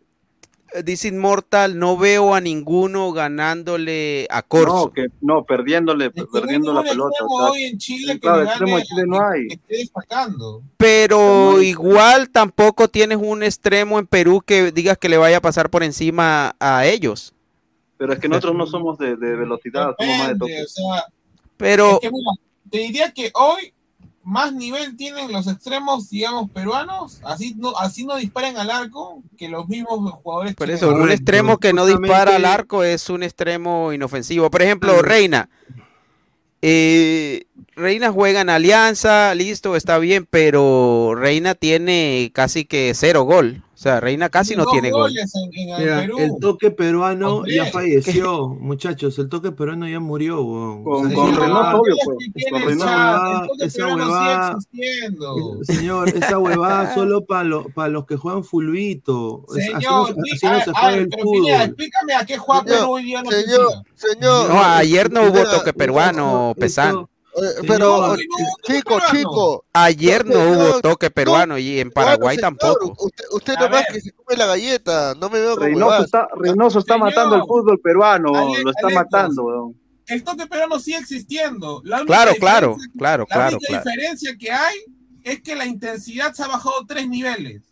[0.85, 4.87] dice Inmortal, no veo a ninguno ganándole a Corso.
[4.87, 7.25] No, que, no perdiéndole, perdiendo la pelota.
[7.25, 9.49] o sea, hoy en Chile que claro, le extremo gane de Chile no a- hay.
[9.49, 10.63] que esté destacando.
[10.79, 15.69] Pero igual tampoco tienes un extremo en Perú que digas que le vaya a pasar
[15.71, 17.35] por encima a ellos.
[17.99, 20.53] Pero es que nosotros no somos de, de velocidad, somos más de toque.
[20.53, 21.05] Depende, o sea,
[21.59, 22.31] Pero es que mira,
[22.71, 23.74] te diría que hoy
[24.25, 29.49] más nivel tienen los extremos, digamos, peruanos, así no, así no disparan al arco que
[29.49, 33.93] los mismos jugadores por eso, un extremo que no dispara al arco es un extremo
[33.93, 34.51] inofensivo.
[34.51, 35.03] Por ejemplo.
[35.03, 35.49] Reina.
[36.63, 37.47] eh,
[37.77, 43.63] Reina juega en Alianza, listo, está bien, pero Reina tiene casi que cero gol.
[43.85, 45.11] O sea, Reina casi no tiene gol.
[45.11, 46.19] goles en- en el Mira, Perú.
[46.19, 49.19] el toque peruano Con ya falleció, muchachos.
[49.19, 50.39] El toque peruano ya murió.
[50.83, 52.63] Con- esa con huevada- Reynoso, obvio, pues, con
[53.47, 55.37] toque Esa huevada- existiendo.
[55.65, 57.45] Señor, esa huevada solo para
[57.91, 60.15] los que juegan no, Señor,
[61.67, 64.49] explícame a qué juega Perú hoy día Señor, señor.
[64.49, 66.55] No, ayer no hubo toque peruano,
[66.91, 67.09] Señor,
[67.67, 68.17] pero, no,
[68.63, 69.05] chico, peruano.
[69.11, 69.65] chico.
[69.73, 72.95] Ayer no No, hubo no, toque peruano y en Paraguay señor, tampoco.
[73.05, 76.79] Usted, usted nomás que se come la galleta, no me veo como Reynoso está, Reynoso
[76.79, 77.09] está Señor.
[77.11, 79.81] matando el fútbol peruano, Ale- lo está matando, weón.
[80.07, 81.81] El toque peruano sigue existiendo.
[81.85, 83.85] La única Claro, claro, diferencia- claro, La claro, única claro.
[83.85, 84.77] diferencia que hay
[85.25, 87.63] es que la intensidad se ha bajado tres niveles.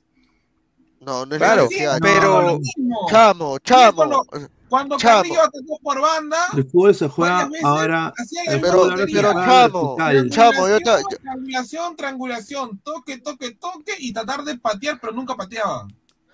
[1.00, 1.68] No, no es Claro,
[2.00, 3.06] pero- mismo.
[3.10, 4.24] Chamo, chamo.
[4.72, 4.96] Cuando.
[4.96, 8.10] Carrillo atacó por banda, El fútbol se juega ahora.
[8.46, 9.96] Pero, pero chamo,
[10.30, 15.86] chamo, yo, ta- Triangulación, triangulación, toque, toque, toque y tratar de patear, pero nunca pateaba.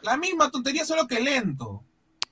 [0.03, 1.83] La misma tontería, solo que lento.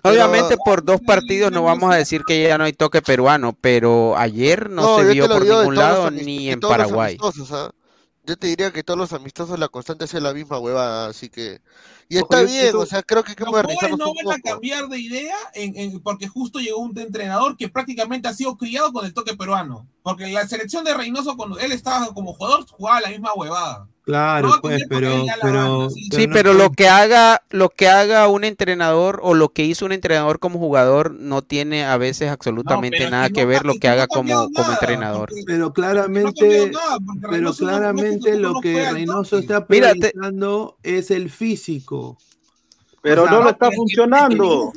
[0.04, 4.16] Obviamente por dos partidos no vamos a decir que ya no hay toque peruano, pero
[4.16, 7.16] ayer no, se vio te por ningún lado ni en todos los Paraguay.
[7.20, 7.72] amistosos, ¿ah?
[8.22, 11.60] Yo te diría que todos los amistosos la constante es la misma hueva, así que...
[12.08, 14.40] Y está bien, o sea, creo que hay que Los jugadores modernizarnos no van a
[14.42, 18.92] cambiar de idea en- en- porque justo llegó un entrenador que prácticamente ha sido criado
[18.92, 19.88] con el toque peruano.
[20.02, 23.88] Porque la selección de Reynoso, cuando él estaba como jugador, jugaba la misma huevada.
[24.06, 25.24] Claro, No pues, pero.
[25.42, 26.26] pero, banda, sí.
[26.28, 29.90] No pero lo que haga, lo que haga un entrenador o lo que hizo un
[29.90, 34.06] entrenador como jugador no tiene a veces absolutamente No, nada que ver lo que haga
[34.06, 35.30] como, como entrenador.
[35.30, 36.70] porque- Pero claramente.
[37.28, 42.16] Pero claramente lo que Reynoso está priorizando es el físico.
[43.02, 44.72] Pero O sea, no lo está funcionando.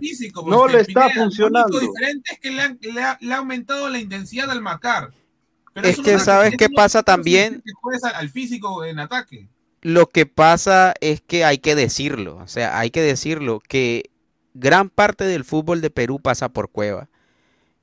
[0.00, 0.44] físico.
[0.48, 1.68] No le está funcionando.
[1.68, 5.10] Lo diferente es que le, han- le ha, le ha aumentado la intensidad al marcar.
[5.74, 7.62] Pero Es que ¿sabes qué pasa también?
[8.14, 9.48] al, físico en ataque.
[9.82, 14.10] Lo que pasa es que hay que decirlo, o sea, hay que decirlo que
[14.54, 17.08] gran parte del fútbol de Perú pasa por Cueva.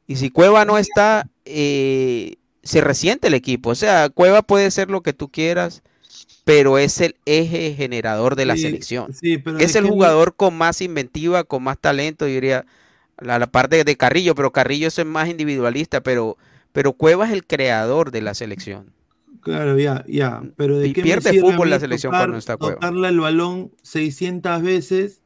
[0.07, 3.69] Y si Cueva no está, eh, se resiente el equipo.
[3.71, 5.83] O sea, Cueva puede ser lo que tú quieras,
[6.43, 9.13] pero es el eje generador de la Sí, selección.
[9.13, 12.65] sí, pero Es ¿de el jugador con más inventiva, con más talento, yo diría,
[13.17, 16.37] a la parte de Carrillo, pero Carrillo es más individualista, pero,
[16.71, 18.93] pero Cueva es el creador de la selección.
[19.41, 20.41] Claro, ya, ya.
[20.55, 22.75] Pero de Y qué me pierde sirve a fútbol la selección tocar- cuando está Cueva.
[22.75, 25.21] Tocarle el balón 600 veces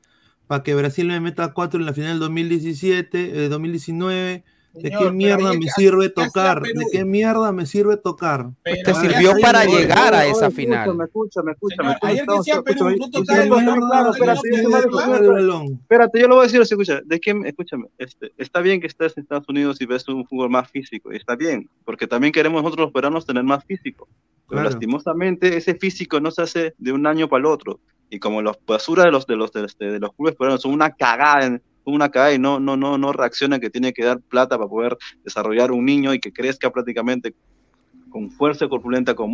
[0.47, 4.43] para que Brasil me meta 4 en la final del 2017, eh, 2019.
[4.75, 6.61] ¿De qué mierda me sirve tocar?
[6.61, 8.47] ¿De qué mierda me sirve tocar?
[8.63, 10.97] Te sirvió para llegar a esa final.
[11.05, 11.53] Escúchame,
[12.01, 15.23] ayer estamos- decía Perú, escúchame, no el balón, espérate, yo lo- balón.
[15.25, 15.65] el balón.
[15.81, 18.87] Espérate, yo lo voy a decir así, escucha, de que, escúchame, este, está bien que
[18.87, 22.33] estés en Estados Unidos y ves un fútbol más físico, y está bien, porque también
[22.33, 24.07] queremos nosotros los peruanos tener más físico,
[24.47, 24.69] pero Claro.
[24.69, 27.79] lastimosamente ese físico no se hace de un año para el otro,
[28.09, 30.73] y como las basuras de los, de los, de, este, de los clubes peruanos son
[30.73, 34.57] una cagada, en- una y no, no, no, no reaccionan que tiene que dar plata
[34.57, 37.33] para poder desarrollar un niño y que crezca prácticamente
[38.09, 39.31] con fuerza corpulenta, con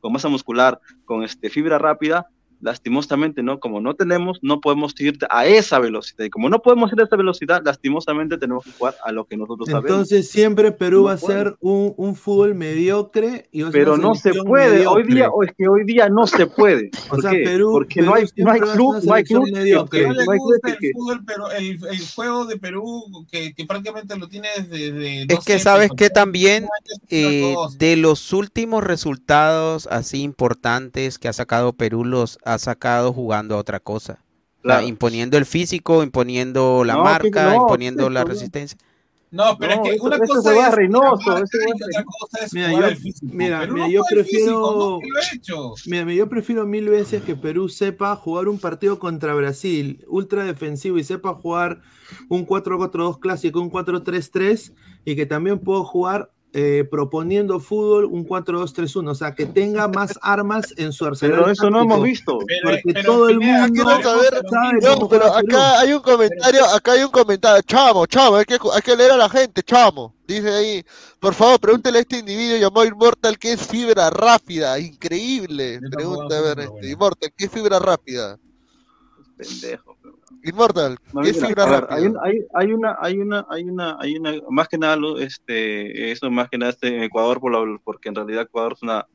[0.00, 2.26] con masa muscular, con este, fibra rápida,
[2.60, 3.60] lastimosamente, ¿no?
[3.60, 6.24] Como no tenemos, no podemos ir a esa velocidad.
[6.24, 9.36] Y como no podemos ir a esa velocidad, lastimosamente tenemos que jugar a lo que
[9.36, 9.90] nosotros sabemos.
[9.90, 14.32] Entonces siempre Perú No va a ser un, un fútbol mediocre y Pero no se
[14.34, 16.90] puede, hoy día, o es que hoy día no se puede.
[17.08, 17.42] O ¿Por sea, qué?
[17.44, 20.00] Perú- Porque Perú no hay, no hay club, no hay club mediocre.
[20.00, 22.56] que- No le no hay club gusta el que- fútbol, pero el, el juego de
[22.58, 25.22] Perú, que, que prácticamente lo tiene desde.
[25.22, 26.66] Es que sabes que también
[27.08, 33.54] eh, de los últimos resultados así importantes que ha sacado Perú los ha sacado jugando
[33.54, 34.14] a otra cosa.
[34.14, 34.86] O sea, Claro.
[34.88, 38.76] imponiendo el físico, imponiendo la No, marca, no, imponiendo la resistencia.
[39.30, 40.62] No, pero No, es que una eso cosa es eso
[41.84, 43.26] otra cosa es Mira, yo- físico.
[43.34, 45.00] mira, mira, no yo físico, prefiero-
[45.34, 45.74] hecho.
[45.86, 50.44] Mira, mira, yo prefiero mil veces que Perú sepa jugar un partido contra Brasil ultra
[50.44, 51.82] defensivo y sepa jugar
[52.30, 54.72] un 4-4-2 clásico, un 4-3-3
[55.04, 60.18] y que también puedo jugar eh, proponiendo fútbol un 4-2-3-1, o sea, que tenga más
[60.22, 61.38] armas en su arsenal.
[61.40, 62.38] Pero eso no hemos visto.
[62.62, 67.02] Porque todo el mundo quiero saber- sabe No, pero acá hay un comentario, acá hay
[67.02, 70.14] un comentario, chamo, chamo, hay que, hay que leer a la gente, chamo.
[70.26, 70.84] Dice ahí,
[71.20, 75.80] por favor, pregúntele a este individuo llamado Immortal qué es fibra rápida, increíble.
[75.90, 78.38] Pregunta, a ver, este, Immortal, ¿qué es fibra rápida?
[79.36, 79.97] Pendejo.
[80.44, 83.96] Immortal, No, ¿qué es mira, ver, hay, un- hay, hay una, hay una, hay una,
[84.00, 87.52] hay una, más que nada, lo- este, eso más que nada este, en Ecuador, por
[87.52, 89.06] la- porque en realidad Ecuador es una,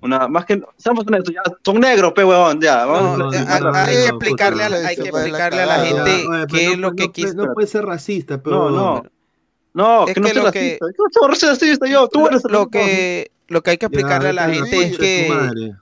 [0.00, 3.84] una, más que, seamos honestos, ya, son negros, pe huevón, ya, vamos No, eh, a-
[3.84, 7.10] hay que explicarle a la, hay que explicarle a la gente qué es lo que
[7.12, 7.34] quiso.
[7.34, 8.70] No puede ser racista, pero.
[8.70, 9.02] No, no.
[9.72, 10.86] No, Es que no soy lo que- racista.
[11.18, 12.06] ¿Cómo soy racista yo?
[12.08, 12.78] Tú eres Lo racista.
[12.78, 15.72] que, lo que hay que explicarle a la gente es que madre.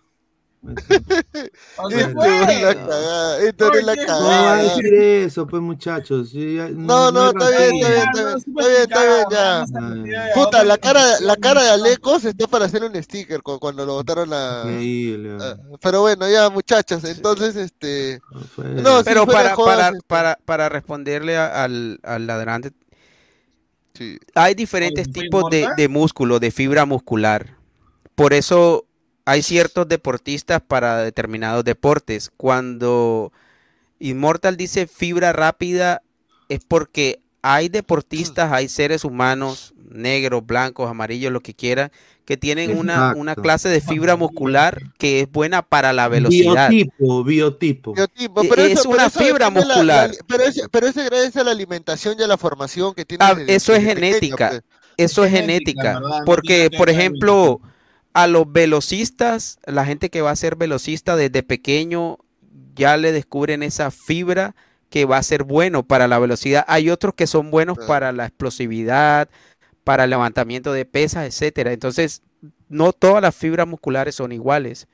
[0.63, 4.63] Esto es la cagada, esto no es la No va a cagada.
[4.63, 6.31] decir eso, pues muchachos.
[6.31, 10.05] Sí, ya- No, no, es está bien, está bien, está bien, está bien, está bien,
[10.07, 10.35] ya.
[10.35, 13.95] Puta, la cara, la cara de Alecos está para hacer un sticker cu- cuando lo
[13.95, 14.63] votaron a...
[14.67, 15.37] Increíble.
[15.43, 18.21] a- Pero bueno, ya muchachos, entonces este...
[18.57, 22.71] No, sí, Pero para, jodas, para, este, para, para responderle al, al ladrante,
[23.95, 24.19] sí.
[24.35, 27.57] hay diferentes ¿Fue tipos de, de músculo, de fibra muscular.
[28.15, 28.85] Por eso
[29.25, 32.31] hay ciertos deportistas para determinados deportes.
[32.37, 33.33] Cuando
[33.99, 36.03] Immortal dice fibra rápida,
[36.49, 41.91] es porque hay deportistas, hay seres humanos, negros, blancos, amarillos, lo que quieran,
[42.25, 46.71] que tienen una, una clase de fibra muscular que es buena para la velocidad.
[46.71, 47.95] Biotipo, biotipo.
[47.95, 50.11] Biotipo, E- pero es eso- una pero eso fibra la- muscular.
[50.11, 53.05] la- pero, eso, pero eso es gracias a la alimentación y a la formación que
[53.05, 53.25] tiene.
[53.25, 54.49] Ah, desde- eso es pequeño, genética.
[54.51, 54.63] pues.
[54.97, 56.01] Eso es genética, genética.
[56.01, 56.19] ¿verdad?
[56.21, 57.61] No Porque, por ejemplo,
[58.13, 62.19] a los velocistas, la gente que va a ser velocista desde pequeño,
[62.75, 64.55] ya le descubren esa fibra
[64.91, 66.65] que va a ser bueno para la velocidad.
[66.69, 69.29] Hay otros que son buenos para la explosividad,
[69.85, 71.73] para el levantamiento de pesas, etcétera.
[71.73, 72.23] Entonces,
[72.69, 74.89] no todas las fibras musculares son iguales.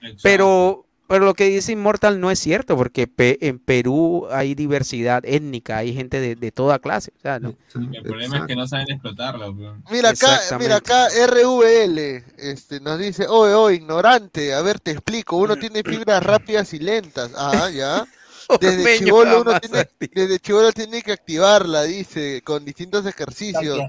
[0.00, 0.20] Exacto.
[0.22, 5.22] Pero, pero lo que dice Immortal no es cierto, porque pe- en Perú hay diversidad
[5.24, 7.12] étnica, hay gente de, de toda clase.
[7.18, 7.54] O sea, no-
[7.92, 9.54] El problema es que no saben explotarlo.
[9.90, 15.36] Mira acá, mira acá RVL este, nos dice, oye, oye, ignorante, a ver, te explico,
[15.36, 17.32] uno tiene fibras rápidas y lentas.
[17.36, 18.06] Ah, ya.
[18.60, 23.80] Desde chivolo uno tiene, desde chivolo tiene que activarla, dice, con distintos ejercicios.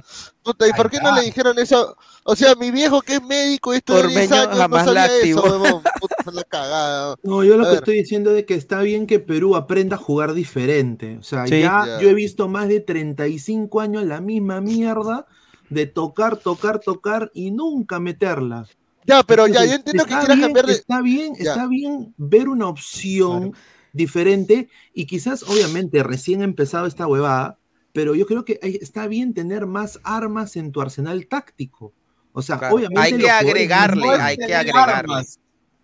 [0.44, 1.98] Puta, ¿y por qué no le dijeron eso?
[2.24, 5.08] O sea, mi viejo que es médico, esto de 10 Ormeño años, no jamás la
[5.08, 5.42] sabía eso.
[6.00, 7.16] Puta, la cagada.
[7.24, 7.80] No, yo lo A que ver.
[7.80, 11.18] estoy diciendo es de que está bien que Perú aprenda a jugar diferente.
[11.20, 11.60] O sea, Sí.
[11.62, 12.00] ya Ya.
[12.02, 15.26] yo he visto más de 35 años la misma mierda
[15.70, 18.68] de tocar, tocar, tocar y nunca meterla.
[19.08, 20.74] Ya, pero ya, yo entiendo que está quieras bien, cambiar de...
[20.74, 21.52] Está bien, Ya.
[21.52, 23.54] está bien ver una opción
[23.96, 27.58] diferente y quizás, obviamente, recién ha empezado esta huevada,
[27.94, 31.94] pero yo creo que está bien tener más armas en tu arsenal táctico.
[32.34, 33.02] O sea, Claro, obviamente.
[33.02, 34.94] hay que agregarle, no- hay que agregarle.
[34.94, 35.40] armas.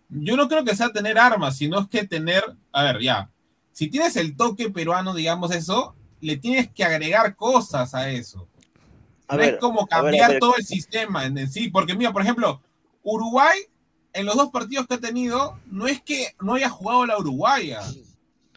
[0.10, 2.44] Yo no creo que sea tener armas, sino es que tener,
[2.74, 3.30] a ver, ya,
[3.72, 8.46] si tienes el toque peruano, digamos eso, le tienes que agregar cosas a eso.
[9.30, 10.40] A no ver, es como a ver, a cambiar ver.
[10.40, 12.62] todo el sistema en en sí, porque mira, por ejemplo,
[13.04, 13.58] Uruguay,
[14.14, 17.82] en los dos partidos que ha tenido, no es que no haya jugado la uruguaya.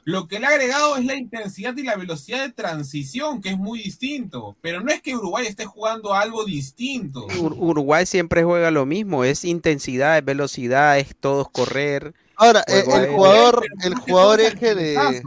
[0.07, 3.57] Lo que le ha agregado es la intensidad y la velocidad de transición, que es
[3.57, 4.55] muy distinto.
[4.61, 7.27] Pero no es que Uruguay esté jugando algo distinto.
[7.29, 12.13] Ur- Uruguay siempre juega lo mismo, es intensidad, es velocidad, es todos correr.
[12.37, 15.23] Ahora, el, Juego el jugador, el jugador eje de...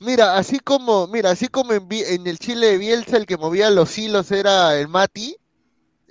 [0.00, 3.70] Mira, así como, mira, así como en, en el Chile de Bielsa el que movía
[3.70, 5.36] los hilos era el Mati,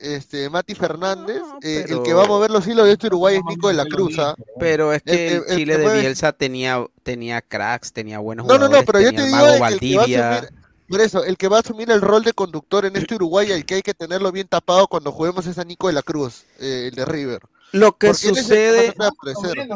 [0.03, 3.41] este, Mati Fernández, eh, el que va a mover los hilos de este Uruguay es
[3.45, 4.35] Nico de la Cruz, ¿ah?
[4.59, 7.91] Pero es que El- el, el- el Chile que de mueve- Bielsa tenía, tenía cracks,
[7.93, 9.69] tenía buenos No, no, jugadores, no, pero yo te digo Mago el que va a
[9.71, 10.31] Valdivia.
[10.33, 10.53] asumir,
[10.89, 13.65] por eso, el que va a asumir el rol de conductor en este Uruguay, el
[13.65, 16.89] que hay que tenerlo bien tapado cuando juguemos es a Nico de la Cruz, eh,
[16.89, 17.39] el de River.
[17.71, 19.67] Lo que Porque que sucede, aparecer.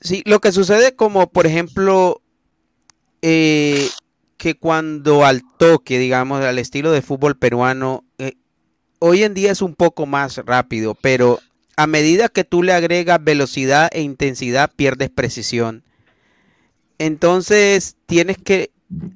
[0.00, 2.22] sí, lo que sucede como por ejemplo
[3.20, 3.88] eh,
[4.36, 8.34] que cuando al toque, digamos, al estilo de fútbol peruano, eh,
[9.04, 11.40] hoy en día es un poco más rápido, pero
[11.76, 15.82] a medida que tú le agregas velocidad e intensidad, pierdes precisión.
[16.98, 18.70] Entonces tienes que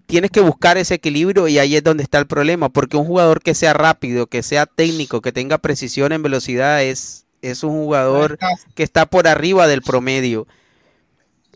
[0.06, 3.40] tienes que buscar ese equilibrio y ahí es donde está el problema, porque un jugador
[3.40, 8.38] que sea rápido, que sea técnico, que tenga precisión en velocidad es, es un jugador
[8.74, 10.48] que está por arriba del promedio.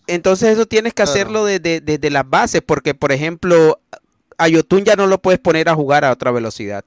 [0.06, 3.80] Entonces eso tienes que hacerlo desde, desde las bases, porque por ejemplo,
[4.38, 6.84] a Yotun ya no lo puedes poner a jugar a otra velocidad.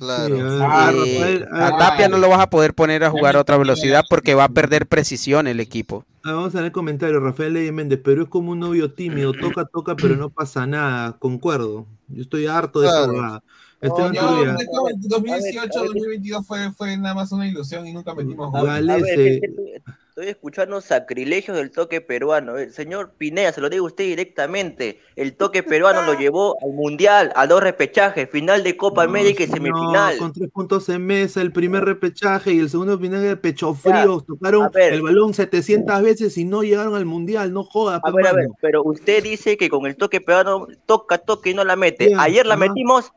[0.00, 0.36] Claro.
[0.62, 3.40] Ah, Eh, Rafael, a ah, Tapia no lo vas a poder poner a jugar a
[3.40, 6.06] otra velocidad porque va a perder precisión el equipo.
[6.24, 7.22] Ah, vamos a ver comentarios.
[7.22, 11.16] Rafael Ley Méndez, Perú es como un novio tímido, toca, toca, pero no pasa nada.
[11.18, 11.86] Concuerdo.
[12.08, 13.12] Yo estoy harto de esa Claro.
[13.12, 13.42] huevada.
[13.82, 14.56] Esteban Yo, Turia.
[14.58, 15.88] después del 2018, A ver, a ver.
[15.92, 18.68] 2022 fue, fue nada más una ilusión y nunca metimos gol.
[18.68, 19.40] A ver, Galese.
[20.20, 22.56] Estoy- escuchando sacrilegios del toque peruano.
[22.58, 25.00] El señor Pineda, se lo digo a usted directamente.
[25.16, 29.46] El toque peruano lo llevó al Mundial, a dos repechajes, final de Copa América y
[29.46, 30.18] No, semifinal.
[30.18, 34.20] con tres puntos en mesa, el primer repechaje y el segundo final de pecho frío.
[34.26, 37.52] Tocaron el balón 700 veces y no llegaron al mundial.
[37.52, 41.18] No joda, A ver, a ver, pero usted dice que con el toque peruano toca,
[41.18, 42.06] toque y no la mete.
[42.08, 43.12] Bien, Ayer la metimos,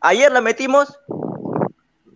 [0.00, 0.98] ayer la metimos.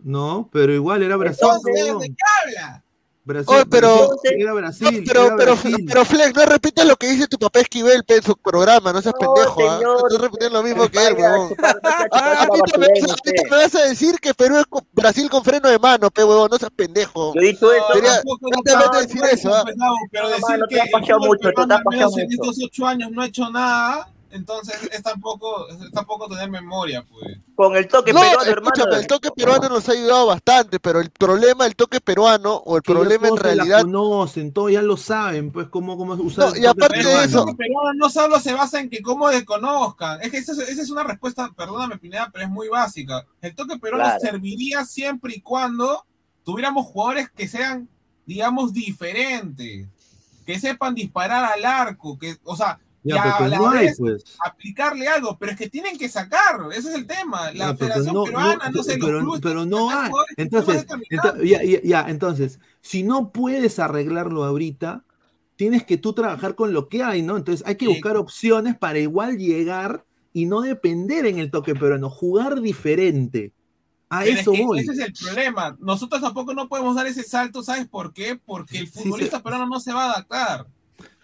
[0.03, 1.47] No, pero igual era Brasil.
[1.51, 2.03] Entonces, huevón.
[2.03, 2.84] ¿de qué habla?
[3.27, 5.85] Brasil, Oye, pero- Brasil, era Brasil, pero, era pero, Brasil.
[5.89, 9.15] pero Flex, no repitas lo que dice tu papá Esquivel en su programa, no seas
[9.19, 9.79] pendejo, ¿ah?
[9.79, 9.97] señor.
[10.07, 11.55] Estás repitiendo lo mismo que él, huevón.
[12.13, 13.33] Ah, ahorita usted.
[13.51, 16.59] me vas a decir que Perú es Brasil con freno de mano, pe, huevón, no
[16.59, 17.33] seas pendejo.
[17.35, 17.85] Yo he dicho eso.
[17.95, 19.63] Sería- no no, te a no, decir no, eso, ¿ah?
[19.65, 20.81] pues, no, pero No, decir te que te
[22.21, 22.43] en mucho.
[22.43, 27.39] estos ocho años no ha hecho nada, entonces es tampoco, es tampoco tener memoria, pues.
[27.55, 28.97] Con el toque No, peruano, escúchame, hermano.
[28.97, 32.83] el toque peruano nos ha ayudado bastante, pero el problema del toque peruano, o el
[32.83, 36.15] Que problema en todos se la realidad, conocen, todos ya lo saben, pues cómo, cómo
[36.15, 37.23] usar No, el y toque aparte de peruano.
[37.29, 40.59] eso- El peruano no solo se basa en que cómo desconozcan, es que esa, es-
[40.69, 43.25] esa es una respuesta, perdóname Pineda, pero es muy básica.
[43.41, 44.21] El toque peruano Claro.
[44.21, 46.05] serviría siempre y cuando
[46.45, 47.89] tuviéramos jugadores que sean,
[48.27, 49.87] digamos, diferentes,
[50.45, 54.25] que sepan disparar al arco, que, o sea, Ya, pues no hay, pues.
[54.45, 57.53] aplicarle algo, pero es que tienen que sacar, ese es el tema.
[57.53, 60.11] La Ya, Federación no, Peruana, no, no, sé, pero, clubes pero no hay.
[60.39, 65.05] Entonces, ento- ya, entonces, si no puedes arreglarlo ahorita,
[65.57, 67.37] tienes que tú trabajar con lo que hay, ¿no?
[67.37, 67.93] Entonces hay que Sí.
[67.93, 73.53] buscar opciones para igual llegar y no depender en el toque peruano, jugar diferente.
[74.09, 74.81] A Pero es eso que voy.
[74.81, 75.77] Ese es el problema.
[75.79, 78.39] Nosotros tampoco no podemos dar ese salto, ¿sabes por qué?
[78.45, 80.67] Porque el Sí futbolista peruano no se va a adaptar.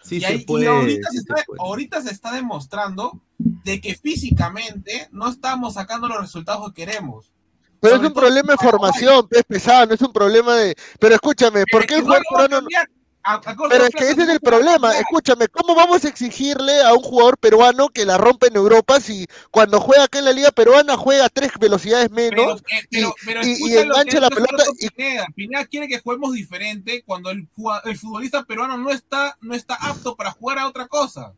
[0.03, 1.59] Sí y, se y puede, ahorita, sí se se está, puede.
[1.61, 7.31] ahorita se está demostrando de que físicamente no estamos sacando los resultados que queremos.
[7.79, 10.75] pero es un problema de formación, es pesado, no es un problema de...
[10.99, 12.57] Pero escúchame, ¿por qué el no jugador peruano...
[12.59, 12.89] cambiar.
[13.23, 16.81] A- a corto Pero es que ese es el problema, escúchame, ¿cómo vamos a exigirle
[16.81, 20.31] a un jugador peruano que la rompe en Europa si cuando juega acá en la
[20.31, 24.63] liga peruana juega a tres velocidades Pero, menos eh, pero, pero y- engancha la pelota
[24.79, 25.27] y- Pineda.
[25.35, 27.47] Pineda quiere que juguemos diferente cuando el,
[27.85, 31.33] el futbolista peruano no está, no está apto para jugar a otra cosa.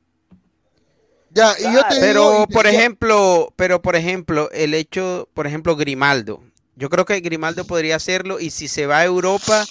[1.32, 2.02] Ya, y yo te digo...
[2.02, 6.44] Pero, y- por ejemplo, pero por ejemplo, el hecho, por ejemplo, Grimaldo.
[6.76, 9.66] Yo creo que Grimaldo podría hacerlo y si se va a Europa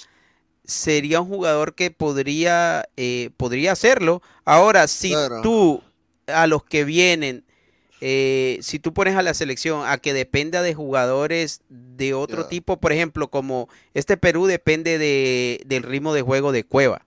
[0.65, 4.21] sería un jugador que podría, eh, podría hacerlo.
[4.45, 5.41] Ahora, si Claro.
[5.41, 5.81] tú
[6.27, 7.43] a los que vienen,
[8.01, 12.77] eh, si tú pones a la selección a que dependa de jugadores de otro tipo,
[12.77, 17.05] por ejemplo, como este Perú depende de, del ritmo de juego de Cueva.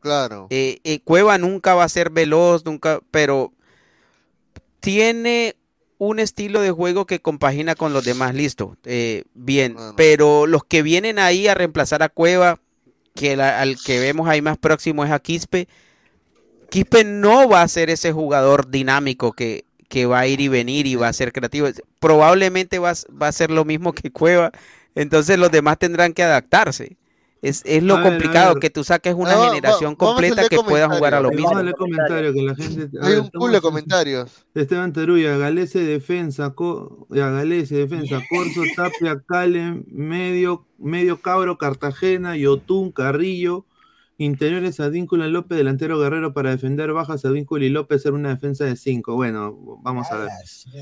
[0.00, 0.46] Claro.
[0.50, 3.52] Eh, eh, Cueva nunca va a ser veloz, nunca, pero
[4.80, 5.56] tiene
[5.98, 9.94] un estilo de juego que compagina con los demás, listo, eh, bien, Bueno.
[9.96, 12.58] pero los que vienen ahí a reemplazar a Cueva,
[13.14, 15.68] que al que vemos ahí más próximo es a Quispe,
[16.70, 20.86] Quispe no va a ser ese jugador dinámico que, que va a ir y venir
[20.86, 21.68] y va a ser creativo,
[21.98, 24.52] probablemente va, va a ser lo mismo que Cueva,
[24.94, 26.96] entonces los demás tendrán que adaptarse.
[27.42, 28.60] Es, es lo ver, complicado, ver.
[28.60, 31.44] que tú saques una va- generación completa que pueda jugar a lo mismo.
[31.46, 32.98] Vamos a leer comentarios que la gente.
[33.00, 34.44] a Hay ver, un pool de en- comentarios.
[34.54, 42.36] Esteban Teruya, Galese defensa, co- ya, Galese defensa, Corso, Tapia, Calen, medio, medio Cabro, Cartagena,
[42.36, 43.64] Yotún, Carrillo,
[44.24, 48.76] interiores Advíncula, López, delantero Guerrero para defender bajas, Advíncula y López ser una defensa de
[48.76, 49.14] cinco.
[49.14, 50.28] Bueno, vamos a ver.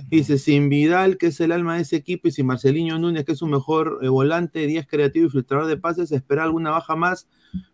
[0.08, 3.32] Dice, sin Vidal, que es el alma de ese equipo, y sin Marcelinho Núñez, que
[3.32, 7.28] es su mejor eh, volante, 10 creativo y filtrador de pases, esperar alguna baja más.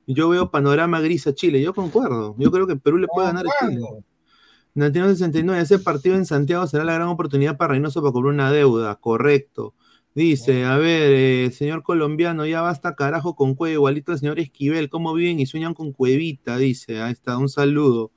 [0.06, 1.62] Yo veo panorama gris a Chile.
[1.62, 2.36] Yo concuerdo.
[2.38, 3.80] Yo creo que Perú le puede ganar a Chile.
[4.74, 8.52] Nantino 69, ese partido en Santiago será la gran oportunidad para Reynoso para cobrar una
[8.52, 9.74] deuda, correcto.
[10.14, 14.88] Dice, a ver, eh, señor colombiano, ya basta carajo con cuello, igualito al señor Esquivel,
[14.88, 16.56] ¿cómo viven y sueñan con cuevita?
[16.56, 18.12] Dice, ahí está, un saludo.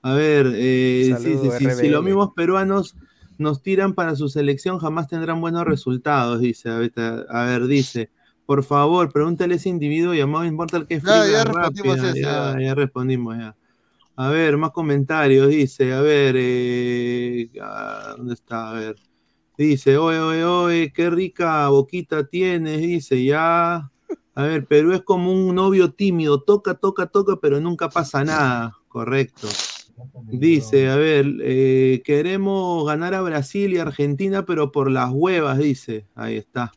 [0.00, 2.96] A ver, eh, Un sí, saludo, sí, sí, si los mismos peruanos
[3.36, 6.70] nos tiran para su selección, jamás tendrán buenos resultados, dice.
[6.70, 8.10] A ver, dice,
[8.46, 12.54] por favor, pregúntale a ese individuo llamado Immortal que es Ya, ya respondimos rápida.
[12.54, 12.60] ya.
[12.60, 13.54] ya respondimos, ya.
[14.16, 18.70] A ver, más comentarios, dice, a ver, eh, ah, ¿dónde está?
[18.70, 18.96] A ver.
[19.56, 23.90] Dice, oye, oye, oye, qué rica boquita tienes, dice, ya.
[24.34, 28.76] A ver, Perú es como un novio tímido, toca, toca, toca, pero nunca pasa nada,
[28.88, 29.48] correcto.
[30.26, 36.06] Dice, a ver, eh, queremos ganar a Brasil y Argentina, pero por las huevas, dice.
[36.16, 36.72] Ahí está.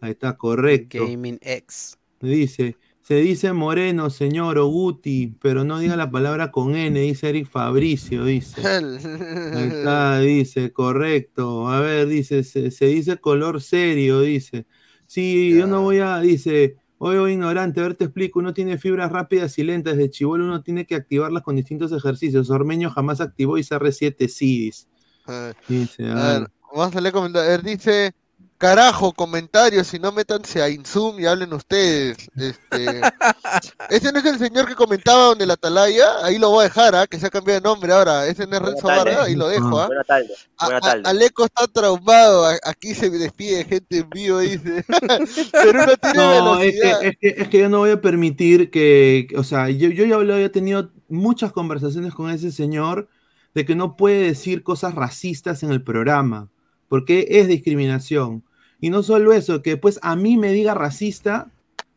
[0.00, 1.06] Ahí está, correcto.
[1.06, 1.98] Gaming X.
[2.20, 2.76] Dice,
[3.08, 7.48] Se dice Moreno, señor, o Guti, pero no diga la palabra con N, dice Eric
[7.48, 8.60] Fabricio, dice.
[8.68, 11.70] Ahí está, dice, correcto.
[11.70, 14.66] A ver, dice, se, se dice color serio, dice.
[15.06, 19.10] Sí, yo no voy a, dice, oye, ignorante, a ver, te explico, uno tiene fibras
[19.10, 22.50] rápidas y lentas, desde chivolo uno tiene que activarlas con distintos ejercicios.
[22.50, 24.86] Ormeño jamás activó y CR7 sí, dice.
[25.24, 27.62] A Dice, a ver, vamos a leer comentarios.
[27.62, 28.12] Dice,
[28.58, 32.16] carajo, comentarios, si no métanse a Inzoom y hablen ustedes.
[32.36, 33.00] Este,
[33.90, 36.94] ese no es el señor que comentaba donde la atalaya, ahí lo voy a dejar,
[36.96, 37.06] ¿ah?
[37.06, 38.26] que se ha cambiado de nombre ahora.
[38.26, 38.86] Ese no es Renzo.
[38.88, 39.86] Vargas, ahí lo dejo, ¿ah?
[39.86, 40.48] Buenas tardes.
[40.58, 41.06] A- Buenas a- tardes.
[41.06, 44.84] Aleco está traumado, aquí se despide gente en vivo, dice.
[45.52, 47.04] Pero no tiene No, es que, velocidad.
[47.04, 50.16] es, que, es que yo no voy a permitir que, o sea, yo, yo ya
[50.16, 53.08] hablé, he tenido muchas conversaciones con ese señor
[53.54, 56.48] de que no puede decir cosas racistas en el programa,
[56.88, 58.44] porque es discriminación.
[58.80, 61.50] Y no solo eso, que después a mí me diga racista,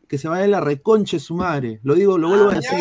[0.08, 1.80] que se vaya la reconche su madre.
[1.82, 2.78] Lo digo, lo vuelvo a decir.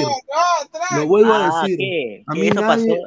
[0.95, 1.77] Lo vuelvo a Ah, decir.
[1.77, 2.23] ¿qué?
[2.27, 3.01] A ¿Qué mí eso nadie, pasó?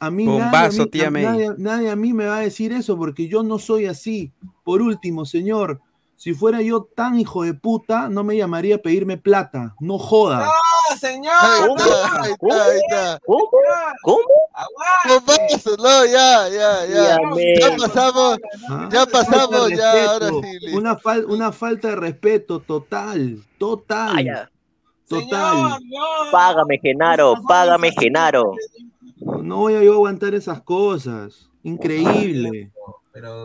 [0.00, 1.22] a mí Bombazo, nadie, a mí- tía a- May.
[1.24, 4.32] nadie- nadie a mí me va a decir eso porque yo no soy así.
[4.64, 5.80] Por último, señor,
[6.20, 9.74] si fuera yo tan hijo de puta, no me llamaría a pedirme plata.
[9.80, 10.44] No joda.
[10.90, 11.32] ¡No, señor!
[11.40, 11.76] Ahí ¡No!
[11.76, 13.20] está, ahí está, ahí está.
[13.24, 13.48] ¿Cómo?
[14.02, 14.18] ¿Cómo?
[15.08, 17.18] Bombazo, no, ya, ya, ya.
[17.58, 18.38] Ya pasamos,
[18.68, 18.88] ¿Ah?
[18.92, 20.74] ya pasamos, ya, ahora sí.
[20.76, 24.50] Una, fal- una falta de respeto total, total, Ah, ya.
[25.08, 25.78] total.
[26.30, 28.52] Págame, Genaro, págame, Genaro.
[29.42, 31.48] No voy a yo aguantar esas cosas.
[31.62, 32.70] Increíble.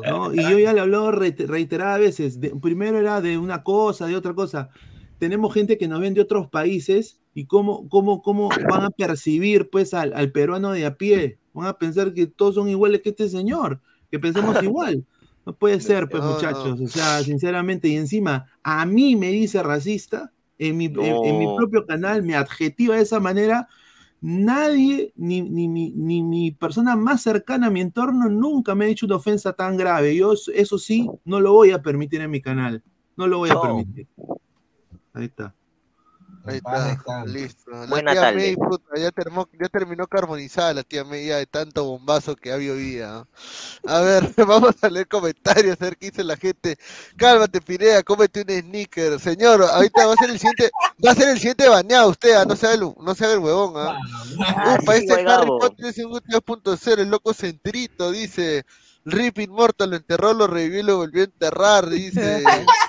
[0.08, 0.34] ¿No?
[0.34, 2.40] Y yo ya le reite- reiteradas veces.
[2.40, 4.70] de- primero era de una cosa, de otra cosa.
[5.18, 9.70] Tenemos gente que nos ven de otros países y cómo, cómo, cómo van a percibir
[9.70, 11.40] pues al, al peruano de a pie.
[11.54, 13.82] Van a pensar que todos son iguales que este señor,
[14.12, 15.06] que pensemos igual.
[15.46, 16.80] No puede ser, pues, No, muchachos.
[16.82, 21.46] O sea, sinceramente, y encima, a mí me dice racista, en mi, en- en mi
[21.46, 21.56] No.
[21.56, 23.68] propio canal me adjetiva de esa manera.
[24.22, 28.88] Nadie, ni, ni, mi- ni mi persona más cercana a mi entorno, nunca me ha
[28.88, 30.16] dicho una ofensa tan grave.
[30.16, 32.82] Yo, eso- sí, no lo voy a permitir en mi canal.
[33.18, 34.08] No lo voy a permitir.
[35.14, 35.54] Ahí está.
[36.48, 37.72] Ahí está, listo.
[37.72, 38.36] La Buena tía tarde.
[38.36, 42.52] May, puta, ya, termó- ya terminó carbonizada la tía May ya de tanto bombazo que
[42.52, 43.28] ha llovido.
[43.88, 46.78] A ver, vamos a leer comentarios, a ver qué dice la gente.
[47.18, 49.20] Cálmate, Pirea, cómete un sneaker.
[49.20, 50.70] Señor, ahorita va a ser el siguiente,
[51.06, 53.34] va a ser el siguiente baneado usted, ah, no se haga el, no se haga
[53.34, 53.98] el huevón, ¿ah?
[54.82, 55.48] Upa, este güey, Harry.
[55.48, 58.66] Potter es un 2.0, el loco centrito, dice.
[59.08, 62.44] Rip Immortal lo enterró, lo revivió y lo volvió a enterrar, dice.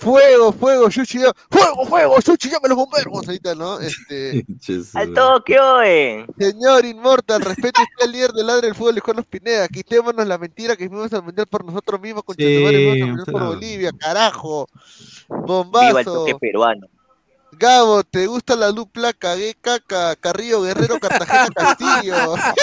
[0.00, 3.26] Fuego, fuego, Yuchi, ya- fuego, fuego, Yuchi, llame a los bomberos.
[3.26, 3.78] Ahorita, ¿no?
[3.80, 4.46] Este,
[4.94, 6.26] Al toque, oye.
[6.38, 9.66] señor Inmortal, respete usted al líder del ladre del fútbol de Carlos Pineda.
[9.68, 13.44] Quitémonos la mentira que fuimos al mundial por nosotros mismos, con Sí, al mundial por.
[13.46, 14.68] Bolivia, carajo.
[15.28, 16.14] Viva el Bombazo.
[16.14, 16.86] toque peruano.
[17.52, 22.14] Gabo, ¿te gusta la dupla Cagué Caca, Carrillo Guerrero, Cartagena Castillo?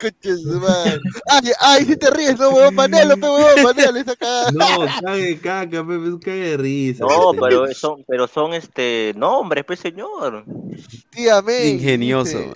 [0.00, 1.00] este.
[1.30, 4.50] Ay, ay, si te ríes, no, huevón, manelo, pe, huevón, manelo, esa cagada.
[4.52, 7.04] No, cague caca, Pepe, es un cague de risa.
[7.04, 10.44] No, pero son, pero son este nombres, pues señor.
[11.10, 12.38] Tía May, Ingenioso.
[12.38, 12.54] dice,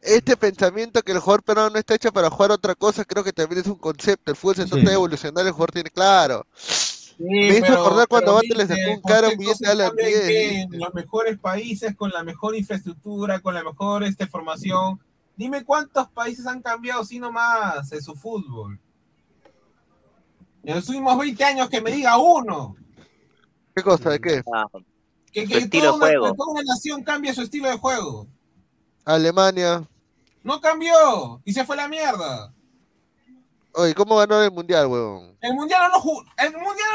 [0.00, 3.32] Este pensamiento que el jugador peruano no está hecho para jugar otra cosa, creo que
[3.32, 4.32] también es un concepto.
[4.32, 6.44] El fútbol se trata de evolucionar, el jugador tiene claro.
[7.18, 9.96] Me hizo acordar cuando Bate le sacó un cara a un billete de Alan se
[9.96, 10.26] cambian 10.
[10.26, 15.00] que En los mejores países, con la mejor infraestructura, con la mejor este, formación.
[15.36, 18.78] Dime cuántos países han cambiado así nomás en su fútbol.
[20.62, 22.76] En los últimos 20 años que me diga uno.
[23.74, 24.10] ¿Qué cosa?
[24.10, 24.42] ¿De qué?
[24.54, 24.66] Ah,
[25.32, 26.26] Que, que estilo toda, de una, juego.
[26.26, 28.26] que toda una nación cambie su estilo de juego.
[29.04, 29.88] Alemania.
[30.42, 32.52] No cambió y se fue a la mierda.
[33.78, 35.36] Oye, ¿cómo ganó el mundial, huevón?
[35.42, 36.88] El mundial no, ju- el mundial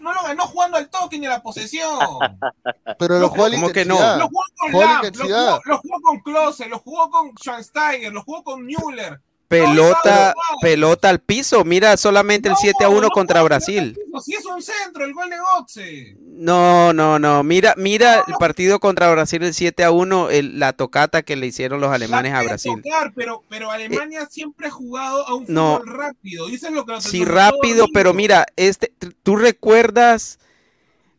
[0.00, 1.98] no, no lo ganó jugando al toque ni a la posesión.
[2.98, 3.94] Pero lo jugó a la ¿Cómo que no?
[4.16, 7.10] Lo jugó con Jugó a la Lam, lo jugó, lo jugó con Klose, lo jugó
[7.10, 9.20] con Schweinsteiger, lo jugó con Müller.
[9.48, 11.64] Pelota, pelota al piso.
[11.64, 13.98] Mira solamente el 7 a 1 contra Brasil.
[14.22, 16.16] Si es un centro, el gol de.
[16.20, 17.42] No, no, no.
[17.42, 21.46] Mira, mira el partido contra Brasil el 7 a 1, el- la tocata que le
[21.46, 22.80] hicieron los alemanes a Brasil.
[22.82, 25.78] tocar, pero, pero Alemania siempre ha jugado a un fútbol no.
[25.84, 26.48] rápido.
[26.48, 28.92] Es lo que Sí, rápido, pero mira, este,
[29.22, 30.38] tú recuerdas,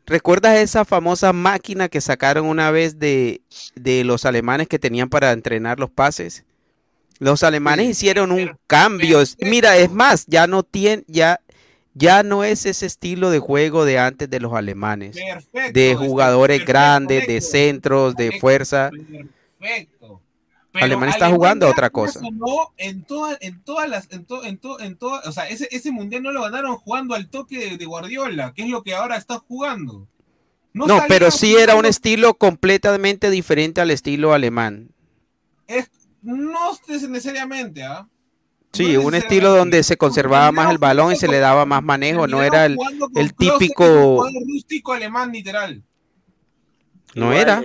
[0.06, 3.42] recuerdas esa famosa máquina que sacaron una vez de,
[3.76, 6.46] de los alemanes que tenían para entrenar los pases.
[7.20, 9.22] Los alemanes hicieron un cambio.
[9.22, 11.40] Es- Mira, es más, ya no tiene, ya,
[11.94, 15.96] ya no es ese estilo de juego de antes de los alemanes, Perfecto, de este,
[16.08, 17.48] jugadores perfecto, grandes, de correcto.
[17.52, 18.90] centros, de fuerza.
[19.60, 20.22] Perfecto.
[20.72, 22.20] Pero Alemania está jugando a otra cosa.
[22.20, 25.92] sonó en todas, en todas las, en to- en to- en o sea, ese, ese
[25.92, 29.18] mundial no lo ganaron jugando al toque de, de Guardiola, que es lo que ahora
[29.18, 30.08] está jugando.
[30.72, 34.90] No, salía pero sí era un estilo completamente diferente al estilo alemán.
[35.68, 35.90] es-
[36.22, 38.08] no necesariamente, ¿ah?
[38.72, 41.84] Sí, No un estilo donde se conservaba más el balón y se le daba más
[41.84, 42.78] manejo, no era el,
[43.16, 45.82] el típico, rústico alemán literal.
[47.16, 47.64] no era.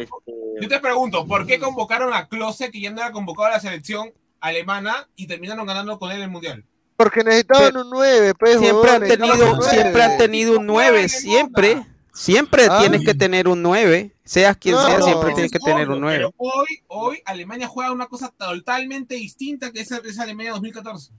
[0.61, 3.61] Yo te pregunto, ¿por qué convocaron a Klose, que ya no era convocado a la
[3.61, 6.65] selección alemana, y terminaron ganando con él el mundial?
[6.97, 10.17] Porque necesitaban un 9, pues, Siempre han tenido, un siempre han 9.
[10.19, 12.79] tenido un 9, siempre, siempre Ah.
[12.81, 15.89] tienes que tener un 9, seas quien No, sea, no, siempre tienes que es tener
[15.89, 16.17] obvio, un 9.
[16.19, 21.13] Pero hoy, hoy Alemania juega una cosa totalmente distinta que esa, esa Alemania 2014.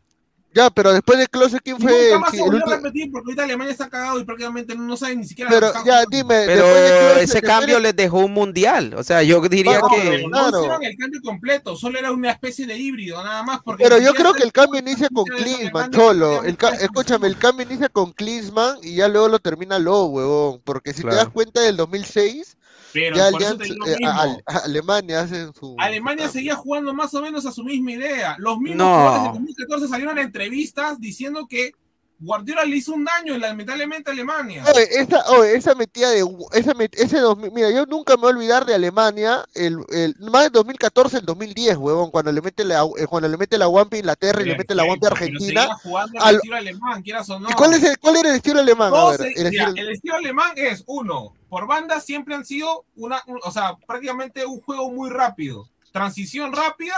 [0.54, 2.70] Ya, pero después de Klose, ¿quién fue nunca el, más sí, se el volvió a
[2.70, 2.76] último?
[2.78, 5.50] repetir porque ahorita Alemania está cagado y prácticamente no sabe ni siquiera.
[5.52, 6.10] Pero ya, jugando.
[6.10, 9.80] dime, Pero después de Klose, ese cambio les dejó un mundial, o sea, yo diría
[9.82, 10.58] No, que no Claro.
[10.60, 13.62] hicieron el cambio completo, solo era una especie de híbrido, nada más.
[13.64, 16.44] Porque Pero yo creo que el cambio inicia con Klinsmann, Cholo.
[16.44, 20.62] El ca- escúchame, el cambio inicia con Klinsmann y ya luego lo termina Lowe, huevón.
[20.64, 21.18] Porque si te Claro.
[21.18, 22.58] das cuenta del 2006,
[22.96, 24.42] Pero ya por eso Allianz- te digo eh, lo a- mismo.
[24.48, 25.76] a- Alemania hacen su...
[25.78, 28.36] Alemania seguía jugando más o menos a su misma idea.
[28.40, 28.96] Los mismos No.
[28.96, 31.74] jugadores de 2014 salieron en entrevistas diciendo que
[32.18, 34.64] Guardiola le hizo un daño, lamentablemente, a Alemania.
[34.74, 36.20] Oye, esa, oye, esa metida de
[36.54, 40.16] esa met- ese 2000, mira, yo nunca me voy a olvidar de Alemania, el, el
[40.32, 43.66] más del 2014, el 2010, huevón, cuando le mete la eh, cuando le mete la
[43.66, 45.68] guampa a Inglaterra y le mete la guampa a Argentina.
[45.84, 47.50] jugando al- estilo alemán, quieras o no.
[47.50, 48.92] ¿Y cuál es el, cuál era el estilo alemán?
[48.94, 52.86] Ver, se- el mira, estilo- el estilo alemán es uno, por banda siempre han sido
[52.96, 56.96] una, un- o sea, prácticamente un juego muy rápido, transición rápida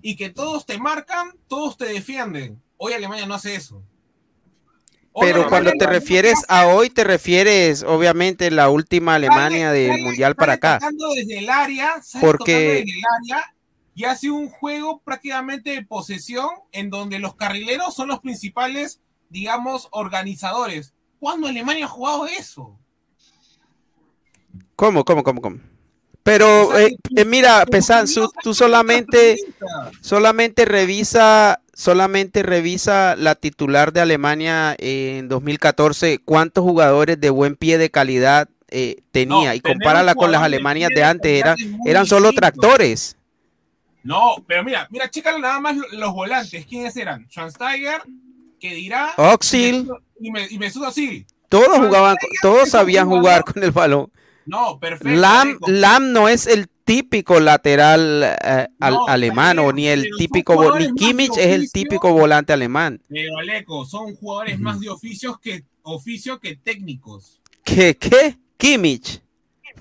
[0.00, 2.62] y que todos te marcan, todos te defienden.
[2.76, 3.82] Hoy Alemania no hace eso.
[5.12, 10.36] Hoy Pero cuando te refieres a hoy, te refieres obviamente la última Alemania del Mundial
[10.36, 10.78] para acá.
[11.16, 13.02] desde el área, Porque- tocando desde el
[13.36, 13.54] área
[13.94, 19.00] y hace un juego prácticamente de posesión en donde los carrileros son los principales,
[19.30, 20.94] digamos, organizadores.
[21.18, 22.78] ¿Cuándo Alemania ha jugado eso?
[24.76, 25.58] ¿Cómo, cómo, cómo, cómo?
[26.22, 28.06] Pero eh, eh, mira, Pesan,
[28.42, 29.36] tú solamente,
[30.00, 37.78] solamente revisa, solamente revisa la titular de Alemania en 2014, cuántos jugadores de buen pie
[37.78, 41.42] de calidad eh, tenía No, y compárala con las Alemanias de antes,
[41.86, 43.16] eran, solo tractores.
[44.02, 46.64] No, pero mira, mira, chécalo nada más lo- los volantes.
[46.66, 47.26] ¿Quiénes eran?
[47.28, 48.00] Schweinsteiger,
[48.58, 49.12] que dirá.
[49.16, 49.88] Oxil.
[50.20, 51.26] Y, me, y Mesut Özil.
[51.48, 54.10] Todos jugaban, todos sabían jugar con el balón.
[54.46, 55.20] No, perfecto.
[55.20, 55.58] Lam.
[55.66, 60.78] Lam no es el típico lateral eh, al- No, alemán o ni el pero típico,
[60.78, 61.70] ni Kimmich de es el oficio.
[61.82, 63.00] típico volante alemán.
[63.08, 67.40] Pero Aleco, son jugadores más de oficios que oficio que técnicos.
[67.62, 67.96] ¿Qué?
[67.96, 68.36] ¿Qué?
[68.56, 69.20] Kimmich.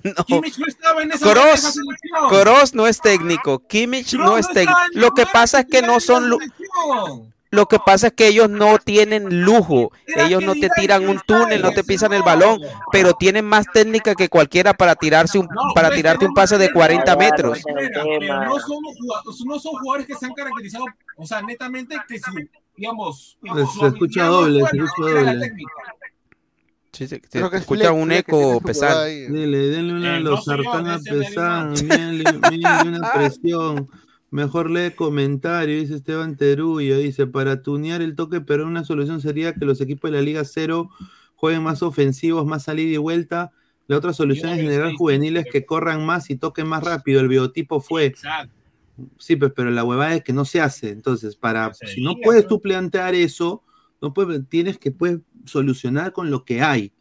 [0.03, 0.23] No.
[0.23, 1.35] Kimmich no estaba en esa,
[1.71, 2.29] selección.
[2.29, 4.79] Kroos no es técnico, Kimmich Kroos no es técnico.
[4.93, 6.29] Lo que pasa es que no son.
[7.51, 9.91] Lo que pasa es que ellos no tienen lujo.
[10.05, 12.61] Ellos no te tiran un túnel, no te pisan el balón,
[12.91, 16.73] pero tienen más técnica que cualquiera para tirarse un para tirarte un pase de no-
[16.73, 17.59] 40 Claro, metros.
[17.65, 20.85] no son, jugadores, no son jugadores que se han caracterizado,
[21.17, 22.31] o sea, netamente que su,
[22.77, 23.37] digamos,
[23.79, 25.51] Se escucha doble, se escucha doble.
[26.91, 27.21] Sí, se-
[27.53, 29.05] escucha un eco pesado.
[29.05, 31.81] Dile, denle una Eh, los soy yo, sartán a ese me pesar, animó.
[31.81, 33.89] mírenle, mírenle una presión.
[34.31, 39.53] Mejor lee comentario, dice Esteban Terullo, dice, para tunear el toque, pero una solución sería
[39.53, 40.89] que los equipos de la Liga Cero
[41.35, 43.51] jueguen más ofensivos, más salida y vuelta.
[43.87, 47.21] La otra solución es generar juveniles que corran más y toquen más rápido.
[47.21, 48.53] El biotipo fue, Exacto.
[49.17, 50.89] sí, pues, pero la huevada es que no se hace.
[50.89, 53.63] Entonces, para, Se si no puedes tú plantear eso,
[53.99, 56.93] no puedes, tienes que pues, solucionar con lo que hay.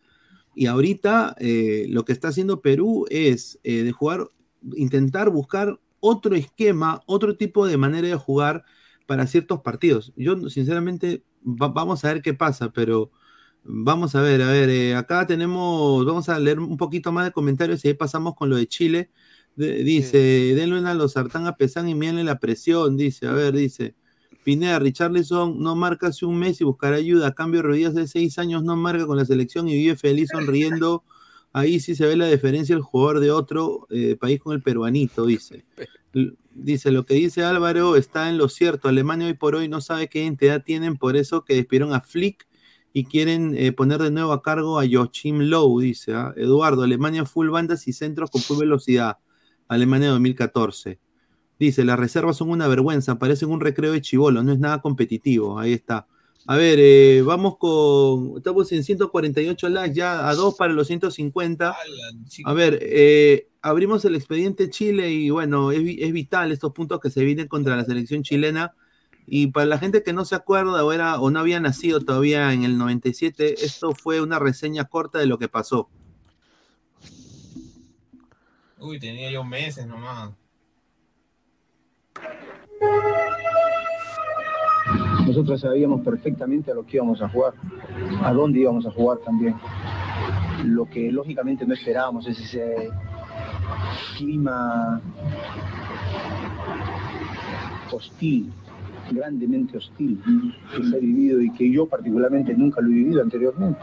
[0.55, 4.29] Y ahorita eh, lo que está haciendo Perú es eh, de jugar,
[4.75, 8.65] intentar buscar otro esquema, otro tipo de manera de jugar
[9.07, 10.13] para ciertos partidos.
[10.17, 13.11] Yo, sinceramente, va- vamos a ver qué pasa, pero
[13.65, 17.33] vamos a ver, a ver, eh, acá tenemos, vamos a leer un poquito más de
[17.33, 19.11] comentarios y ahí pasamos con lo de Chile.
[19.57, 20.19] De- dice,
[20.55, 23.95] denle una a los sartán a Pesán y mírenle la presión, dice, a ver, dice.
[24.45, 27.29] Pineda, Richarlison no marca hace un mes y buscará ayuda.
[27.29, 31.05] A cambio, Rodríguez de seis años no marca con la selección y vive feliz sonriendo.
[31.53, 35.27] Ahí sí se ve la diferencia el jugador de otro eh, país con el peruanito,
[35.27, 35.65] dice.
[36.61, 38.89] Dice, lo que dice Álvaro está en lo cierto.
[38.89, 42.49] Alemania hoy por hoy no sabe qué identidad tienen, por eso que despidieron a Flick
[42.93, 46.15] y quieren eh, poner de nuevo a cargo a Joachim Low, dice.
[46.15, 46.35] ¿ah?
[46.37, 49.19] Eduardo, Alemania full bandas y centros con full velocidad.
[49.69, 50.99] Alemania 2014.
[51.61, 55.61] Dice, las reservas son una vergüenza, parecen un recreo de chivolo, no es nada competitivo.
[55.61, 56.09] Ahí está.
[56.51, 58.39] A ver, eh, vamos con.
[58.39, 61.77] Estamos en 148 likes, ya a dos para los 150.
[62.45, 67.11] A ver, eh, abrimos el expediente Chile y bueno, es, es vital estos puntos que
[67.11, 68.75] se vienen contra la selección chilena.
[69.27, 72.51] Y para la gente que no se acuerda o, era, o no había nacido todavía
[72.55, 75.91] en el 97, esto fue una reseña corta de lo que pasó.
[78.79, 80.33] Uy, tenía yo meses nomás.
[85.29, 87.53] Nosotros sabíamos perfectamente a lo que íbamos a jugar,
[88.23, 89.55] a dónde íbamos a jugar también.
[90.65, 92.89] Lo que lógicamente no esperábamos es ese
[94.17, 95.03] clima
[97.93, 98.51] hostil,
[99.11, 100.19] grandemente hostil,
[100.75, 103.81] que se ha vivido y que yo particularmente nunca lo he vivido anteriormente.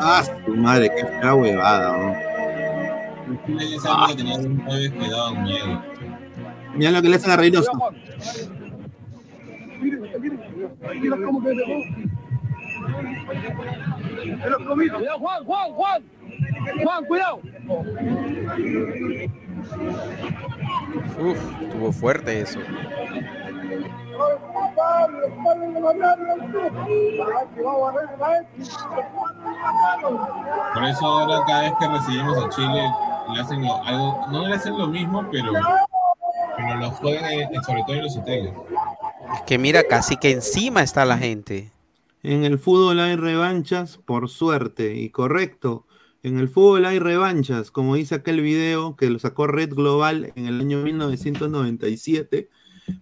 [0.00, 2.30] Ah, su madre, qué fea huevada, ¿no?
[3.46, 5.82] Chile ya sabía que tenía un nueve que daban miedo.
[6.74, 7.70] Mira lo que le hacen a Reynoso.
[9.80, 11.54] Mira cómo que
[14.74, 16.02] Cuidado, Juan, Juan, Juan.
[16.82, 17.40] Juan, cuidado.
[21.18, 22.60] Uf, estuvo fuerte eso.
[30.74, 32.90] Por eso ahora cada vez que recibimos a Chile
[33.34, 35.52] le hacen lo- algo, no le hacen lo mismo, pero,
[36.56, 38.52] pero lo juegan en- sobre todo en los hoteles.
[39.34, 41.70] Es que mira, casi que encima está la gente.
[42.22, 45.86] En el fútbol hay revanchas, por suerte, y correcto.
[46.22, 50.46] En el fútbol hay revanchas, como dice aquel video que lo sacó Red Global en
[50.46, 52.50] el año 1997,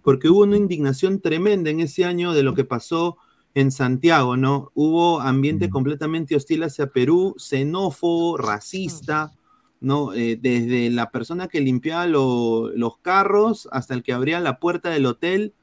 [0.03, 3.17] porque hubo una indignación tremenda en ese año de lo que pasó
[3.55, 4.71] en Santiago, ¿no?
[4.75, 9.31] Hubo ambiente completamente hostil hacia Perú, xenófobo, racista,
[9.81, 10.13] ¿no?
[10.13, 14.89] Eh, desde la persona que limpiaba lo- los carros hasta el que abría la puerta
[14.89, 15.53] del hotel,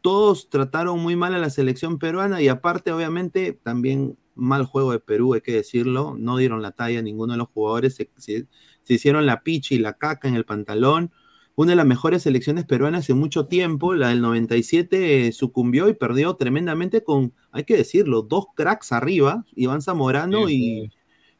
[0.00, 4.98] todos trataron muy mal a la selección peruana y aparte, obviamente, también mal juego de
[5.00, 8.46] Perú, hay que decirlo, no dieron la talla a ninguno de los jugadores, se, se-
[8.82, 11.12] se hicieron la picha y la caca en el pantalón.
[11.54, 15.94] Una de las mejores selecciones peruanas en mucho tiempo, la del 97, eh, sucumbió y
[15.94, 20.90] perdió tremendamente con, hay que decirlo, dos cracks arriba, Iván Zamorano y,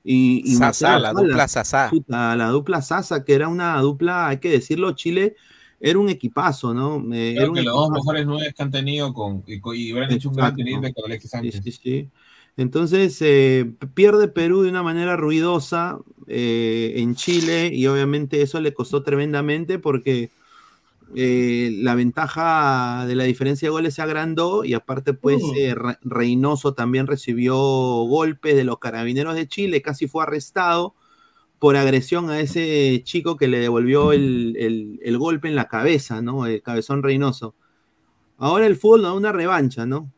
[0.04, 1.88] y, y Marcelo la dupla Sasá.
[1.90, 5.34] Puta, la dupla Sasa, que era una dupla, hay que decirlo, Chile
[5.80, 7.02] era un equipazo, ¿no?
[7.14, 9.92] Eh, era Creo un que los dos mejores nueve que han tenido con, y, y
[9.92, 11.54] hubieran hecho un gran con Alexis Sánchez.
[11.54, 12.08] Sí, sí, sí.
[12.56, 15.98] Entonces, eh, pierde Perú de una manera ruidosa
[16.28, 20.30] eh, en Chile y obviamente eso le costó tremendamente porque
[21.14, 25.42] eh, la ventaja de la diferencia de goles se agrandó y aparte pues
[25.74, 30.94] Re- Reynoso también recibió golpes de los carabineros de Chile, casi fue arrestado
[31.58, 36.22] por agresión a ese chico que le devolvió el, el- el golpe en la cabeza,
[36.22, 36.46] ¿no?
[36.46, 37.54] El cabezón Reynoso.
[38.38, 40.10] Ahora el fútbol nos da una revancha, ¿no?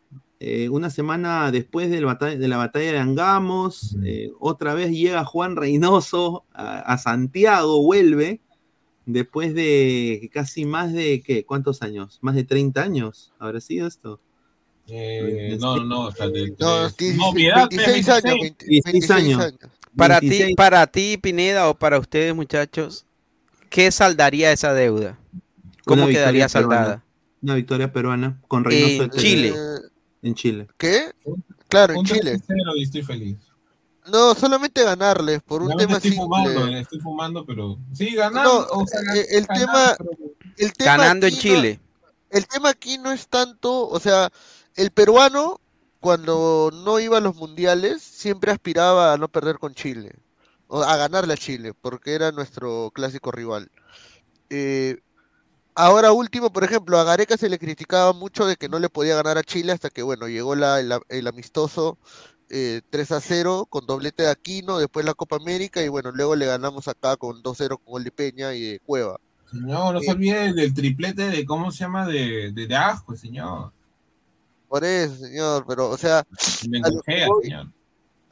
[0.47, 5.57] Eh, una semana después batalla- de la batalla de Angamos, eh, otra vez llega Juan
[5.57, 8.43] Reynoso a, a Santiago, vuelve,
[9.07, 11.47] después de casi más de, ¿qué?
[11.47, 12.19] ¿Cuántos años?
[12.21, 14.21] Más de 30 años, ¿habrá sido esto?
[14.87, 18.69] Eh, no, no, no, espérate, No, tres- no, mi edad, 26 tres, años, 26.
[18.93, 19.55] 16 años.
[19.97, 20.57] Para ti, 26.
[20.57, 23.07] para ti, Pineda, o para ustedes, muchachos,
[23.71, 25.19] ¿qué saldaría esa deuda?
[25.87, 26.77] ¿Cómo Una quedaría peruana.
[26.77, 27.05] saldada?
[27.41, 29.49] Una victoria peruana con Reynoso En de Chile.
[29.53, 29.94] técnico.
[30.25, 30.67] En Chile.
[30.79, 31.13] ¿Qué?
[31.69, 32.41] Claro, en Chile.
[32.47, 33.37] 3-0 y estoy feliz.
[34.11, 36.77] No, solamente ganarles por un tema estoy fumando, simple.
[36.77, 38.67] eh, estoy fumando, pero sí, ganando.
[38.73, 40.11] No, o sea, eh, el ganando, tema, pero-
[40.59, 41.81] el tema Ganando en no- Chile.
[42.31, 44.31] el tema aquí no es tanto, o sea,
[44.77, 45.61] el peruano
[46.01, 50.13] cuando no iba a los mundiales siempre aspiraba a no perder con Chile,
[50.69, 53.71] o a ganarle a Chile, porque era nuestro clásico rival.
[54.51, 54.99] Eh,
[55.75, 59.17] ahora último, por ejemplo, a Gareca se le criticaba mucho de que no le podía
[59.17, 61.99] ganar a Chile hasta que, bueno, llegó la, el, el amistoso
[62.51, 66.37] eh, 3 a 0 con doblete de Aquino, después la Copa América y bueno, luego
[66.37, 69.19] le ganamos acá con 2-0 con gol de Peña y de Cueva.
[69.51, 72.07] Señor, no se Eh, olvide del triplete de, ¿cómo se llama?
[72.07, 73.73] De, de, de Asco, señor.
[74.69, 76.25] Por eso, señor, pero, o sea,
[76.69, 76.81] Me
[77.27, 77.73] voy, señor.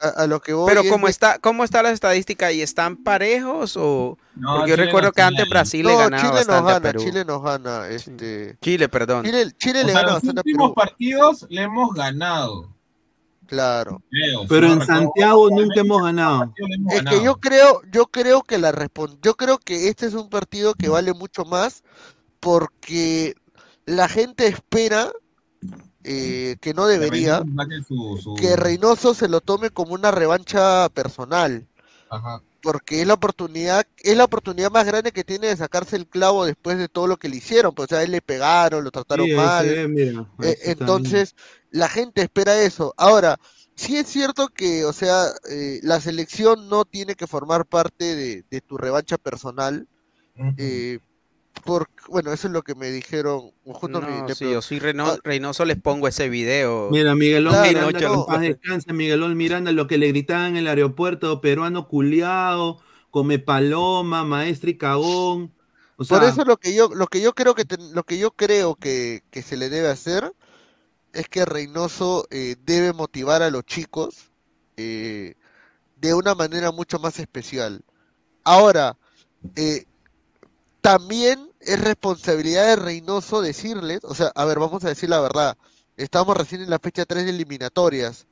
[0.03, 2.51] A, a lo que voy Pero es ¿cómo de- está, cómo está la estadística?
[2.51, 4.17] ¿Y están parejos o...?
[4.35, 6.69] No, Porque yo Chile recuerdo no que antes Brasil le No, ganaba Chile nos bastante
[6.69, 7.03] a gana, Perú.
[7.03, 8.57] Chile nos gana, este...
[8.61, 9.25] Chile, perdón.
[9.25, 12.69] Chile, Chile O le sea, gana los a últimos Perú, partidos le hemos ganado.
[13.45, 14.01] claro.
[14.09, 16.53] creo, Pero en Santiago nunca hemos ganado.
[16.57, 17.23] Le hemos Es que ganado.
[17.23, 20.89] yo creo, yo creo que la respon- yo creo que este es un partido que
[20.89, 21.83] vale mucho más
[22.39, 23.35] porque
[23.85, 25.11] la gente espera
[26.03, 30.11] eh, que no Que debería saque su- su- que Reynoso se lo tome como una
[30.11, 31.67] revancha personal.
[32.09, 32.41] Ajá.
[32.61, 36.45] porque es la oportunidad, es la oportunidad más grande que tiene de sacarse el clavo
[36.45, 39.27] después de todo lo que le hicieron, pues o sea, él le pegaron, lo trataron
[39.27, 39.65] Sí, mal.
[39.67, 41.35] ve, mira, Eh, está entonces,
[41.71, 42.93] la gente espera eso.
[42.97, 43.37] Ahora,
[43.75, 48.45] sí es cierto que, o sea, eh, la selección no tiene que formar parte de,
[48.49, 49.87] de tu revancha personal.
[50.57, 50.99] eh,
[51.63, 53.51] por, bueno, eso es lo que me dijeron.
[53.63, 56.89] Justo me- No, si yo soy Reyno- Reynoso, les pongo ese video.
[56.91, 60.67] Mira, Miguelón Ay, Miranda, no, paz descanse, Miguelón Miranda, lo que le gritaban en el
[60.67, 62.81] aeropuerto, peruano culiao,
[63.11, 65.53] come paloma, maestro y cagón.
[65.95, 68.17] O sea, Por eso lo que yo, lo que yo creo que ten- lo que
[68.17, 70.33] yo creo que, que se le debe hacer
[71.13, 74.31] es que Reynoso eh, debe motivar a los chicos
[74.75, 75.35] eh,
[75.97, 77.83] de una manera mucho más especial.
[78.43, 78.97] Ahora,
[79.55, 79.85] eh,
[80.83, 85.57] también es responsabilidad de Reynoso decirles, o sea, a ver, vamos a decir la verdad,
[85.95, 88.27] estamos recién en la fecha 3 de eliminatorias,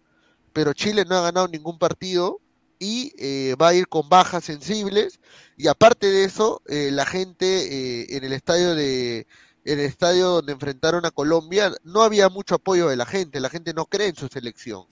[0.51, 2.41] pero Chile no ha ganado ningún partido
[2.77, 5.21] y eh, va a ir con bajas sensibles
[5.55, 7.45] y aparte de eso, eh, la gente
[8.01, 9.27] eh, en el estadio de
[9.63, 13.49] en el estadio donde enfrentaron a Colombia no había mucho apoyo de la gente, la
[13.49, 14.87] gente no cree en su selección.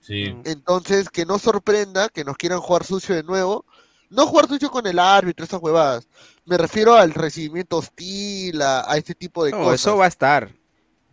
[0.00, 0.34] Sí.
[0.44, 3.66] Entonces, que no sorprenda que nos quieran jugar sucio de nuevo.
[4.10, 6.06] No jugar sucio con el árbitro, esas huevadas.
[6.44, 9.74] Me refiero al recibimiento hostil, a, a este tipo de No, cosas.
[9.80, 10.50] eso va a estar.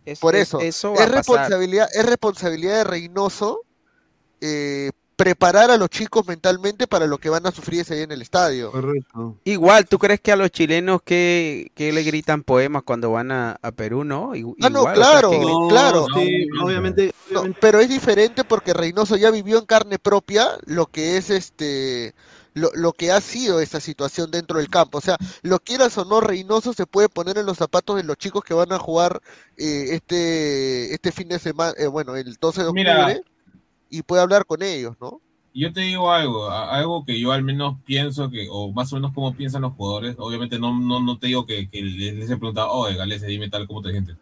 [0.04, 1.16] Es- Por es- eso, eso va es a pasar.
[1.16, 3.60] responsabilidad, es responsabilidad de Reynoso
[4.40, 8.10] eh, preparar a los chicos mentalmente para lo que van a sufrir ese día en
[8.12, 8.72] el estadio.
[8.72, 9.36] Correcto.
[9.44, 13.56] Igual, ¿tú crees que a los chilenos que, que le gritan poemas cuando van a,
[13.62, 14.34] a Perú, no?
[14.34, 16.06] I- Ah, no, igual, o sea, claro, que gri- claro.
[16.16, 21.16] sí, obviamente, No, pero es diferente porque Reynoso ya vivió en carne propia lo que
[21.18, 22.14] es este
[22.54, 24.98] lo, lo que ha sido esa situación dentro del campo.
[24.98, 28.16] O sea, lo quieras o no, Reynoso se puede poner en los zapatos de los
[28.16, 29.20] chicos que van a jugar
[29.56, 33.20] eh, este este fin de semana, eh, bueno, el 12 de octubre, Mira.
[33.90, 35.20] y puede hablar con ellos, ¿no?
[35.54, 39.12] Yo te digo algo, algo que yo al menos pienso que, o más o menos
[39.12, 42.70] como piensan los jugadores, obviamente no, no, no te digo que, que les, he preguntado,
[42.70, 44.16] oye, Galese, dime tal, ¿cómo te sientes?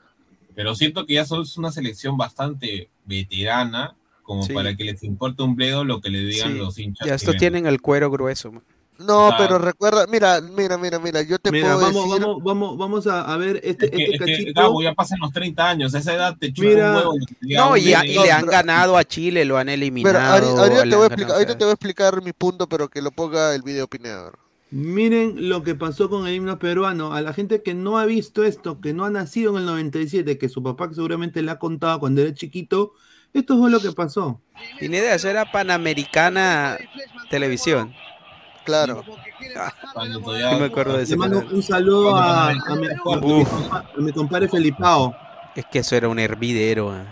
[0.57, 3.95] Pero siento que ya sos una selección bastante veterana,
[4.31, 4.53] como Sí.
[4.53, 7.05] para que les importe un bledo lo que le digan Sí, los hinchas.
[7.09, 8.53] ya estos tienen el cuero grueso.
[8.53, 8.63] man.
[8.99, 12.21] No, O sea- pero recuerda, mira, mira, mira, mira, yo te Mira, puedo vamos, decir,
[12.21, 14.61] vamos, vamos, vamos a, a ver este, Es que, este es que, cachito.
[14.61, 16.91] Gabo, ya pasan los 30 años, a esa edad te chupa Mira.
[16.91, 17.13] un huevo.
[17.41, 20.19] No, y, a- y le han ganado a Chile, lo han pero eliminado.
[20.39, 23.03] ahori- ahorita, te voy a explicar, ahorita te voy a explicar mi punto, pero que
[23.03, 24.39] lo ponga el video Pinedor.
[24.71, 27.13] Miren lo que pasó con el himno peruano.
[27.13, 30.39] A la gente que no ha visto esto, que no ha nacido en el 97,
[30.39, 32.93] que su papá seguramente le ha contado cuando era chiquito,
[33.33, 34.41] esto fue lo que pasó.
[34.79, 36.77] Pineda, eso era Panamericana
[37.31, 37.95] Televisión.
[38.65, 39.03] Claro.
[39.97, 44.01] No me acuerdo de ese mando un saludo a, a mi, a mi compa- a
[44.01, 45.15] mi compadre Felipao.
[45.57, 46.93] Es que eso era un hervidero.
[46.93, 47.05] ah.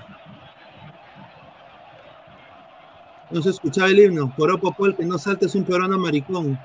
[3.31, 4.33] No se escuchaba el himno.
[4.37, 6.59] Por Popol, que no saltes un peruano maricón.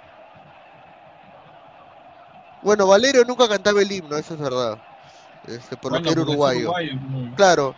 [2.62, 4.78] Bueno, Valerio nunca cantaba el himno, eso es verdad.
[5.48, 6.60] Este, por Bueno, lo que era uruguayo.
[6.62, 6.94] uruguayo.
[7.36, 7.76] Claro.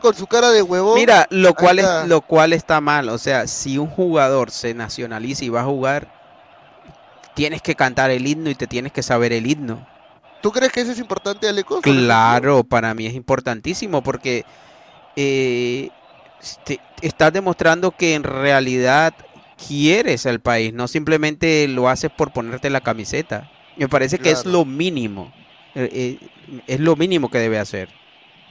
[0.00, 0.94] Con su cara de huevón.
[0.96, 2.02] Mira, lo ahí cual, está.
[2.02, 3.08] es, lo cual está mal.
[3.08, 6.12] O sea, si un jugador se nacionaliza y va a jugar,
[7.34, 9.86] tienes que cantar el himno y te tienes que saber el himno.
[10.42, 11.80] ¿Tú crees que eso es importante, Aleco?
[11.80, 14.44] Claro, para mí es importantísimo porque
[15.16, 15.88] eh,
[16.64, 19.14] te- estás demostrando que en realidad
[19.66, 23.50] quieres al país, no simplemente lo haces por ponerte la camiseta.
[23.76, 25.32] Me parece que es lo mínimo.
[25.74, 27.88] eh, eh, es lo mínimo que debe hacer.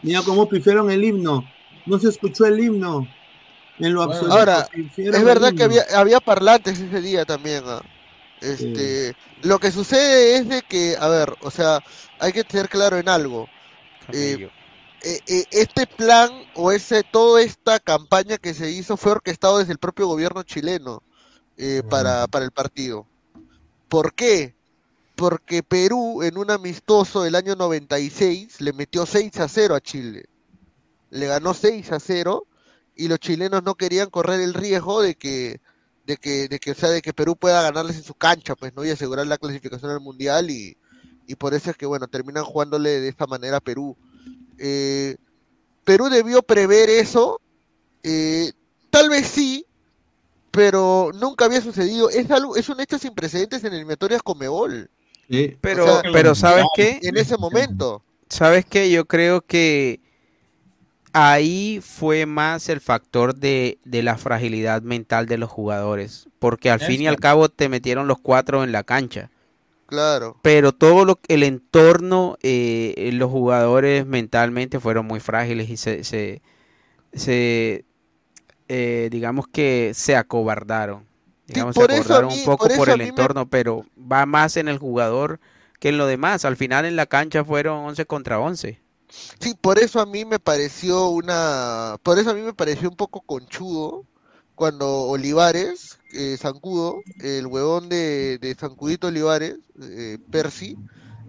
[0.04, 1.44] Mira cómo pifiaron el himno.
[1.86, 3.08] No se escuchó el himno.
[3.80, 4.38] En lo Bueno, absoluto.
[4.38, 4.68] Ahora,
[4.98, 7.64] Es verdad que había, había parlantes ese día también.
[8.42, 11.80] Este, Lo que sucede es de que, a ver, o sea,
[12.20, 13.48] hay que ser claro en algo.
[14.12, 14.50] Eh,
[15.06, 19.74] eh, eh, este plan o ese toda esta campaña que se hizo fue orquestado desde
[19.74, 21.04] el propio gobierno chileno
[21.58, 23.06] eh, para, para el partido.
[23.90, 24.56] ¿Por qué?
[25.16, 30.26] Porque Perú en un amistoso del año 96 le metió 6 a 0 a Chile.
[31.12, 32.48] Le ganó 6 a 0
[32.96, 35.62] y los chilenos no querían correr el riesgo de que
[36.06, 38.74] de que de que o sea de que Perú pueda ganarles en su cancha, pues
[38.76, 40.78] no y asegurar la clasificación al mundial y
[41.28, 43.96] y por eso es que bueno, terminan jugándole de esta manera a Perú.
[44.58, 45.16] Eh,
[45.84, 47.42] Perú debió prever eso,
[48.04, 48.52] eh,
[48.90, 49.66] tal vez sí,
[50.52, 52.10] pero nunca había sucedido.
[52.10, 54.90] Es algo, es un hecho sin precedentes en eliminatorias Comebol.
[55.34, 55.58] Sí.
[55.62, 57.00] Pero, O sea, pero ¿sabes qué?
[57.02, 58.04] En ese momento.
[58.30, 58.92] ¿Sabes qué?
[58.92, 60.00] Yo creo que
[61.12, 66.80] ahí fue más el factor de, de la fragilidad mental de los jugadores, porque al
[66.82, 69.32] fin y al cabo te metieron los cuatro en la cancha.
[69.88, 70.38] Claro.
[70.44, 76.42] Pero todo lo, el entorno, eh, los jugadores mentalmente fueron muy frágiles y se, se,
[77.14, 77.86] se,
[78.68, 81.06] eh, digamos que se acobardaron.
[81.54, 84.68] Digamos, por se acordaron mí- un poco por el me- entorno, pero va más en
[84.68, 85.40] el jugador
[85.80, 86.46] que en lo demás.
[86.46, 88.80] Al final en la cancha fueron 11 contra 11.
[89.40, 92.96] Sí, por eso a mí me pareció una, por eso a mí me pareció un
[92.96, 94.06] poco conchudo
[94.56, 100.78] cuando Olivares, eh, Zancudo, el huevón de, de Zancudito Olivares, eh, Percy,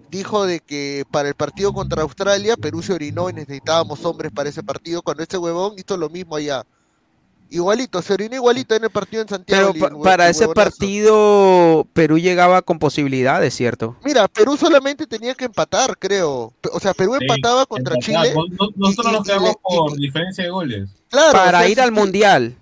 [0.09, 4.49] dijo de que para el partido contra Australia Perú se orinó y necesitábamos hombres para
[4.49, 6.65] ese partido, cuando ese huevón hizo lo mismo allá.
[7.55, 9.71] Igualito, se orinó igualito en el partido en Santiago.
[9.73, 10.53] Pero pa- para ese huevonazo.
[10.69, 13.95] partido Perú llegaba con posibilidades, ¿cierto?
[14.03, 16.51] Mira, Perú solamente tenía que empatar, creo.
[16.73, 18.23] O sea, Perú Sí, empataba contra empatar.
[18.25, 18.35] Chile.
[18.59, 20.89] No- Nosotros nos quedamos y- por diferencia de goles.
[21.09, 22.55] Claro, para o sea, ir al sí, mundial.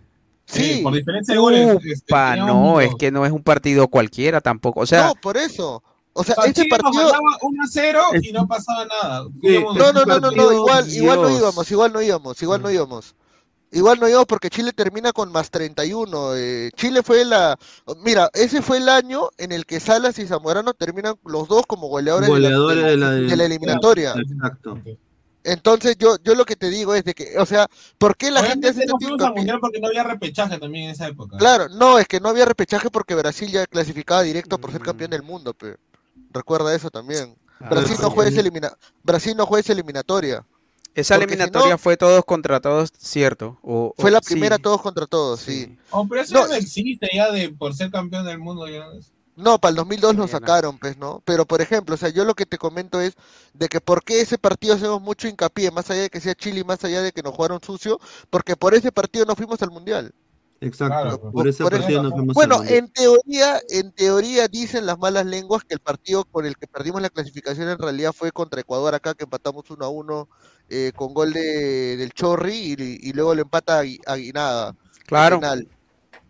[0.45, 1.77] Sí, por diferencia de goles.
[1.83, 4.81] este, Upa, teníamos no, es que no es un partido cualquiera tampoco.
[4.81, 5.81] O sea, no, por eso.
[6.15, 7.05] O sea, O sea, este Chile partido.
[7.07, 9.25] ganaba 1 a 0 y no pasaba nada.
[9.41, 10.97] Íbamos- No, no, no, no, no, igual, Dios.
[10.97, 13.15] igual no íbamos, igual no íbamos, igual no íbamos.
[13.73, 16.35] Igual no íbamos porque Chile termina con más 31.
[16.35, 17.57] eh, Chile fue la.
[18.03, 21.87] Mira, ese fue el año en el que Salas y Zamorano terminan los dos como
[21.87, 24.13] goleadores, de la- Goleadores de la, de la, de la eliminatoria.
[24.15, 24.79] Exacto.
[25.43, 27.67] Entonces, yo, yo lo que te digo es de que, o sea,
[27.97, 31.37] ¿por qué la gente hace mundial porque no había repechaje también en esa época.
[31.37, 35.11] Claro, no, es que no había repechaje porque Brasil ya clasificaba directo por ser campeón
[35.11, 35.75] del mundo, pe.
[36.31, 37.35] Recuerda eso también.
[37.59, 38.31] Ah, Brasil no juega.
[39.03, 40.45] Brasil no juega esa eliminatoria.
[40.95, 43.57] Esa porque si eliminatoria no- fue todos contra todos, ¿cierto?
[43.63, 44.33] O, Fue o- la sí.
[44.33, 45.77] primera todos contra todos, sí.
[45.91, 48.67] Oh, pero eso No, no existe ya de por ser campeón del mundo.
[48.67, 48.85] Ya.
[49.35, 50.39] No, para el 2002 lo Sí, no.
[50.39, 51.23] sacaron, pues, ¿no?
[51.25, 53.13] Pero, por ejemplo, o sea, yo lo que te comento es
[53.55, 56.59] de que por qué ese partido hacemos mucho hincapié, más allá de que sea Chile
[56.59, 57.99] y más allá de que nos jugaron sucio,
[58.29, 60.13] porque por ese partido no fuimos al Mundial.
[60.61, 60.93] Exacto.
[61.01, 62.77] Claro, por, por- ese por partido eso- nos fuimos Bueno, al Mundial.
[62.79, 67.01] en teoría, en teoría dicen las malas lenguas que el partido con el que perdimos
[67.01, 70.29] la clasificación en realidad fue contra Ecuador acá, que empatamos 1 a 1
[70.69, 74.67] eh, con gol de, del Chorri y, y luego le empata a Gui- a Guinaga.
[74.69, 74.75] al
[75.05, 75.27] Claro.
[75.27, 75.69] final.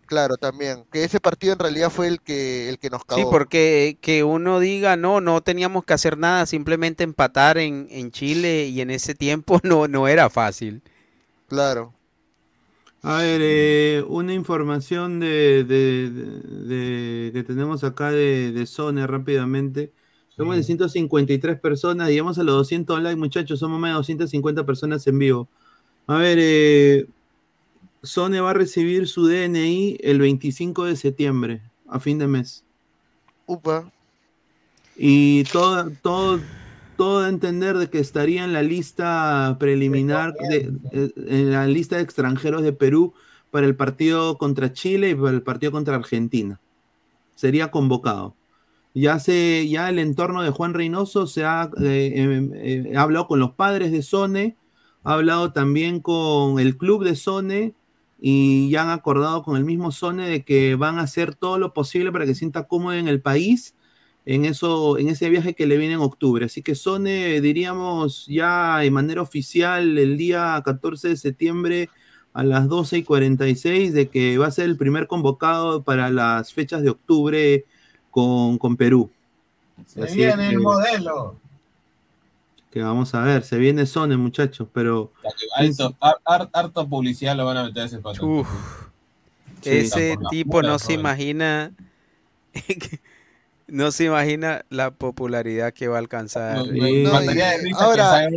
[0.06, 0.86] Claro, también.
[0.92, 3.14] Que ese partido en realidad fue el que, el que nos cagó.
[3.14, 8.10] Sí, porque que uno diga, no, no teníamos que hacer nada, simplemente empatar en, en
[8.10, 10.82] Chile y en ese tiempo no, no era fácil.
[11.46, 11.94] Claro.
[13.02, 19.92] A ver, eh, una información de, de- de- de- que tenemos acá de, de rápidamente.
[20.36, 25.06] Somos de 153 personas, llegamos a los 200 likes, muchachos, somos más de 250 personas
[25.06, 25.48] en vivo.
[26.06, 27.06] A ver, eh,
[28.02, 32.64] Sony va a recibir su DNI el 25 de septiembre, a fin de mes.
[33.46, 33.90] Upa.
[34.96, 36.40] Y todo, todo,
[36.96, 41.66] todo da a entender de que estaría en la lista preliminar, de, eh, en la
[41.66, 43.14] lista de extranjeros de Perú
[43.50, 46.60] para el partido contra Chile y para el partido contra Argentina.
[47.36, 48.34] Sería convocado.
[48.94, 53.26] Ya se, ya el entorno de Juan Reynoso se ha, eh, eh, eh, ha hablado
[53.26, 54.56] con los padres de Sone,
[55.02, 57.74] ha hablado también con el club de Sone
[58.20, 61.74] y ya han acordado con el mismo Sone de que van a hacer todo lo
[61.74, 63.74] posible para que sienta cómodo en el país
[64.26, 66.46] en eso, en ese viaje que le viene en octubre.
[66.46, 71.90] Así que Sone, diríamos ya de manera oficial el día 14 de septiembre
[72.32, 76.52] a las 12 y 46 de que va a ser el primer convocado para las
[76.52, 77.64] fechas de octubre
[78.14, 79.10] con, con Perú.
[79.86, 81.36] Se Así viene es el que- modelo.
[82.70, 85.12] Que vamos a ver, se viene Sone, muchachos, pero
[85.56, 87.98] Harto, har- har- harto publicidad lo van a meter a ese.
[88.22, 88.48] Uf.
[89.62, 89.70] Sí.
[89.70, 91.72] Ese tipo no se imagina,
[93.68, 96.58] no se imagina la popularidad que va a alcanzar.
[97.78, 98.28] Ahora,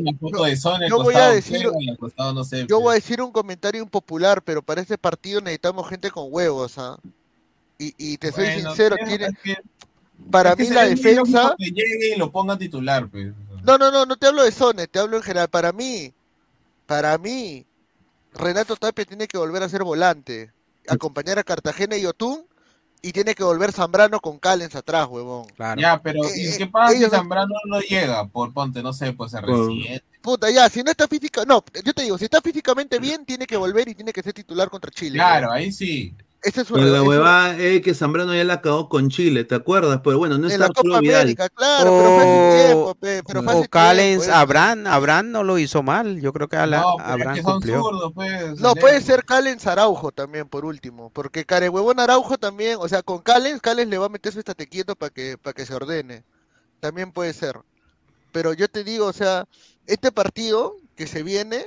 [0.87, 3.03] yo voy a decir- Yo voy a pues.
[3.03, 6.97] decir un comentario impopular, pero para este partido necesitamos gente con huevos, ¿ah?
[7.79, 9.29] Y, y te soy Bueno, sincero, tiene-
[10.31, 11.55] para es mí la defensa...
[11.57, 13.33] Que llegue y lo ponga titular, pues.
[13.63, 15.49] No, no, no, no te hablo de Sone, te hablo en general.
[15.49, 16.13] Para mí,
[16.85, 17.65] para mí,
[18.33, 20.51] Renato Tapia tiene que volver a ser volante,
[20.87, 22.45] acompañar a Cartagena y Otún,
[23.01, 25.45] y tiene que volver Zambrano con Callens atrás, huevón.
[25.55, 25.79] Claro.
[25.79, 28.25] Ya, pero Eh, ¿y eh, qué pasa si Zambrano no llega?
[28.27, 30.01] Por ponte, no sé, pues se recién.
[30.21, 33.45] Puta, ya, si no está física, no, yo te digo, si está físicamente bien, tiene
[33.45, 35.13] que volver y tiene que ser titular contra Chile.
[35.19, 35.57] Claro, huevón.
[35.57, 36.13] ahí sí.
[36.43, 39.55] Ese es un Pero la huevada es que Zambrano ya la cagó con Chile, ¿te
[39.55, 40.01] acuerdas?
[40.03, 41.21] Pero bueno, no en está la Copa Arturo Vidal.
[41.21, 44.33] América, claro, pero fue hace tiempo, pe, pero fue O hace Callens, tiempo, eso.
[44.35, 46.21] Abraham, Abraham no lo hizo mal.
[46.21, 47.81] Yo creo que a la- No, es Abraham que son cumplió.
[47.81, 48.59] zurdos, pues.
[48.59, 51.09] No, puede ser Callens Araujo también, por último.
[51.09, 54.67] Porque Carehuevón Araujo también, o sea, con Callens, Callens le va a meter su estate
[54.67, 56.23] quieto para que, para que se ordene.
[56.79, 57.57] También puede ser.
[58.31, 59.45] Pero yo te digo, o sea,
[59.87, 61.65] este partido que se viene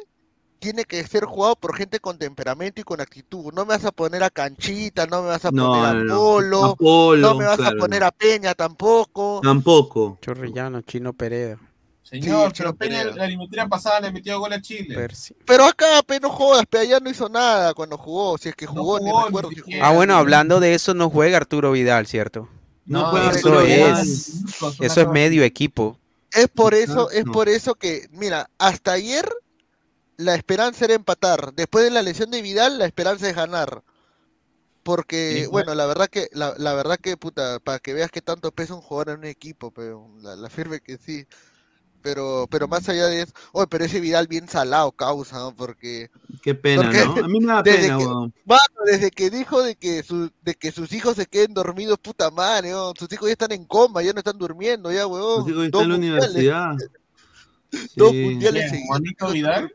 [0.60, 3.52] tiene que ser jugado por gente con temperamento y con actitud.
[3.52, 6.04] No me vas a poner a Canchita, no me vas a No, poner a no,
[6.04, 6.76] no.
[6.76, 9.40] Polo, no me vas a poner a Peña tampoco.
[9.42, 10.18] Tampoco.
[10.22, 11.58] Chorrillano, Chino Pereda.
[12.02, 15.08] Señor, Sí, pero Peña la eliminatoria pasada le metió gol a Chile.
[15.46, 18.66] Pero acá, pe, no jodas, pe, allá no hizo nada cuando jugó, si es que
[18.66, 19.88] jugó, ni jugó, recuerdo ni si siquiera.
[19.88, 22.48] Ah, bueno, hablando de eso, no juega Arturo Vidal, ¿cierto?
[22.86, 24.00] No, No, juega Eso Arturo Vidal.
[24.00, 24.30] es,
[24.80, 25.96] eso es medio equipo.
[26.32, 29.28] Es por eso, es por eso que, mira, hasta ayer
[30.20, 31.52] la esperanza era empatar.
[31.54, 33.82] Después de la lesión de Vidal, la esperanza es ganar.
[34.82, 38.50] Porque, bueno, la verdad que, la, la verdad que, puta, para que veas que tanto
[38.50, 41.26] pesa un jugador en un equipo, pero la, la firme que sí.
[42.02, 45.54] Pero, pero más allá de eso, oye, pero ese Vidal bien salado causa, ¿no?
[45.54, 47.24] Porque, Qué pena, Porque ¿no?
[47.26, 50.72] A mí me da desde pena, que- desde que dijo de que su, de que
[50.72, 52.94] sus hijos se queden dormidos, puta madre, ¿no?
[52.98, 55.40] Sus hijos ya están en coma, ya no están durmiendo, ya, weón.
[55.40, 56.30] Los hijos están Dos en la mundiales.
[56.30, 56.76] universidad.
[57.96, 58.24] Dos Sí.
[58.24, 58.72] mundiales.
[58.86, 59.72] ¿Juanito Vidal?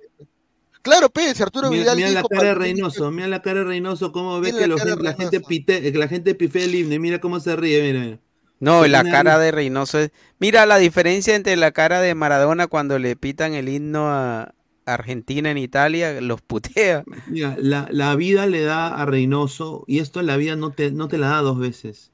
[0.86, 4.12] Claro, Pérez, Arturo Mira, Vidal mira la cara de Reynoso, mira la cara de Reynoso,
[4.12, 7.40] cómo ve que la gente pite, que la gente pifea el himno, y mira cómo
[7.40, 8.20] se ríe, mira.
[8.60, 10.12] No, la cara de Reynoso es...
[10.38, 14.54] Mira la diferencia entre la cara de Maradona cuando le pitan el himno a
[14.86, 17.04] Argentina en Italia, los putea.
[17.30, 21.08] Mira, la, la vida le da a Reynoso, y esto la vida no te, no
[21.08, 22.12] te la da dos veces.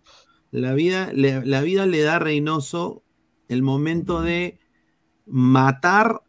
[0.50, 3.04] La vida, le, la vida le da a Reynoso
[3.50, 4.60] el momento de
[5.26, 6.22] matar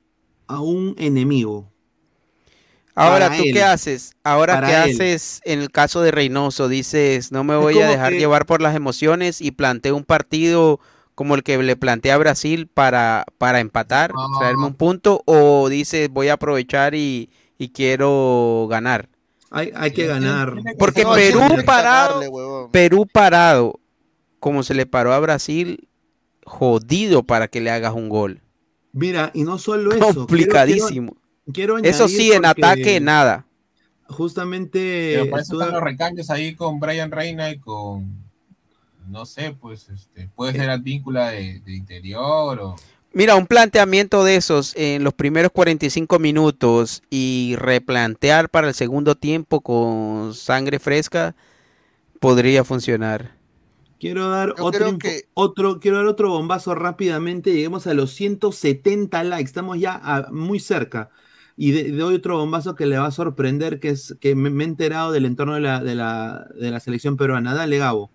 [0.48, 1.71] a un enemigo.
[2.94, 3.52] Ahora, ¿tú él.
[3.54, 4.14] qué haces?
[4.22, 4.96] Ahora, Para ¿qué él.
[4.96, 6.68] haces en el caso de Reynoso?
[6.68, 10.78] Dices, no me voy a dejar que- llevar por las emociones y planteo un partido
[11.14, 14.38] como el que le plantea a Brasil para, para empatar, No.
[14.38, 19.08] traerme un punto, o dices, voy a aprovechar y, y quiero ganar.
[19.50, 20.54] Hay, hay que ganar.
[20.78, 22.68] Porque No, Perú parado, ganarle.
[22.72, 23.78] Perú parado,
[24.40, 25.86] como se le paró a Brasil,
[26.44, 28.40] jodido para que le hagas un gol.
[28.92, 30.14] Mira, y no solo eso.
[30.14, 31.12] Complicadísimo.
[31.12, 33.46] quiero- quiero Eso añadir sí, en ataque, nada.
[34.08, 38.24] Justamente Pero para eso estuve- están los recambios ahí con Brian Reina y con,
[39.08, 42.76] no sé, pues, este, puede ser Advíncula de, de interior o...
[43.14, 49.14] Mira, un planteamiento de esos en los primeros 45 minutos y replantear para el segundo
[49.16, 51.34] tiempo con sangre fresca
[52.20, 53.32] podría funcionar.
[54.00, 57.52] Quiero dar Yo otro, que- otro, quiero dar otro bombazo rápidamente.
[57.52, 59.44] Lleguemos a los 170 likes.
[59.48, 61.10] Estamos ya a- muy cerca.
[61.56, 64.64] Y de- doy otro bombazo que le va a sorprender, que es que me, me
[64.64, 67.54] he enterado del entorno de la, de la, de la selección peruana.
[67.54, 68.10] Dale, Gabo.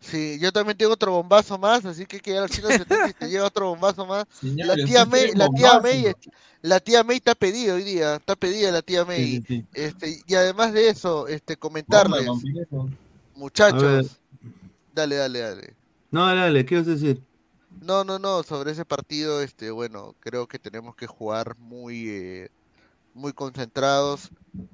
[0.00, 3.12] Sí, yo también tengo otro bombazo más, así que hay que llegar al 170 y
[3.14, 4.26] te llega otro bombazo más.
[4.42, 5.80] La tía May, la tía.
[5.80, 6.12] May,
[6.62, 9.24] la tía May está pedida hoy día, está pedida la tía May.
[9.24, 9.64] Sí, sí, sí.
[9.74, 12.28] Este, y además de eso, este, comentarles,
[13.34, 14.20] muchachos,
[14.94, 15.74] dale, dale, dale.
[16.10, 17.22] No, dale, dale, ¿qué vas a decir?
[17.80, 22.48] No, no, no, sobre ese partido, este, bueno, creo que tenemos que jugar muy, eh,
[23.14, 24.30] muy concentrados.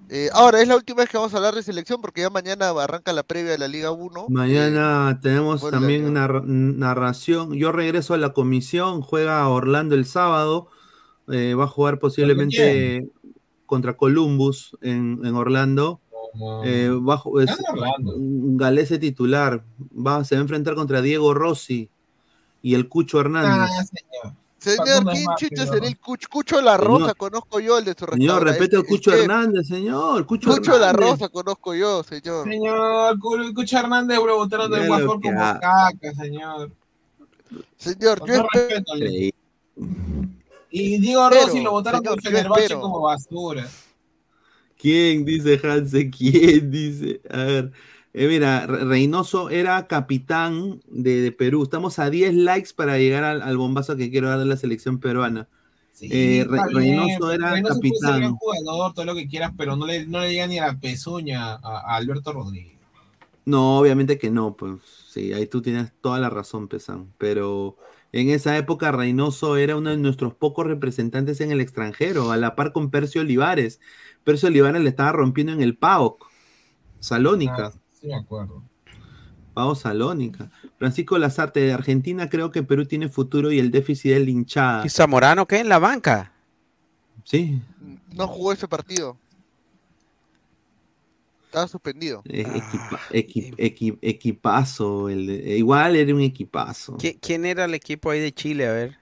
[0.08, 2.70] Eh, ahora, es la última vez que vamos a hablar de selección porque ya mañana
[2.70, 4.26] arranca la previa de la Liga 1.
[4.28, 7.52] Mañana tenemos bueno, también narra- narración.
[7.54, 9.00] Yo regreso a la comisión.
[9.02, 10.68] Juega Orlando el sábado.
[11.28, 13.08] eh, va a jugar posiblemente
[13.64, 16.00] contra Columbus en, en Orlando.
[16.64, 17.56] Eh, va a ju- es
[18.58, 19.64] galese titular.
[19.94, 21.88] Va, se va a enfrentar contra Diego Rossi
[22.64, 23.70] y el Cucho Hernández.
[23.78, 24.34] Ah, señor.
[24.58, 26.26] Señor, ¿quién chucha sería el Cucho?
[26.30, 27.00] Cucho La Señor.
[27.02, 28.50] Rosa, conozco yo el de su Señor, restaurante.
[28.50, 29.20] respete al el Cucho chef.
[29.20, 30.26] Hernández, señor.
[30.26, 30.92] Cucho, Cucho La.
[30.94, 32.48] Rosa conozco yo, señor.
[32.48, 34.88] Señor, Cu- Cucho Hernández lo botaron del que
[35.28, 36.72] como ha- caca, señor.
[37.76, 38.48] Señor, Con yo espero...
[38.54, 38.92] respeto.
[40.70, 43.68] Y Diego Pero, Rossi lo votaron señor, del yo Fenerbahce como basura.
[44.78, 45.26] ¿Quién?
[45.26, 46.70] Dice Hanse, ¿quién?
[46.70, 47.20] Dice.
[47.30, 47.72] A ver.
[48.14, 51.62] Eh, mira, Re- Reynoso era capitán de, de Perú.
[51.64, 55.00] Estamos a 10 likes para llegar al, al bombazo que quiero dar de la selección
[55.00, 55.48] peruana.
[55.92, 58.36] Sí, Eh, Re- Reynoso era Reynoso puede ser capitán.
[58.38, 61.54] jugador, todo lo que quieras, pero no le, no le llega ni a la pezuña
[61.54, 61.58] a,
[61.92, 62.80] a Alberto Rodríguez.
[63.46, 67.14] No, obviamente que no, pues sí, ahí tú tienes toda la razón, Pesan.
[67.18, 67.76] Pero
[68.12, 72.56] en esa época Reynoso era uno de nuestros pocos representantes en el extranjero, a la
[72.56, 73.80] par con Percio Olivares.
[74.24, 76.26] Percio Olivares le estaba rompiendo en el PAOK,
[77.00, 77.72] Salónica.
[77.74, 78.62] Ah, sí, me acuerdo.
[79.54, 80.50] PAOK Salónica.
[80.78, 84.84] Francisco Lazarte, de Argentina creo que Perú tiene futuro y el déficit es la hinchada.
[84.86, 85.60] ¿Y Zamorano qué?
[85.60, 86.32] En la banca.
[87.24, 87.60] Sí,
[88.12, 89.16] No jugó ese partido.
[91.46, 92.22] Estaba suspendido.
[92.26, 95.08] eh, Ah, equipa- equi- equi- equipazo.
[95.08, 96.96] el de- igual era un equipazo.
[96.98, 98.66] ¿Qui- ¿Quién era el equipo ahí de Chile?
[98.66, 98.98] A ver.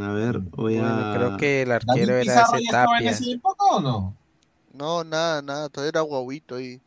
[0.00, 1.14] A ver, voy Bueno, a...
[1.14, 3.10] creo que el ¿David arquero era Pizarro ese estaba en Tapia.
[3.10, 4.16] esa época o no?
[4.72, 6.80] No, nada, nada, todavía era guaguito ahí.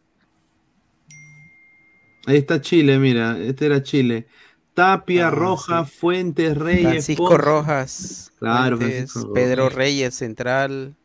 [2.26, 4.28] Ahí está Chile, mira, este era Chile.
[4.74, 7.38] Tapia, Ah, Roja, Fuentes, Reyes, Francisco Ponce.
[7.38, 8.32] Rojas.
[8.40, 9.76] Claro, Fuentes, Francisco Pedro Rojas.
[9.76, 10.96] Reyes, central.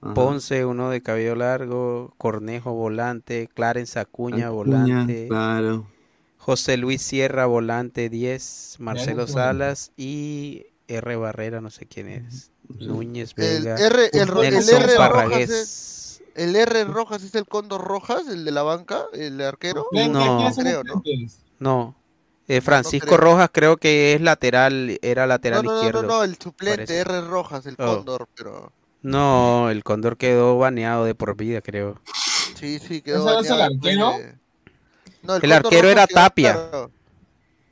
[0.00, 0.14] Ajá.
[0.14, 2.12] Ponce, uno de cabello largo.
[2.18, 3.48] Cornejo, volante.
[3.54, 5.26] Clarence Acuña, Acuña, volante.
[5.28, 5.86] Claro.
[6.38, 9.26] José Luis Sierra, volante 10, Marcelo.
[9.28, 11.16] Salas y R.
[11.16, 12.50] Barrera, no sé quién es.
[12.68, 13.76] Núñez El Vega.
[13.76, 18.44] R, el, el Nelson R Rojas es, el R Rojas es el Cóndor Rojas, el
[18.44, 19.86] de la banca, el arquero.
[19.92, 20.50] No.
[20.56, 21.02] creo, ¿no?
[21.58, 21.94] No.
[22.48, 23.18] Eh, Francisco creo.
[23.18, 26.02] Rojas creo que es lateral, era No, lateral no, no, izquierdo.
[26.02, 27.00] no, no, el suplente parece.
[27.00, 27.86] R Rojas, el Oh.
[27.96, 32.00] Cóndor, pero No, el Cóndor quedó baneado de por vida, creo.
[32.56, 34.10] sí, sí, quedó ¿Ese no es el baneado después arquero?
[34.18, 34.38] de-
[35.22, 36.52] No, El arquero Rojas era quedó, Tapia.
[36.52, 36.90] claro.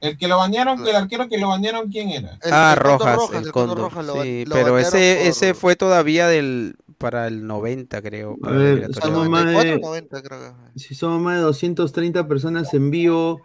[0.00, 2.38] El que lo bañaron, el arquero que lo bañaron, ¿quién era?
[2.42, 3.78] El- ah, el Rojas, Rojas, el el Cóndor.
[3.78, 8.38] Rojas lo sí, lo pero ese, por- ese fue todavía del para el 90, creo.
[8.42, 10.78] A ver, somos más 94, de, 90 creo que.
[10.78, 13.40] si somos más de 230 personas en vivo,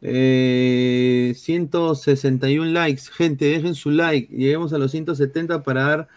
[0.00, 3.02] eh, 161 likes.
[3.12, 4.34] Gente, dejen su like.
[4.34, 6.08] Lleguemos a los 170 para dar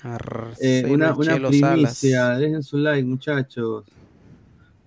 [0.61, 2.22] eh, una, una primicia.
[2.22, 2.40] Salas.
[2.40, 3.83] Dejen su like, muchachos.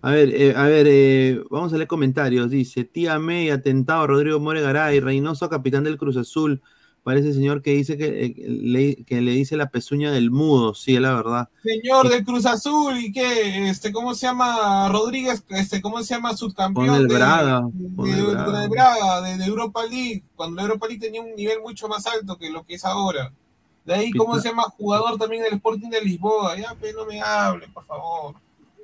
[0.01, 2.51] A ver, eh, a ver, eh, vamos a leer comentarios.
[2.51, 6.63] Dice, tía May, atentado, Rodrigo More Garay, Reynoso, capitán del Cruz Azul.
[7.03, 10.95] Parece señor que dice que, eh, le, que le dice la pezuña del mudo, sí,
[10.97, 11.49] es la verdad.
[11.65, 13.69] Señor del Cruz Azul, ¿y qué?
[13.71, 15.43] Este, ¿cómo se llama Rodríguez?
[15.49, 16.95] Este, ¿cómo se llama subcampeón?
[16.95, 18.61] El de- Braga, de, el de- Braga.
[18.61, 22.07] de Braga, de, de Europa League, cuando la Europa League tenía un nivel mucho más
[22.07, 23.33] alto que lo que es ahora.
[23.87, 24.65] De ahí, ¿cómo Pita- se llama?
[24.65, 26.55] Jugador también del Sporting de Lisboa.
[26.59, 28.35] Ya, pues, no me hable, por favor.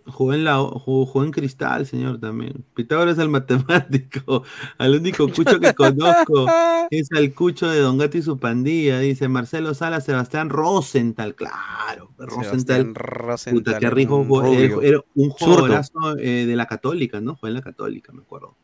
[0.07, 2.65] Jugó en, la, jugó, jugó en Cristal, señor, también.
[2.75, 4.45] Pitágoras es el matemático.
[4.79, 6.47] Al único cucho que conozco
[6.91, 9.01] es al cucho de Don Gato y su pandilla.
[9.01, 11.35] Dice Marcelo Sala, Sebastián Rosenthal.
[11.35, 12.45] Claro, Rosenthal.
[12.45, 14.17] Sebastián Rosenthal, Puta, qué era rico.
[14.17, 17.37] un Era, un jugadorazo eh, de la Católica, ¿no?
[17.37, 18.55] Fue en la Católica, me acuerdo.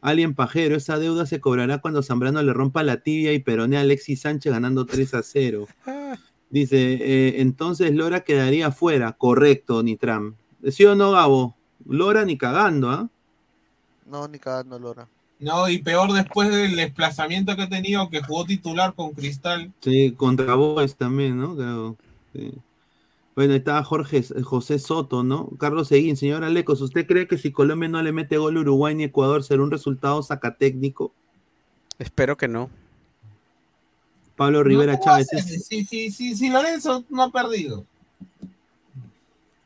[0.00, 3.82] Alien Pajero, esa deuda se cobrará cuando Zambrano le rompa la tibia y peronea a
[3.82, 5.68] Alexis Sánchez ganando 3 a 0.
[6.50, 9.12] Dice, eh, entonces Lora quedaría fuera.
[9.12, 10.34] Correcto, Nitram.
[10.70, 11.56] ¿Sí o no, Gabo?
[11.86, 13.08] Lora ni cagando, ¿ah?
[14.06, 15.08] No, ni cagando Lora.
[15.38, 19.72] No, y peor después del desplazamiento que ha tenido, que jugó titular con Cristal.
[19.80, 21.56] Sí, contra Boys también, ¿no?
[21.56, 21.96] Creo.
[22.32, 22.52] sí.
[23.34, 25.48] Bueno, estaba Jorge, José Soto, ¿no?
[25.58, 28.94] Carlos Seguín, señora Lecos, ¿usted cree que si Colombia no le mete gol a Uruguay
[28.94, 31.14] ni Ecuador será un resultado sacatécnico?
[31.98, 32.68] Espero que no.
[34.36, 35.28] Pablo Rivera No, ¿cómo Chávez.
[35.66, 37.86] Sí, sí, sí, sí, Lorenzo no ha perdido.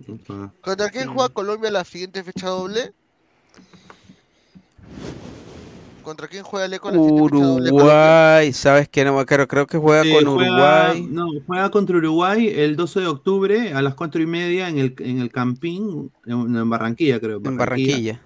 [0.08, 0.52] Opa.
[0.60, 2.92] ¿Contra quién juega Colombia la siguiente fecha doble?
[6.02, 7.70] ¿Contra quién juega Leco la siguiente fecha doble?
[7.70, 7.84] Colombia?
[7.84, 9.04] Uruguay, ¿sabes qué?
[9.04, 11.08] No acuerdo, creo que juega Sí, con juega- Uruguay.
[11.10, 14.94] no, juega contra Uruguay el 12 de octubre a las 4 y media en el,
[15.00, 17.40] en el Campín, en, en Barranquilla, creo.
[17.44, 18.20] En Barranquilla.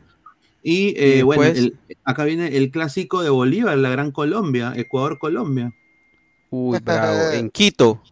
[0.62, 5.72] Y, eh, Y bueno, el- acá viene el clásico de Bolívar, la Gran Colombia, Ecuador-Colombia.
[6.50, 7.30] Uy, bravo.
[7.32, 8.02] En Quito.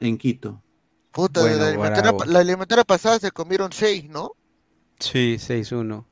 [0.00, 0.60] En Quito.
[1.14, 2.24] Puta, Bueno, la, eliminatoria, bravo.
[2.26, 4.32] la eliminatoria pasada se comieron seis, ¿no?
[4.98, 6.04] Sí, 6-1.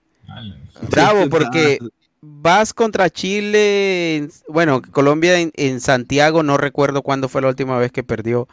[0.90, 1.78] Bravo, porque
[2.20, 7.78] vas contra Chile, en- bueno, Colombia en, en Santiago, no recuerdo cuándo fue la última
[7.78, 8.48] vez que perdió,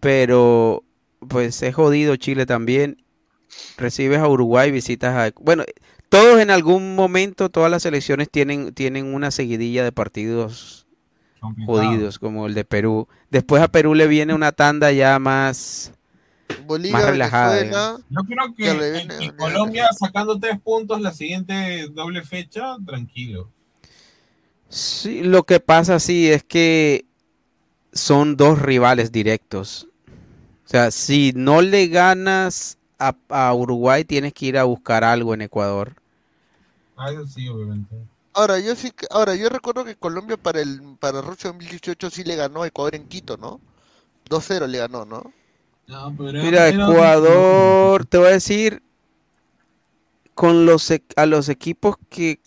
[0.00, 0.84] pero
[1.28, 3.02] pues es jodido Chile también.
[3.78, 5.32] Recibes a Uruguay, visitas a...
[5.40, 5.64] Bueno,
[6.08, 10.85] todos en algún momento, todas las selecciones tienen, tienen una seguidilla de partidos
[11.66, 13.08] jodidos, como el de Perú.
[13.30, 15.92] Después a Perú le viene una tanda ya más...
[16.66, 17.98] Bolivia, Más relajada, Venezuela.
[18.08, 22.22] Yo creo que le que viene- en- en Colombia sacando tres puntos la siguiente doble
[22.22, 23.50] fecha, tranquilo.
[24.68, 27.04] Sí, lo que pasa sí es que
[27.92, 29.88] son dos rivales directos.
[30.64, 35.34] O sea, si no le ganas a, a Uruguay, tienes que ir a buscar algo
[35.34, 35.94] en Ecuador.
[36.96, 37.94] Ah, eso sí, obviamente.
[38.36, 42.22] Ahora, yo sí, que- ahora, yo recuerdo que Colombia para el para Rusia 2018 sí
[42.22, 43.60] le ganó a Ecuador en Quito, ¿no?
[44.28, 45.32] 2-0 le ganó, ¿no?
[45.86, 48.82] No, pero Mira, era- Ecuador, te voy a decir,
[50.34, 52.40] con los e- a los equipos que,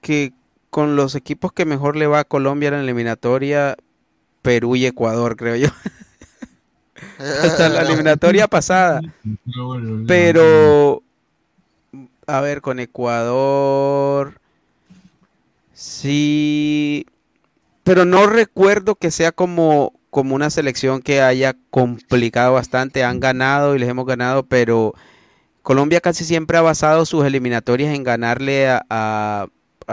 [0.00, 0.32] que
[0.70, 3.76] con los equipos que mejor le va a Colombia en la eliminatoria,
[4.42, 5.68] Perú y Ecuador, creo yo.
[7.18, 9.00] Hasta la eliminatoria pasada.
[10.06, 11.02] Pero,
[12.28, 14.40] a ver, con Ecuador,
[15.76, 17.06] sí,
[17.84, 23.04] pero no recuerdo que sea como, como una selección que haya complicado bastante.
[23.04, 24.94] Han ganado y les hemos ganado, pero
[25.62, 29.48] Colombia casi siempre ha basado sus eliminatorias en ganarle a, a-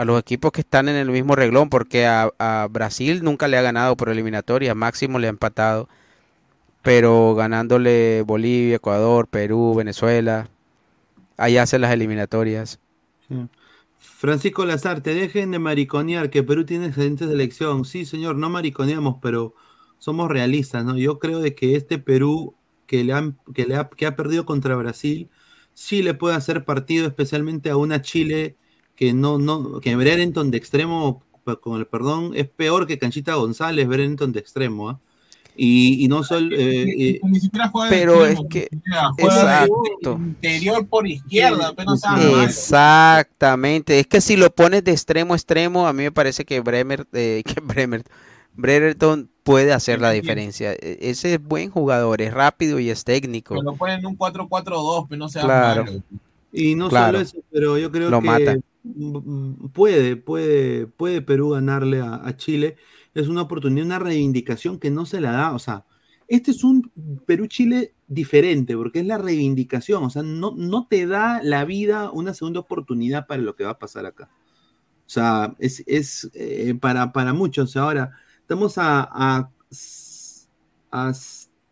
[0.06, 3.62] los equipos que están en el mismo reglón, porque a, a Brasil nunca le ha
[3.62, 5.88] ganado por eliminatoria, máximo le ha empatado,
[6.82, 10.48] pero ganándole Bolivia, Ecuador, Perú, Venezuela,
[11.38, 12.80] ahí hacen las eliminatorias.
[13.28, 13.48] Sí.
[14.24, 17.84] Francisco Lazarte, dejen de mariconear, que Perú tiene excelente selección.
[17.84, 19.54] Sí, señor, no mariconeamos, pero
[19.98, 20.96] somos realistas, ¿no?
[20.96, 24.46] Yo creo de que este Perú que le han, que le ha, que ha perdido
[24.46, 25.28] contra Brasil,
[25.74, 28.56] sí le puede hacer partido, especialmente a una Chile
[28.96, 31.22] que no, no, que Brereton de extremo,
[31.60, 35.00] con el perdón, es peor que Canchita González, Brereton de extremo, ¿ah?
[35.56, 36.54] Y, y no solo.
[36.56, 38.68] eh, eh, Ni siquiera juega de Pero extremo, es que-
[39.20, 40.12] juega de exacto.
[40.20, 42.02] interior por izquierda, apenas.
[42.42, 44.00] Exactamente.
[44.00, 47.06] Es que si lo pones de extremo a extremo, a mí me parece que Bremer,
[47.12, 48.02] eh, que Bremer,
[48.54, 50.72] Brereton puede hacer la diferencia.
[50.72, 53.54] E- Ese es buen jugador, es rápido y es técnico.
[53.54, 55.84] Pero lo ponen en un 4-4-2, pero no sea Claro.
[55.84, 56.02] malo.
[56.52, 57.18] Y no Claro.
[57.18, 58.56] solo eso, pero yo creo Lo que mata.
[59.72, 62.76] puede, puede, puede Perú ganarle a, a Chile.
[63.14, 65.52] Es una oportunidad, una reivindicación que no se la da.
[65.54, 65.84] O sea,
[66.28, 66.90] este es un
[67.26, 70.04] Perú-Chile diferente, porque es la reivindicación.
[70.04, 73.70] O sea, no, no te da la vida una segunda oportunidad para lo que va
[73.70, 74.30] a pasar acá.
[75.06, 77.76] O sea, es, es eh, para, para muchos.
[77.76, 79.50] Ahora, estamos a, a,
[80.90, 81.12] a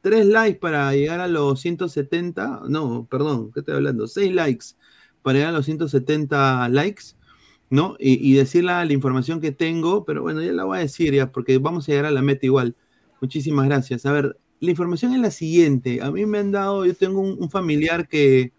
[0.01, 2.63] tres likes para llegar a los 170.
[2.69, 4.07] No, perdón, ¿qué estoy hablando?
[4.07, 4.67] Seis likes
[5.23, 7.03] para llegar a los 170 likes,
[7.73, 7.97] ¿no?
[7.99, 11.15] Y, y decir la, la información que tengo, pero bueno, ya la voy a decir
[11.15, 12.77] ya, porque vamos a llegar a la meta igual.
[13.23, 14.05] Muchísimas gracias.
[14.05, 16.03] A ver, la información es la siguiente.
[16.03, 18.53] A mí me han dado, yo tengo un, familiar que,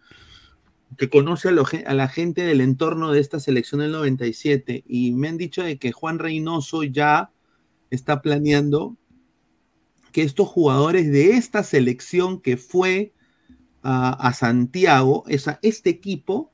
[0.97, 5.11] que conoce a, lo a la gente del entorno de esta selección del 97 y
[5.11, 7.31] me han dicho de que Juan Reynoso ya
[7.91, 8.97] está planeando
[10.11, 13.13] que estos jugadores de esta selección que fue
[13.83, 16.51] a, a Santiago, esa, este equipo,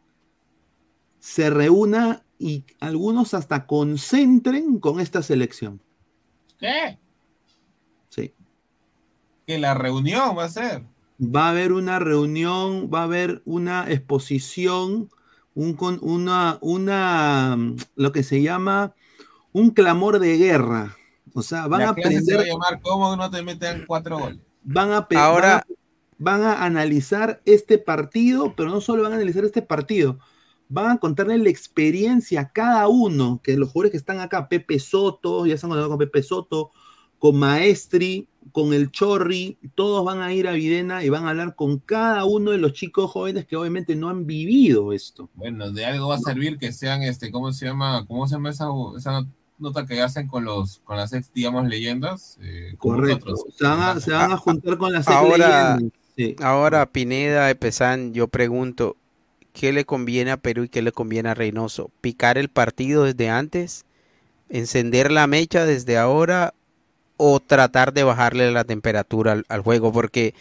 [1.19, 5.81] se reúna y algunos hasta concentren con esta selección.
[6.57, 6.97] ¿Qué?
[8.09, 8.33] Sí.
[9.45, 10.83] Que la reunión va a ser.
[11.21, 15.09] Va a haber una reunión, va a haber una exposición,
[15.53, 18.93] un, con, una, una, mm, lo que se llama
[19.51, 20.95] un clamor de guerra.
[21.33, 24.17] O sea, van la a se va a aprender, llamar ¿Cómo no te meten cuatro
[24.19, 24.39] goles?
[24.63, 25.65] van a, pe- Ahora-
[26.17, 30.19] van a, van a analizar este partido, pero no solo van a analizar este partido,
[30.69, 34.79] van a contarle la experiencia a cada uno, que los jugadores que están acá, Pepe
[34.79, 36.71] Soto, ya están hablando con Pepe Soto,
[37.17, 41.55] con Maestri, con el Chorri, todos van a ir a Videna y van a hablar
[41.55, 45.29] con cada uno de los chicos jóvenes que obviamente no han vivido esto.
[45.33, 48.05] Bueno, de algo va a servir que sean, este, ¿cómo se llama?
[48.07, 48.67] ¿Cómo se llama esa,
[48.97, 52.37] esa nota que hacen con los, con las ex, digamos, leyendas?
[52.41, 53.35] Eh, Correcto.
[53.57, 55.99] Se van a, se van a juntar con las ex Ahora, leyendas.
[56.15, 56.35] Sí.
[56.41, 58.97] ahora Pineda, Epezán, yo pregunto,
[59.59, 61.91] ¿qué le conviene a Perú y qué le conviene a Reynoso?
[61.99, 63.83] ¿Picar el partido desde antes?
[64.47, 66.53] ¿Encender la mecha desde ahora?
[67.17, 69.91] ¿O tratar de bajarle la temperatura al, al juego?
[69.91, 70.33] Porque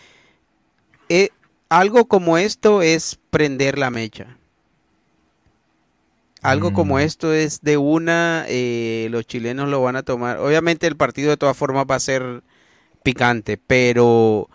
[1.09, 1.31] eh,
[1.69, 4.39] algo como esto es prender la mecha.
[6.41, 10.39] Algo como esto es de una, eh, los chilenos lo van a tomar.
[10.39, 12.45] Obviamente el partido de todas formas va a ser
[13.03, 14.49] picante, pero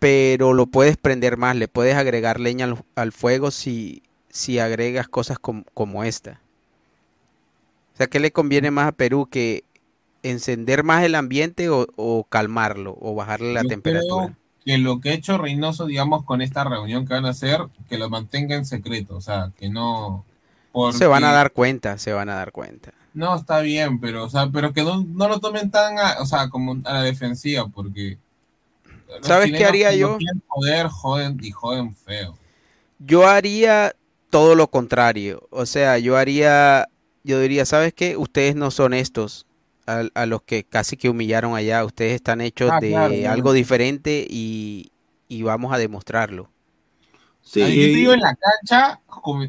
[0.00, 5.06] pero lo puedes prender más, le puedes agregar leña al, al fuego si, si agregas
[5.06, 6.40] cosas com- como esta.
[7.94, 9.62] O sea, ¿qué le conviene más a Perú que
[10.22, 14.24] encender más el ambiente o, o calmarlo o bajarle la Yo temperatura?
[14.26, 17.60] creo que lo que ha hecho Reynoso, digamos, con esta reunión que van a hacer,
[17.88, 20.24] que lo mantenga en secreto, o sea, que no...
[20.92, 22.92] Se van a porque- dar cuenta, se van a dar cuenta.
[23.12, 26.26] No, está bien, pero, o sea, pero que no, no lo tomen tan, a, o
[26.26, 28.18] sea, como a la defensiva, porque...
[29.18, 30.18] los ¿Sabes qué haría yo?
[30.18, 32.38] quieren joder, joden y joden feo.
[32.98, 33.94] Yo haría
[34.30, 35.46] todo lo contrario.
[35.50, 36.88] O sea, yo haría,
[37.24, 38.16] yo diría, ¿sabes qué?
[38.16, 39.46] Ustedes no son estos
[39.86, 41.84] a, a los que casi que humillaron allá.
[41.84, 43.32] Ustedes están hechos Ah, de claro, claro.
[43.32, 44.92] algo diferente y,
[45.28, 46.50] y vamos a demostrarlo.
[47.42, 49.00] Sí, Ahí yo te digo en la cancha,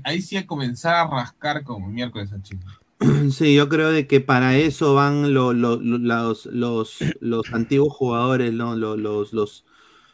[0.03, 2.65] ahí sí a comenzar a rascar como miércoles a Chile.
[3.31, 7.93] Sí, yo creo de que para eso van lo- lo- lo- los, los, los antiguos
[7.93, 8.75] jugadores, ¿no?
[8.75, 9.65] Lo- los, los,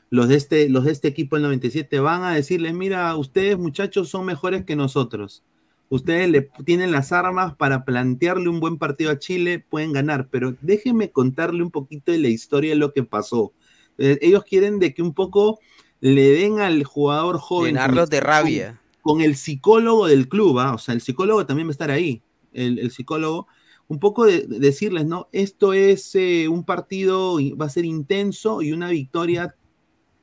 [0.10, 4.10] los, de este, los de este equipo del 97, van a decirles, mira, ustedes muchachos
[4.10, 5.44] son mejores que nosotros.
[5.90, 10.54] Ustedes le tienen las armas para plantearle un buen partido a Chile, pueden ganar, pero
[10.62, 13.54] déjenme contarle un poquito de la historia de lo que pasó.
[13.98, 15.60] Eh, ellos quieren de que un poco
[16.02, 17.76] le den al jugador joven.
[17.76, 18.82] con Llenarlos el- de rabia.
[19.02, 20.74] Con, con el psicólogo del club, ¿ah?
[20.74, 22.22] o sea, el psicólogo también va a estar ahí,
[22.58, 23.48] el, el psicólogo,
[23.88, 25.30] un poco de, de decirles, ¿no?
[25.32, 29.56] Esto es eh, un partido, va a ser intenso y una victoria,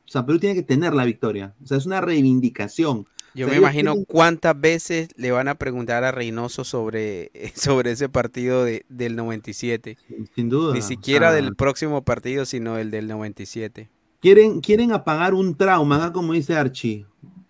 [0.06, 3.06] o sea, Perú tiene que tener la victoria, o sea, es una reivindicación.
[3.36, 7.32] Yo O sea, me imagino tienen- cuántas veces le van a preguntar a Reynoso sobre,
[7.56, 9.96] sobre ese partido de, del 97.
[10.36, 10.72] Sin duda.
[10.74, 13.88] Ni siquiera del próximo partido, sino el del 97.
[14.20, 17.06] Quieren, quieren apagar un trauma, acá como dice Archie.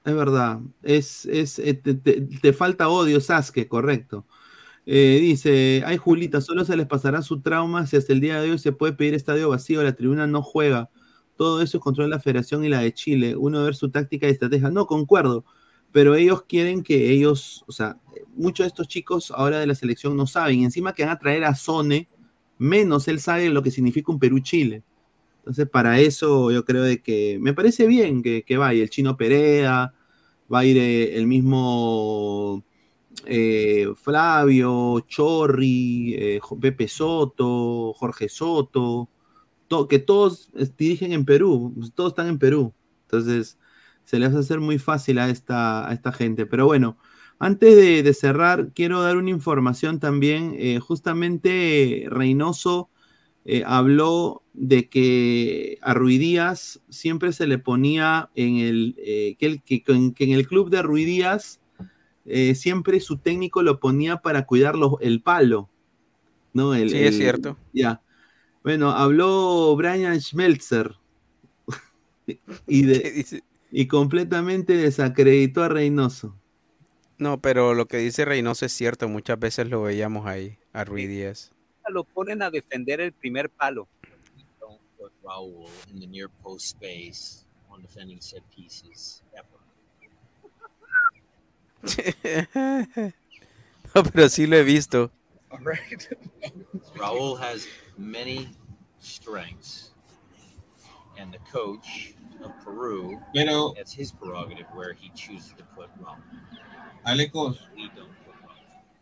[0.06, 0.60] Es verdad.
[0.82, 4.24] Es, es, eh, te, te- te falta odio, Sasuke, correcto.
[4.86, 8.50] Eh, dice, ay Julita, solo se les pasará su trauma si hasta el día de
[8.50, 10.90] hoy se puede pedir estadio vacío, la tribuna no juega.
[11.36, 13.34] Todo eso es control de la federación y la de Chile.
[13.36, 14.70] Uno ver su táctica y estrategia.
[14.70, 15.44] No, concuerdo.
[15.92, 17.98] pero ellos quieren que ellos, o sea,
[18.36, 21.44] muchos de estos chicos ahora de la selección no saben, encima que van a traer
[21.44, 22.08] a Sone,
[22.58, 24.82] menos él sabe lo que significa un Perú-Chile.
[25.38, 29.16] Entonces, para eso yo creo de que me parece bien que, que vaya el chino
[29.16, 29.94] Perea,
[30.52, 32.64] va a ir eh, el mismo
[33.26, 39.08] eh, Flavio, Chorri, eh, Pepe Soto, Jorge Soto,
[39.68, 42.74] to- que todos dirigen en Perú, pues, todos están en Perú.
[43.02, 43.58] Entonces,
[44.04, 46.46] se les a hacer muy fácil a esta, gente.
[46.46, 46.98] Pero bueno,
[47.38, 50.54] antes de, cerrar, quiero dar una información también.
[50.58, 52.90] eh, justamente Reynoso
[53.66, 58.96] habló de que a Ruidíaz siempre se le ponía en el,
[59.38, 59.82] que, que-
[60.24, 61.60] en el club de Ruidíaz
[62.26, 65.68] eh, siempre su técnico lo ponía para cuidar los- el palo.
[66.52, 66.74] ¿no?
[66.74, 67.56] El- Sí, es cierto.
[67.72, 68.00] Ya.
[68.62, 70.94] Bueno, habló Brian Schmelzer
[72.66, 76.34] y, de, y completamente desacreditó a Reynoso.
[77.18, 81.08] No, pero lo que dice Reynoso es cierto, muchas veces lo veíamos ahí, a Ruiz
[81.08, 81.52] Díaz.
[81.88, 83.86] Lo ponen a defender el primer palo.
[84.58, 89.22] Don't put Raul in the near post space on defending set pieces.
[89.32, 89.53] ever.
[93.94, 95.10] No, pero sí lo he visto.
[96.96, 98.48] Raul has many
[99.00, 99.92] strengths,
[101.16, 106.16] and the coach of Peru, Pero- that's his prerogative where he chooses to put Raul.
[107.06, 107.58] Alecos.
[107.76, 108.08] We don't.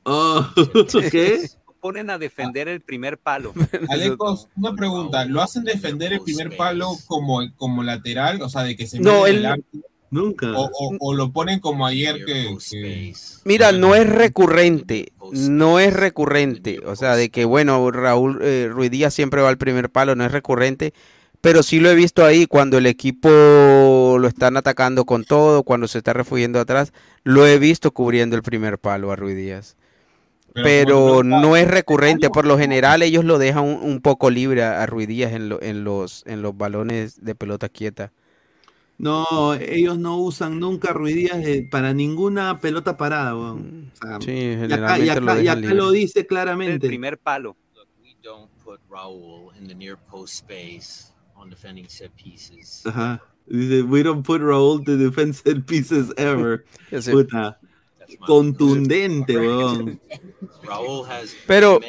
[0.05, 0.53] Oh,
[1.11, 1.49] ¿Qué?
[1.81, 3.53] Ponen a defender el primer palo.
[3.89, 8.41] Alecos, una pregunta, ¿lo hacen defender el primer palo como, como lateral?
[8.43, 9.65] O sea, de que se No, el arco,
[10.13, 10.53] Nunca.
[10.53, 12.43] o, o- o lo ponen como ayer que...
[12.71, 12.83] que-
[13.45, 16.79] Mira, no es recurrente, no es recurrente.
[16.87, 20.25] O sea, de que, bueno, Raúl eh, Ruiz Díaz siempre va al primer palo, no
[20.25, 20.93] es recurrente.
[21.41, 23.29] Pero sí lo he visto ahí cuando el equipo
[24.21, 26.93] lo están atacando con todo, cuando se está refugiando atrás,
[27.25, 29.77] lo he visto cubriendo el primer palo a Ruiz Díaz.
[30.63, 34.83] Pero no- es recurrente, por lo general ellos lo dejan un, un poco libre a,
[34.83, 38.13] a Ruiz Díaz en, lo- en, los, en los balones de pelota quieta.
[38.99, 43.91] No, ellos no usan nunca Ruidías para ninguna pelota parada, weón.
[43.95, 46.87] O sea, Sí, y acá, y acá- lo y acá lo dice claramente.
[46.87, 47.57] El primer palo.
[48.01, 52.83] We don't put Raul in the near post space on defending set pieces.
[52.87, 53.21] Ajá.
[53.47, 56.65] Dice, we don't put Raúl to defend set pieces ever.
[57.11, 57.59] Puta.
[58.19, 60.01] Contundente, weón.
[61.47, 61.81] Pero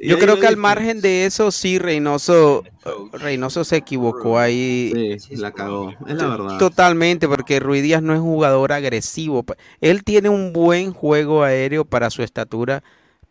[0.00, 2.64] yo creo que al margen de eso, sí, Reynoso,
[3.12, 5.94] Reynoso se equivocó ahí Sí, la cagó.
[6.06, 6.58] Es la verdad.
[6.58, 9.44] totalmente, porque Ruiz Díaz no es un jugador agresivo.
[9.80, 12.82] Él tiene un buen juego aéreo para su estatura,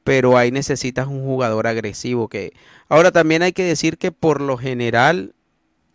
[0.03, 2.27] pero ahí necesitas un jugador agresivo.
[2.27, 2.53] Que
[2.89, 5.33] ahora también hay que decir que por lo general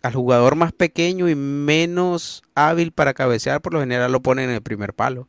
[0.02, 4.56] al jugador más pequeño y menos hábil para cabecear, por lo general lo ponen en
[4.56, 5.28] el primer palo.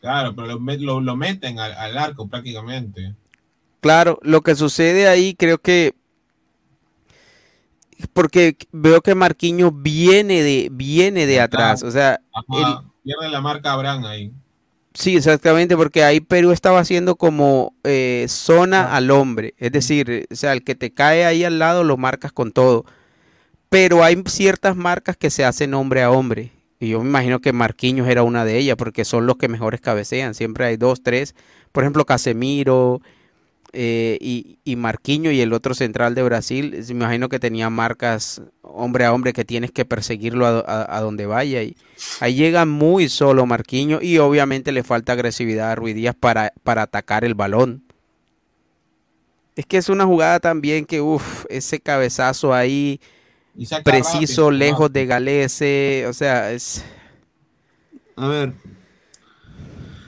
[0.00, 3.16] Claro, pero lo, met- lo- lo meten al, al arco prácticamente.
[3.80, 5.94] Claro, lo que sucede ahí creo que
[8.12, 13.72] porque veo que Marquinhos viene de viene de atrás, o sea, Ajá, pierde la marca
[13.72, 14.32] Abraham ahí.
[14.94, 20.34] sí, exactamente, porque ahí Perú estaba haciendo como eh, zona al hombre, es decir, o
[20.34, 22.84] sea, el que te cae ahí al lado lo marcas con todo,
[23.70, 27.52] pero hay ciertas marcas que se hacen hombre a hombre, y yo me imagino que
[27.52, 31.34] Marquinhos era una de ellas, porque son los que mejores cabecean, siempre hay dos, tres,
[31.72, 33.00] por ejemplo, Casemiro,
[33.72, 38.42] eh, y, y Marquinho y el otro central de Brasil, me imagino que tenía marcas
[38.62, 40.60] hombre a hombre que tienes que perseguirlo a,
[40.96, 41.62] a- donde vaya.
[41.62, 41.76] Y
[42.18, 46.82] ahí llega muy solo Marquinho y obviamente le falta agresividad a Ruiz Díaz para, para
[46.82, 47.84] atacar el balón.
[49.56, 53.00] Es que es una jugada también que, uff, ese cabezazo ahí
[53.56, 56.84] Y preciso, rápido, lejos de Galese, o sea, es...
[58.16, 58.52] A ver.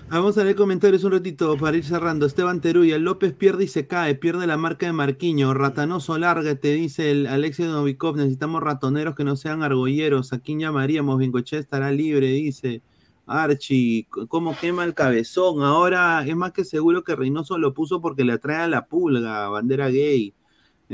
[0.08, 2.26] Vamos a leer comentarios un ratito para ir cerrando.
[2.26, 5.54] Esteban Teruya, López pierde y se cae, pierde la marca de Marquiño.
[5.54, 8.16] Ratanoso, lárgate, dice el Alexis Novikov.
[8.16, 10.34] Necesitamos ratoneros que no sean argolleros.
[10.34, 11.18] ¿A quién llamaríamos?
[11.18, 12.82] Bengoche estará libre, dice.
[13.24, 15.62] Archie, ¿cómo quema el cabezón?
[15.62, 19.48] Ahora es más que seguro que Reynoso lo puso porque le atrae a la pulga,
[19.48, 20.34] bandera gay.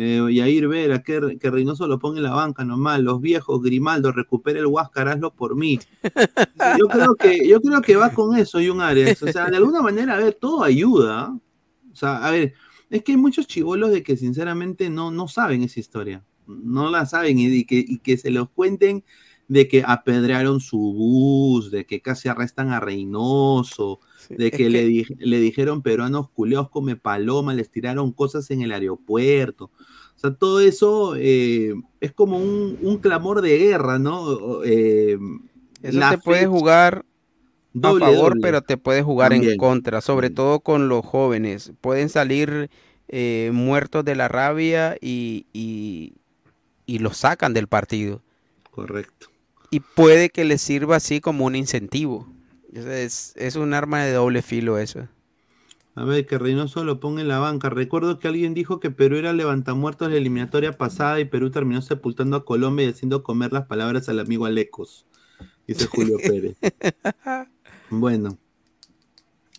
[0.01, 3.01] Eh, Yair Vera, que, que Reynoso lo ponga en la banca nomás.
[3.01, 5.81] Los viejos, Grimaldo, recupera el Huáscar, por mí.
[6.78, 9.20] Yo creo que, yo creo que va con eso, y un Ares.
[9.25, 11.36] O sea, de alguna manera, a ver, todo ayuda.
[11.93, 12.55] O sea, a ver,
[12.91, 16.25] es que hay muchos chivolos de que sinceramente no, no saben esa historia.
[16.47, 19.02] No la saben y, y que, y que se los cuenten
[19.49, 23.99] de que apedrearon su bus, de que casi arrestan a Reynoso,
[24.36, 28.62] de que, Le, que- di- le dijeron peruanos culeos come paloma, les tiraron cosas en
[28.62, 29.66] el aeropuerto.
[30.16, 34.62] O sea, todo eso eh, es como un, un clamor de guerra, ¿no?
[34.64, 35.18] Eh,
[35.82, 37.05] Eso La te puede jugar
[37.72, 38.40] Doble, a favor, doble.
[38.40, 41.72] pero te puede jugar en contra, sobre todo con los jóvenes.
[41.80, 42.70] Pueden salir
[43.08, 46.14] eh, muertos de la rabia y, y,
[46.86, 48.22] y los sacan del partido.
[48.70, 49.28] Correcto.
[49.70, 52.28] Y puede que les sirva así como un incentivo.
[52.72, 55.08] Es, es- un arma de doble filo eso.
[55.94, 57.68] A ver, que Reynoso lo ponga en la banca.
[57.68, 61.82] Recuerdo que alguien dijo que Perú era levantamuertos de la eliminatoria pasada y Perú terminó
[61.82, 65.06] sepultando a Colombia y haciendo comer las palabras al amigo Alecos.
[65.66, 66.56] Dice Julio Pérez.
[67.90, 68.38] Bueno.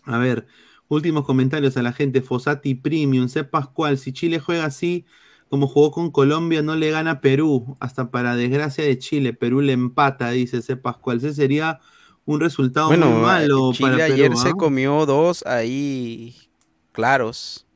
[0.04, 0.46] A ver,
[0.88, 2.22] últimos comentarios a la gente.
[2.22, 5.06] Fosati Premium, sé Pascual, si Chile juega así
[5.48, 7.76] como jugó con Colombia, no le gana Perú.
[7.80, 10.76] Hasta para desgracia de Chile, Perú le empata, dice C.
[10.76, 11.18] Pascual.
[11.18, 11.80] Ese sería
[12.24, 14.36] un resultado Bueno, muy malo Chile para ayer Perú.
[14.36, 14.54] se ¿ah?
[14.56, 16.34] comió dos ahí
[16.92, 17.66] claros.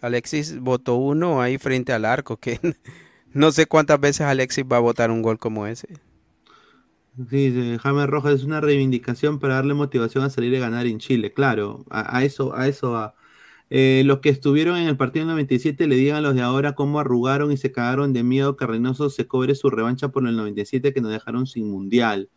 [0.00, 2.58] Alexis votó uno ahí frente al arco, que
[3.32, 5.88] no sé cuántas veces Alexis va a votar un gol como ese.
[7.28, 10.98] Sí, sí, James Rojas es una reivindicación para darle motivación a salir a ganar en
[10.98, 13.14] Chile, claro, a, a eso, a eso va.
[13.72, 16.74] Eh, los que estuvieron en el partido del 97 le digan a los de ahora
[16.74, 20.36] cómo arrugaron y se cagaron de miedo que Reynoso se cobre su revancha por el
[20.36, 22.30] 97 que nos dejaron sin mundial.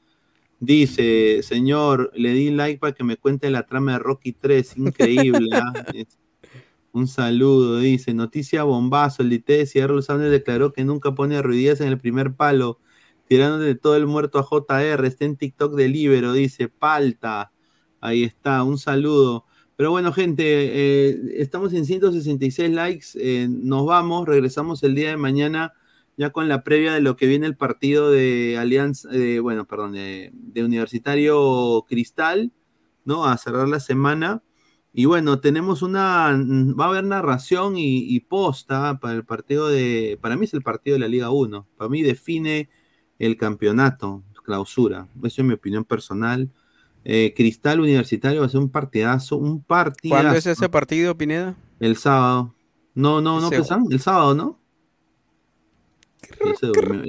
[0.66, 5.50] Dice, señor, le di like para que me cuente la trama de Rocky 3, increíble.
[5.52, 5.74] ¿ah?
[6.94, 9.66] Un saludo, dice, noticia bombazo, el DT de
[10.02, 12.80] Sanders declaró que nunca pone ruidías en el primer palo
[13.28, 17.52] tirándole todo el muerto a JR, está en TikTok de Libero, dice, palta,
[18.00, 19.44] ahí está, un saludo.
[19.76, 25.18] Pero bueno, gente, eh, estamos en 166 likes, eh, nos vamos, regresamos el día de
[25.18, 25.74] mañana
[26.18, 29.94] ya con la previa de lo que viene el partido de Alianza, eh, bueno, perdón,
[29.94, 32.52] de, de Universitario Cristal,
[33.06, 33.26] ¿no?
[33.26, 34.44] A cerrar la semana.
[34.94, 36.38] Y bueno, tenemos una,
[36.80, 40.62] va a haber narración y, y posta para el partido de, para mí es el
[40.62, 42.70] partido de la Liga 1, para mí define
[43.18, 46.52] el campeonato, clausura, eso es mi opinión personal.
[47.06, 50.22] Eh, Cristal Universitario va a ser un partidazo, un partidazo.
[50.22, 51.58] ¿Cuándo es ese partido, Pineda?
[51.80, 52.54] El sábado.
[52.94, 54.60] No, no, no, Pesan, el sábado, ¿no?
[56.60, 57.04] Se durmió.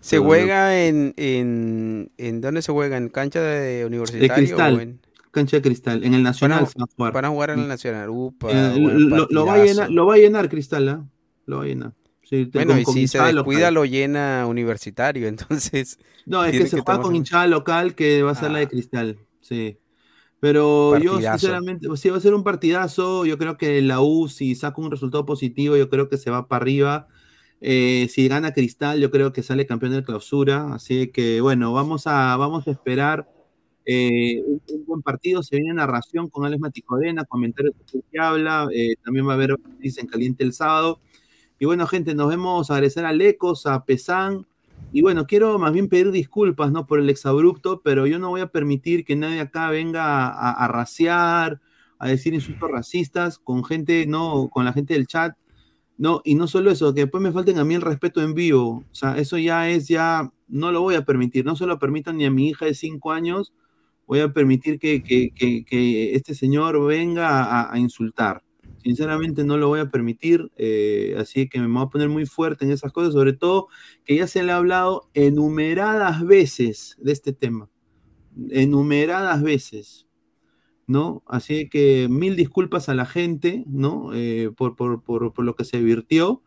[0.00, 0.28] ¿Se durmió.
[0.30, 2.96] juega en, en, en dónde se juega?
[2.96, 4.34] ¿En cancha de De universitario?
[4.34, 7.12] Cristal, o en- cancha de Cristal, en el Nacional Van a- se va a jugar.
[7.12, 8.10] Van a jugar en el Nacional.
[8.10, 11.04] Upa, Eh, buen lo, lo va a llenar, lo va a llenar Cristal, ¿ah?
[11.46, 11.92] Lo va a llenar.
[12.22, 13.74] Sí, Bueno, con- y con si se descuida local.
[13.74, 15.98] lo llena universitario, entonces...
[16.26, 19.18] No, es que se juega con hinchada local que va a ser la de Cristal,
[19.40, 19.78] sí.
[20.40, 24.54] Pero yo sinceramente, sí va a ser un partidazo, yo creo que la U si
[24.56, 27.06] saca un resultado positivo, yo creo que se va para arriba.
[27.64, 32.08] Eh, si gana Cristal, yo creo que sale campeón de clausura, así que bueno, vamos
[32.08, 33.30] a, vamos a esperar
[33.86, 39.28] eh, un, buen partido, se viene narración con Alex Maticorena, comentarios que habla, eh, también
[39.28, 41.00] va a haber en caliente el sábado.
[41.60, 44.44] Y bueno, gente, nos vemos, agradecer a Lecos, a Pesán,
[44.92, 46.88] y bueno, quiero más bien pedir disculpas, ¿no?
[46.88, 50.66] Por el exabrupto, pero yo no voy a permitir que nadie acá venga a, a
[50.66, 51.60] raciar,
[52.00, 55.36] a decir insultos racistas con gente, no, con la gente del chat.
[55.98, 58.84] No, y no solo eso, que después me falten a mí el respeto en vivo.
[58.90, 61.44] O sea, eso ya es, ya, no lo voy a permitir.
[61.44, 63.52] No se lo permito ni a mi hija de cinco años.
[64.06, 65.30] Voy a permitir que, que-
[65.64, 68.42] que- este señor venga a, a insultar.
[68.82, 72.64] Sinceramente no lo voy a permitir, eh, así que me voy a poner muy fuerte
[72.64, 73.68] en esas cosas, sobre todo
[74.04, 77.70] que ya se le ha hablado enumeradas veces de este tema,
[78.50, 80.06] enumeradas veces,
[80.86, 81.22] ¿no?
[81.26, 84.12] Así que mil disculpas a la gente, ¿no?
[84.14, 86.42] Eh, por, por- por- por lo que se virtió,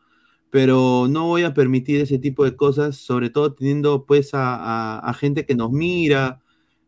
[0.49, 5.13] pero no voy a permitir ese tipo de cosas, sobre todo teniendo pues a, a-
[5.13, 6.41] gente que nos mira,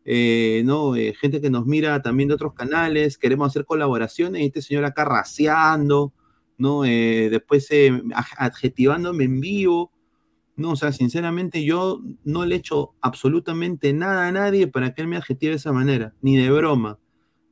[0.04, 0.96] eh, ¿no?
[0.96, 4.84] Eh, gente que nos mira también de otros canales, queremos hacer colaboraciones y este señor
[4.84, 6.12] acá raciando,
[6.58, 6.82] ¿no?
[6.82, 7.68] Después
[8.36, 9.92] adjetivándome en vivo,
[10.56, 10.72] ¿no?
[10.72, 15.16] O sea, sinceramente yo no le echo absolutamente nada a nadie para que él me
[15.16, 16.98] adjetive de esa manera, ni de broma.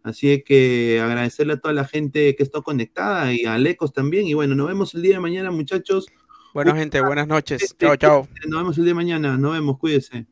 [0.06, 4.28] Así que agradecerle a toda la gente que está conectada y a Lecos también.
[4.28, 6.06] Y bueno, nos vemos el día de mañana, muchachos.
[6.54, 7.60] Bueno, gente, buenas noches.
[7.60, 8.28] Este, Chao, chao.
[8.46, 9.36] Nos vemos el día de mañana.
[9.36, 10.26] Nos vemos, cuídese.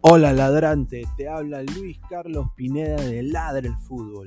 [0.00, 4.26] Hola ladrante, te habla Luis Carlos Pineda de Ladre el Fútbol.